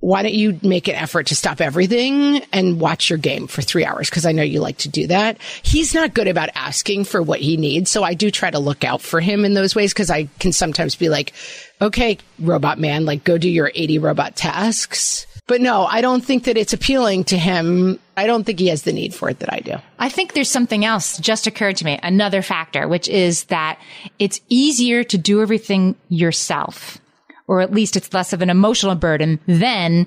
Why 0.00 0.22
don't 0.24 0.34
you 0.34 0.58
make 0.62 0.88
an 0.88 0.96
effort 0.96 1.28
to 1.28 1.36
stop 1.36 1.60
everything 1.60 2.42
and 2.52 2.80
watch 2.80 3.08
your 3.08 3.18
game 3.18 3.46
for 3.46 3.62
three 3.62 3.84
hours? 3.84 4.10
Cause 4.10 4.26
I 4.26 4.32
know 4.32 4.42
you 4.42 4.60
like 4.60 4.78
to 4.78 4.88
do 4.88 5.06
that. 5.06 5.40
He's 5.62 5.94
not 5.94 6.14
good 6.14 6.26
about 6.26 6.48
asking 6.56 7.04
for 7.04 7.22
what 7.22 7.38
he 7.38 7.56
needs. 7.56 7.88
So 7.90 8.02
I 8.02 8.14
do 8.14 8.32
try 8.32 8.50
to 8.50 8.58
look 8.58 8.82
out 8.82 9.00
for 9.00 9.20
him 9.20 9.44
in 9.44 9.54
those 9.54 9.76
ways. 9.76 9.94
Cause 9.94 10.10
I 10.10 10.24
can 10.40 10.52
sometimes 10.52 10.96
be 10.96 11.08
like, 11.08 11.32
okay, 11.80 12.18
robot 12.40 12.80
man, 12.80 13.04
like 13.04 13.22
go 13.22 13.38
do 13.38 13.48
your 13.48 13.70
80 13.72 13.98
robot 14.00 14.34
tasks 14.34 15.26
but 15.48 15.60
no, 15.60 15.86
I 15.86 16.00
don't 16.00 16.24
think 16.24 16.44
that 16.44 16.56
it's 16.56 16.72
appealing 16.72 17.24
to 17.24 17.36
him. 17.36 17.98
I 18.16 18.26
don't 18.26 18.44
think 18.44 18.60
he 18.60 18.68
has 18.68 18.82
the 18.82 18.92
need 18.92 19.12
for 19.14 19.28
it 19.28 19.40
that 19.40 19.52
I 19.52 19.58
do. 19.58 19.74
I 19.98 20.08
think 20.08 20.32
there's 20.32 20.50
something 20.50 20.84
else 20.84 21.18
just 21.18 21.46
occurred 21.46 21.76
to 21.78 21.84
me, 21.84 21.98
another 22.02 22.42
factor, 22.42 22.86
which 22.86 23.08
is 23.08 23.44
that 23.44 23.80
it's 24.18 24.40
easier 24.48 25.02
to 25.04 25.18
do 25.18 25.42
everything 25.42 25.96
yourself, 26.08 26.98
or 27.48 27.60
at 27.60 27.72
least 27.72 27.96
it's 27.96 28.12
less 28.14 28.32
of 28.32 28.40
an 28.40 28.50
emotional 28.50 28.94
burden 28.94 29.40
than 29.46 30.06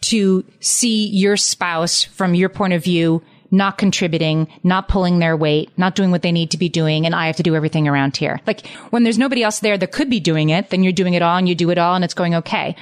to 0.00 0.44
see 0.60 1.08
your 1.08 1.36
spouse 1.36 2.04
from 2.04 2.34
your 2.34 2.48
point 2.48 2.72
of 2.72 2.84
view 2.84 3.22
not 3.50 3.78
contributing, 3.78 4.46
not 4.62 4.88
pulling 4.88 5.20
their 5.20 5.34
weight, 5.34 5.70
not 5.78 5.94
doing 5.94 6.10
what 6.10 6.20
they 6.20 6.30
need 6.30 6.50
to 6.50 6.58
be 6.58 6.68
doing, 6.68 7.06
and 7.06 7.14
I 7.14 7.28
have 7.28 7.36
to 7.36 7.42
do 7.42 7.56
everything 7.56 7.88
around 7.88 8.14
here. 8.14 8.40
Like 8.46 8.66
when 8.90 9.04
there's 9.04 9.16
nobody 9.16 9.42
else 9.42 9.60
there 9.60 9.78
that 9.78 9.90
could 9.90 10.10
be 10.10 10.20
doing 10.20 10.50
it, 10.50 10.68
then 10.68 10.82
you're 10.82 10.92
doing 10.92 11.14
it 11.14 11.22
all 11.22 11.38
and 11.38 11.48
you 11.48 11.54
do 11.54 11.70
it 11.70 11.78
all 11.78 11.94
and 11.94 12.04
it's 12.04 12.12
going 12.12 12.34
okay 12.34 12.76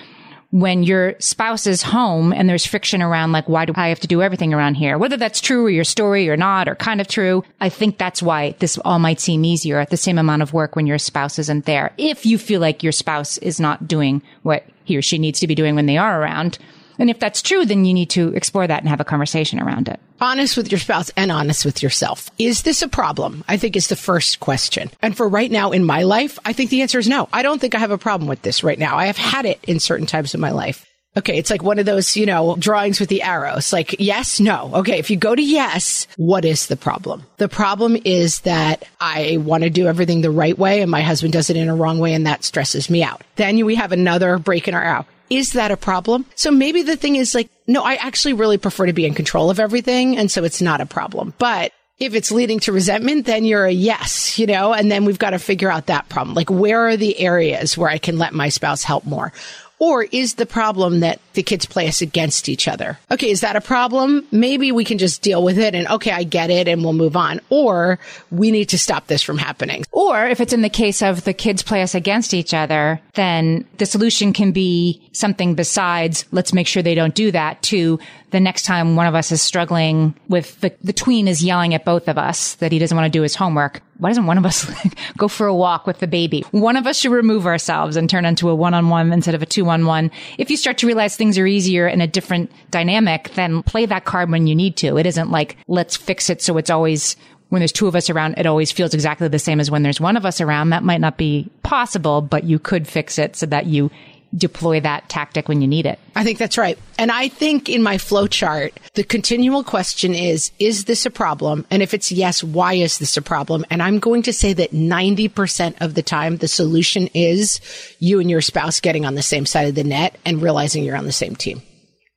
when 0.61 0.83
your 0.83 1.15
spouse 1.19 1.67
is 1.67 1.83
home 1.83 2.33
and 2.33 2.49
there's 2.49 2.65
friction 2.65 3.03
around 3.03 3.33
like, 3.33 3.47
why 3.47 3.67
do 3.67 3.75
I 3.77 3.89
have 3.89 4.01
to 4.01 4.07
do 4.07 4.23
everything 4.23 4.55
around 4.55 4.77
here? 4.77 4.97
Whether 4.97 5.19
that's 5.19 5.43
true 5.43 5.67
or 5.67 5.69
your 5.69 5.85
story 5.85 6.31
or 6.31 6.37
not, 6.37 6.67
or 6.67 6.75
kind 6.75 6.99
of 6.99 7.09
true. 7.09 7.45
I 7.61 7.69
think 7.69 7.99
that's 7.99 8.23
why 8.23 8.55
this 8.59 8.79
all 8.79 8.99
might 8.99 9.21
seem 9.21 9.45
easier 9.45 9.79
at 9.79 9.91
the 9.91 9.99
same 9.99 10.17
amount 10.17 10.41
of 10.41 10.55
work 10.55 10.75
when 10.75 10.87
your 10.87 10.97
spouse 10.97 11.39
isn't 11.39 11.67
there. 11.67 11.93
If 11.99 12.25
you 12.25 12.39
feel 12.39 12.63
like 12.63 12.83
your 12.83 12.93
spouse 12.93 13.37
is 13.39 13.61
not 13.61 13.87
doing 13.87 14.23
what 14.45 14.65
he 14.85 14.97
or 14.97 15.03
she 15.03 15.19
needs 15.19 15.41
to 15.41 15.47
be 15.47 15.55
doing 15.55 15.75
when 15.75 15.85
they 15.85 15.99
are 15.99 16.23
around. 16.23 16.57
And 16.99 17.11
if 17.11 17.19
that's 17.19 17.43
true, 17.43 17.65
then 17.65 17.85
you 17.85 17.95
need 17.95 18.11
to 18.11 18.35
explore 18.35 18.67
that 18.67 18.81
and 18.81 18.89
have 18.89 19.01
a 19.01 19.05
conversation 19.05 19.61
around 19.61 19.89
it. 19.89 20.01
Honest 20.21 20.57
with 20.57 20.71
your 20.71 20.79
spouse 20.79 21.11
and 21.17 21.31
honest 21.31 21.65
with 21.65 21.83
yourself. 21.83 22.31
Is 22.39 22.63
this 22.63 22.83
a 22.83 22.89
problem? 22.89 23.45
I 23.49 23.57
think 23.57 23.77
is 23.77 23.89
the 23.89 23.97
first 23.97 24.41
question. 24.41 24.91
And 25.03 25.17
for 25.17 25.29
right 25.29 25.51
now 25.51 25.73
in 25.73 25.85
my 25.85 26.05
life, 26.05 26.39
I 26.45 26.53
think 26.53 26.71
the 26.71 26.83
answer 26.83 26.99
is 26.99 27.09
no. 27.09 27.29
I 27.33 27.43
don't 27.43 27.61
think 27.61 27.75
I 27.75 27.79
have 27.79 27.91
a 27.91 27.99
problem 27.99 28.29
with 28.29 28.43
this 28.43 28.65
right 28.65 28.79
now. 28.79 28.97
I 28.97 29.07
have 29.07 29.19
had 29.19 29.45
it 29.45 29.63
in 29.65 29.81
certain 29.81 30.07
times 30.07 30.33
of 30.35 30.41
my 30.41 30.51
life. 30.51 30.87
Okay, 31.19 31.39
it's 31.39 31.51
like 31.51 31.63
one 31.63 31.79
of 31.79 31.87
those, 31.87 32.15
you 32.15 32.27
know, 32.27 32.57
drawings 32.59 33.01
with 33.01 33.09
the 33.09 33.23
arrows. 33.23 33.73
Like, 33.73 33.97
yes, 33.99 34.39
no. 34.39 34.71
Okay, 34.75 34.99
if 34.99 35.11
you 35.11 35.17
go 35.17 35.35
to 35.35 35.43
yes, 35.43 36.07
what 36.17 36.45
is 36.45 36.67
the 36.67 36.77
problem? 36.77 37.25
The 37.39 37.49
problem 37.49 37.97
is 38.05 38.41
that 38.41 38.85
I 39.01 39.39
want 39.39 39.65
to 39.65 39.71
do 39.71 39.87
everything 39.87 40.21
the 40.21 40.31
right 40.31 40.59
way 40.59 40.83
and 40.83 40.91
my 40.91 41.01
husband 41.01 41.33
does 41.33 41.49
it 41.49 41.57
in 41.57 41.71
a 41.71 41.75
wrong 41.75 41.99
way 41.99 42.13
and 42.13 42.27
that 42.27 42.45
stresses 42.45 42.91
me 42.91 43.03
out. 43.03 43.23
Then 43.37 43.65
we 43.65 43.77
have 43.77 43.93
another 43.93 44.39
break 44.39 44.69
in 44.69 44.75
our 44.75 44.83
arrow. 44.83 45.07
Is 45.31 45.53
that 45.53 45.71
a 45.71 45.77
problem? 45.77 46.25
So 46.35 46.51
maybe 46.51 46.83
the 46.83 46.97
thing 46.97 47.17
is 47.17 47.35
like, 47.35 47.51
no, 47.67 47.83
I 47.83 47.95
actually 47.95 48.35
really 48.35 48.59
prefer 48.59 48.87
to 48.87 48.93
be 48.93 49.07
in 49.07 49.15
control 49.15 49.51
of 49.51 49.59
everything. 49.59 50.17
And 50.17 50.31
so 50.31 50.45
it's 50.45 50.63
not 50.63 50.81
a 50.81 50.87
problem. 50.87 51.35
But 51.39 51.73
if 51.99 52.15
it's 52.15 52.31
leading 52.31 52.61
to 52.61 52.73
resentment, 52.73 53.27
then 53.27 53.45
you're 53.45 53.65
a 53.65 53.73
yes, 53.73 54.39
you 54.39 54.47
know, 54.47 54.73
and 54.73 54.91
then 54.91 55.05
we've 55.05 55.19
got 55.19 55.31
to 55.31 55.39
figure 55.39 55.71
out 55.71 55.87
that 55.87 56.09
problem. 56.09 56.35
Like, 56.35 56.51
where 56.51 56.89
are 56.89 56.97
the 56.97 57.19
areas 57.19 57.77
where 57.77 57.89
I 57.89 57.99
can 57.99 58.19
let 58.19 58.35
my 58.35 58.51
spouse 58.51 58.83
help 58.83 59.05
more? 59.05 59.33
Or 59.79 60.05
is 60.05 60.35
the 60.35 60.47
problem 60.47 61.01
that 61.01 61.21
the 61.37 61.43
kids 61.43 61.65
play 61.67 61.87
us 61.87 62.03
against 62.03 62.49
each 62.49 62.67
other? 62.67 62.99
Okay, 63.11 63.31
is 63.31 63.43
that 63.43 63.55
a 63.55 63.61
problem? 63.61 64.27
Maybe 64.33 64.73
we 64.73 64.85
can 64.85 64.99
just 64.99 65.23
deal 65.23 65.45
with 65.45 65.59
it 65.59 65.75
and 65.75 65.87
okay, 65.87 66.11
I 66.11 66.25
get 66.25 66.51
it 66.51 66.67
and 66.67 66.83
we'll 66.83 66.93
move 66.93 67.17
on. 67.17 67.41
Or 67.49 68.01
we 68.33 68.51
need 68.51 68.71
to 68.71 68.79
stop 68.79 69.07
this 69.07 69.23
from 69.23 69.39
happening. 69.39 69.85
Or 69.93 70.27
if 70.27 70.41
it's 70.41 70.53
in 70.53 70.63
the 70.63 70.69
case 70.69 71.03
of 71.03 71.23
the 71.25 71.33
kids 71.33 71.63
play 71.63 71.83
us 71.83 71.95
against 71.95 72.35
each 72.35 72.53
other, 72.53 73.01
then 73.15 73.65
the 73.79 73.87
solution 73.87 74.33
can 74.33 74.51
be 74.51 75.09
something 75.13 75.55
besides 75.55 76.25
let's 76.33 76.53
make 76.53 76.67
sure 76.67 76.83
they 76.83 76.95
don't 76.95 77.15
do 77.15 77.31
that 77.31 77.63
to 77.63 78.01
the 78.37 78.41
next 78.41 78.65
time 78.65 78.97
one 78.97 79.07
of 79.07 79.15
us 79.15 79.33
is 79.33 79.41
struggling 79.41 80.15
with 80.29 80.61
the, 80.61 80.71
the 80.85 80.93
tween 80.93 81.27
is 81.27 81.43
yelling 81.43 81.73
at 81.73 81.87
both 81.87 82.07
of 82.07 82.19
us 82.19 82.57
that 82.57 82.71
he 82.71 82.79
doesn't 82.79 82.95
want 82.95 83.11
to 83.11 83.19
do 83.19 83.23
his 83.23 83.35
homework. 83.35 83.81
Why 83.97 84.11
doesn't 84.11 84.27
one 84.27 84.37
of 84.37 84.45
us 84.45 84.71
go 85.17 85.27
for 85.27 85.47
a 85.47 85.55
walk 85.55 85.87
with 85.87 86.01
the 86.01 86.07
baby? 86.07 86.43
One 86.51 86.77
of 86.77 86.87
us 86.87 86.99
should 86.99 87.13
remove 87.13 87.47
ourselves 87.47 87.97
and 87.97 88.11
turn 88.11 88.27
into 88.27 88.51
a 88.51 88.55
one 88.55 88.75
on 88.75 88.91
one 88.91 89.11
instead 89.11 89.35
of 89.35 89.41
a 89.41 89.47
two 89.47 89.67
on 89.71 89.87
one. 89.87 90.11
If 90.37 90.51
you 90.51 90.59
start 90.59 90.77
to 90.79 90.87
realize 90.87 91.17
things 91.17 91.26
are 91.39 91.47
easier 91.47 91.89
in 91.89 92.01
a 92.01 92.07
different 92.07 92.51
dynamic, 92.71 93.31
then 93.35 93.63
play 93.63 93.87
that 93.87 94.05
card 94.05 94.31
when 94.31 94.47
you 94.47 94.55
need 94.55 94.77
to. 94.79 94.97
It 94.97 95.07
isn't 95.07 95.31
like, 95.31 95.57
let's 95.69 95.97
fix 95.97 96.31
it 96.31 96.41
so 96.43 96.57
it's 96.57 96.71
always 96.71 97.17
when 97.49 97.61
there's 97.61 97.73
two 97.73 97.87
of 97.87 97.95
us 97.95 98.11
around, 98.11 98.35
it 98.39 98.47
always 98.47 98.73
feels 98.73 98.93
exactly 98.93 99.29
the 99.29 99.39
same 99.39 99.61
as 99.61 99.71
when 99.71 99.83
there's 99.83 100.01
one 100.01 100.17
of 100.17 100.27
us 100.27 100.41
around. 100.41 100.71
That 100.71 100.83
might 100.83 101.01
not 101.01 101.17
be 101.17 101.49
possible, 101.63 102.21
but 102.21 102.45
you 102.45 102.59
could 102.59 102.89
fix 102.89 103.19
it 103.19 103.37
so 103.37 103.47
that 103.47 103.67
you 103.67 103.91
deploy 104.37 104.81
that 104.81 105.09
tactic 105.09 105.49
when 105.49 105.63
you 105.63 105.69
need 105.69 105.87
it. 105.87 105.99
I 106.15 106.25
think 106.25 106.39
that's 106.39 106.59
right. 106.59 106.79
And 106.99 107.11
I 107.11 107.29
think 107.29 107.69
in 107.69 107.83
my 107.83 107.99
flow 107.99 108.27
chart, 108.27 108.73
the 108.95 109.05
continual 109.05 109.65
question 109.65 110.15
is, 110.15 110.51
is 110.59 110.85
this 110.85 111.07
a 111.07 111.11
problem? 111.11 111.67
And 111.71 111.83
if 111.83 111.95
it's 111.95 112.13
yes, 112.13 112.43
why 112.43 112.75
is 112.75 112.99
this 112.99 113.17
a 113.17 113.23
problem? 113.23 113.65
And 113.71 113.83
I'm 113.83 113.99
going 113.99 114.23
to 114.23 114.33
say 114.33 114.53
that 114.55 114.73
90% 114.73 115.77
of 115.81 115.95
the 115.95 116.03
time, 116.03 116.39
the 116.39 116.49
solution 116.49 117.09
is 117.09 117.61
you 117.99 118.21
and 118.21 118.31
your 118.31 118.41
spouse 118.41 118.81
getting 118.81 119.05
on 119.05 119.15
the 119.15 119.23
same 119.23 119.47
side 119.47 119.69
of 119.69 119.75
the 119.75 119.85
net 119.85 120.19
and 120.25 120.43
realizing 120.43 120.85
you're 120.85 120.97
on 120.97 121.07
the 121.07 121.13
same 121.13 121.37
team. 121.37 121.63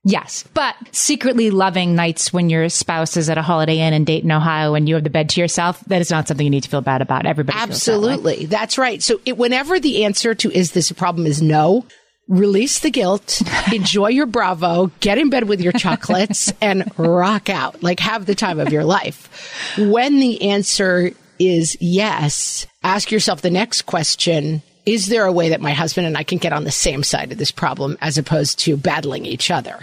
Yes, 0.05 0.45
but 0.53 0.75
secretly 0.93 1.51
loving 1.51 1.93
nights 1.93 2.31
when 2.31 2.49
your 2.49 2.69
spouse 2.69 3.17
is 3.17 3.29
at 3.29 3.37
a 3.37 3.41
Holiday 3.41 3.79
Inn 3.79 3.93
in 3.93 4.05
Dayton, 4.05 4.31
Ohio, 4.31 4.73
and 4.73 4.87
you 4.87 4.95
have 4.95 5.03
the 5.03 5.09
bed 5.09 5.27
to 5.29 5.41
yourself, 5.41 5.81
that 5.87 5.99
is 5.99 6.09
not 6.09 6.25
something 6.25 6.45
you 6.45 6.49
need 6.49 6.63
to 6.63 6.69
feel 6.69 6.79
bad 6.79 7.01
about. 7.01 7.25
Everybody 7.25 7.57
Absolutely. 7.59 8.45
That 8.45 8.49
That's 8.49 8.77
right. 8.77 9.03
So 9.03 9.19
it, 9.25 9.37
whenever 9.37 9.77
the 9.77 10.05
answer 10.05 10.33
to 10.35 10.51
is 10.51 10.71
this 10.71 10.89
a 10.89 10.95
problem 10.95 11.27
is 11.27 11.41
no, 11.41 11.85
release 12.29 12.79
the 12.79 12.91
guilt, 12.91 13.41
enjoy 13.73 14.07
your 14.07 14.27
Bravo, 14.27 14.91
get 15.01 15.17
in 15.17 15.29
bed 15.29 15.49
with 15.49 15.59
your 15.59 15.73
chocolates 15.73 16.53
and 16.61 16.89
rock 16.97 17.49
out. 17.49 17.83
Like 17.83 17.99
have 17.99 18.25
the 18.25 18.35
time 18.35 18.59
of 18.59 18.71
your 18.71 18.85
life. 18.85 19.75
When 19.77 20.19
the 20.19 20.49
answer 20.49 21.11
is 21.39 21.75
yes, 21.81 22.67
ask 22.83 23.11
yourself 23.11 23.41
the 23.41 23.49
next 23.49 23.81
question. 23.81 24.61
Is 24.85 25.07
there 25.07 25.25
a 25.25 25.31
way 25.31 25.49
that 25.49 25.61
my 25.61 25.73
husband 25.73 26.07
and 26.07 26.17
I 26.17 26.23
can 26.23 26.37
get 26.37 26.53
on 26.53 26.63
the 26.63 26.71
same 26.71 27.03
side 27.03 27.31
of 27.31 27.37
this 27.37 27.51
problem 27.51 27.97
as 28.01 28.17
opposed 28.17 28.59
to 28.59 28.77
battling 28.77 29.25
each 29.25 29.51
other? 29.51 29.79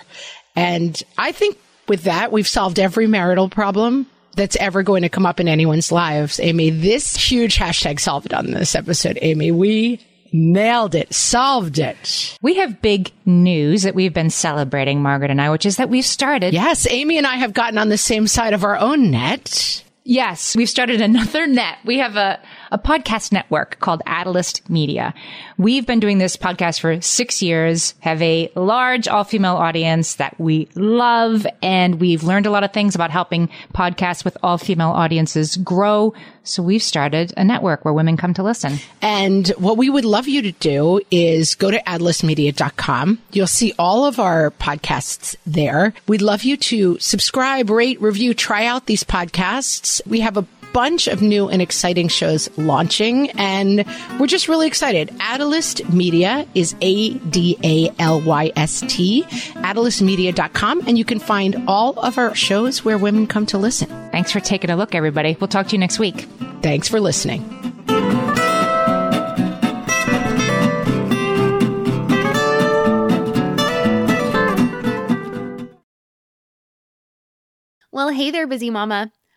And 0.54 1.00
I 1.18 1.32
think 1.32 1.58
with 1.86 2.04
that, 2.04 2.32
we've 2.32 2.48
solved 2.48 2.78
every 2.78 3.06
marital 3.06 3.48
problem 3.48 4.06
that's 4.34 4.56
ever 4.56 4.82
going 4.82 5.02
to 5.02 5.08
come 5.08 5.26
up 5.26 5.40
in 5.40 5.48
anyone's 5.48 5.90
lives. 5.90 6.40
Amy, 6.40 6.70
this 6.70 7.16
huge 7.16 7.56
hashtag 7.56 8.00
solved 8.00 8.34
on 8.34 8.50
this 8.50 8.74
episode, 8.74 9.18
Amy. 9.22 9.50
We 9.50 10.00
Nailed 10.32 10.94
it. 10.94 11.12
Solved 11.12 11.78
it. 11.78 12.36
We 12.42 12.56
have 12.56 12.82
big 12.82 13.10
news 13.24 13.82
that 13.82 13.94
we've 13.94 14.14
been 14.14 14.30
celebrating, 14.30 15.02
Margaret 15.02 15.30
and 15.30 15.40
I, 15.40 15.50
which 15.50 15.66
is 15.66 15.76
that 15.76 15.90
we've 15.90 16.04
started. 16.04 16.54
Yes, 16.54 16.86
Amy 16.90 17.18
and 17.18 17.26
I 17.26 17.36
have 17.36 17.54
gotten 17.54 17.78
on 17.78 17.88
the 17.88 17.98
same 17.98 18.26
side 18.26 18.52
of 18.52 18.64
our 18.64 18.76
own 18.76 19.10
net. 19.10 19.82
Yes, 20.08 20.54
we've 20.54 20.70
started 20.70 21.00
another 21.00 21.48
net. 21.48 21.78
We 21.84 21.98
have 21.98 22.14
a, 22.14 22.40
a 22.70 22.78
podcast 22.78 23.32
network 23.32 23.80
called 23.80 24.02
Adalyst 24.06 24.70
Media. 24.70 25.12
We've 25.58 25.84
been 25.84 25.98
doing 25.98 26.18
this 26.18 26.36
podcast 26.36 26.78
for 26.78 27.00
six 27.00 27.42
years, 27.42 27.94
have 27.98 28.22
a 28.22 28.48
large 28.54 29.08
all 29.08 29.24
female 29.24 29.56
audience 29.56 30.14
that 30.14 30.38
we 30.38 30.68
love, 30.76 31.44
and 31.60 32.00
we've 32.00 32.22
learned 32.22 32.46
a 32.46 32.52
lot 32.52 32.62
of 32.62 32.72
things 32.72 32.94
about 32.94 33.10
helping 33.10 33.50
podcasts 33.74 34.24
with 34.24 34.36
all 34.44 34.58
female 34.58 34.90
audiences 34.90 35.56
grow. 35.56 36.14
So 36.46 36.62
we've 36.62 36.82
started 36.82 37.32
a 37.36 37.44
network 37.44 37.84
where 37.84 37.92
women 37.94 38.16
come 38.16 38.34
to 38.34 38.42
listen. 38.42 38.78
And 39.02 39.48
what 39.58 39.76
we 39.76 39.90
would 39.90 40.04
love 40.04 40.28
you 40.28 40.42
to 40.42 40.52
do 40.52 41.00
is 41.10 41.54
go 41.54 41.70
to 41.70 41.78
adalystmedia.com. 41.82 43.18
You'll 43.32 43.46
see 43.46 43.74
all 43.78 44.04
of 44.04 44.18
our 44.18 44.50
podcasts 44.52 45.36
there. 45.46 45.94
We'd 46.06 46.22
love 46.22 46.44
you 46.44 46.56
to 46.56 46.98
subscribe, 46.98 47.70
rate, 47.70 48.00
review, 48.00 48.34
try 48.34 48.66
out 48.66 48.86
these 48.86 49.04
podcasts. 49.04 50.00
We 50.06 50.20
have 50.20 50.36
a 50.36 50.46
bunch 50.76 51.06
of 51.06 51.22
new 51.22 51.48
and 51.48 51.62
exciting 51.62 52.06
shows 52.06 52.50
launching, 52.58 53.30
and 53.30 53.82
we're 54.20 54.26
just 54.26 54.46
really 54.46 54.66
excited. 54.66 55.08
Adalyst 55.20 55.90
Media 55.90 56.46
is 56.54 56.76
A 56.82 57.14
D 57.14 57.56
A 57.64 57.90
L 57.98 58.20
Y 58.20 58.52
S 58.56 58.82
T, 58.86 59.22
adalystmedia.com, 59.22 60.82
and 60.86 60.98
you 60.98 61.04
can 61.06 61.18
find 61.18 61.64
all 61.66 61.98
of 62.00 62.18
our 62.18 62.34
shows 62.34 62.84
where 62.84 62.98
women 62.98 63.26
come 63.26 63.46
to 63.46 63.56
listen. 63.56 63.88
Thanks 64.10 64.30
for 64.30 64.38
taking 64.38 64.68
a 64.68 64.76
look, 64.76 64.94
everybody. 64.94 65.34
We'll 65.40 65.48
talk 65.48 65.68
to 65.68 65.72
you 65.72 65.78
next 65.78 65.98
week. 65.98 66.28
Thanks 66.60 66.88
for 66.88 67.00
listening. 67.00 67.42
Well, 77.90 78.10
hey 78.10 78.30
there, 78.30 78.46
busy 78.46 78.68
mama. 78.68 79.10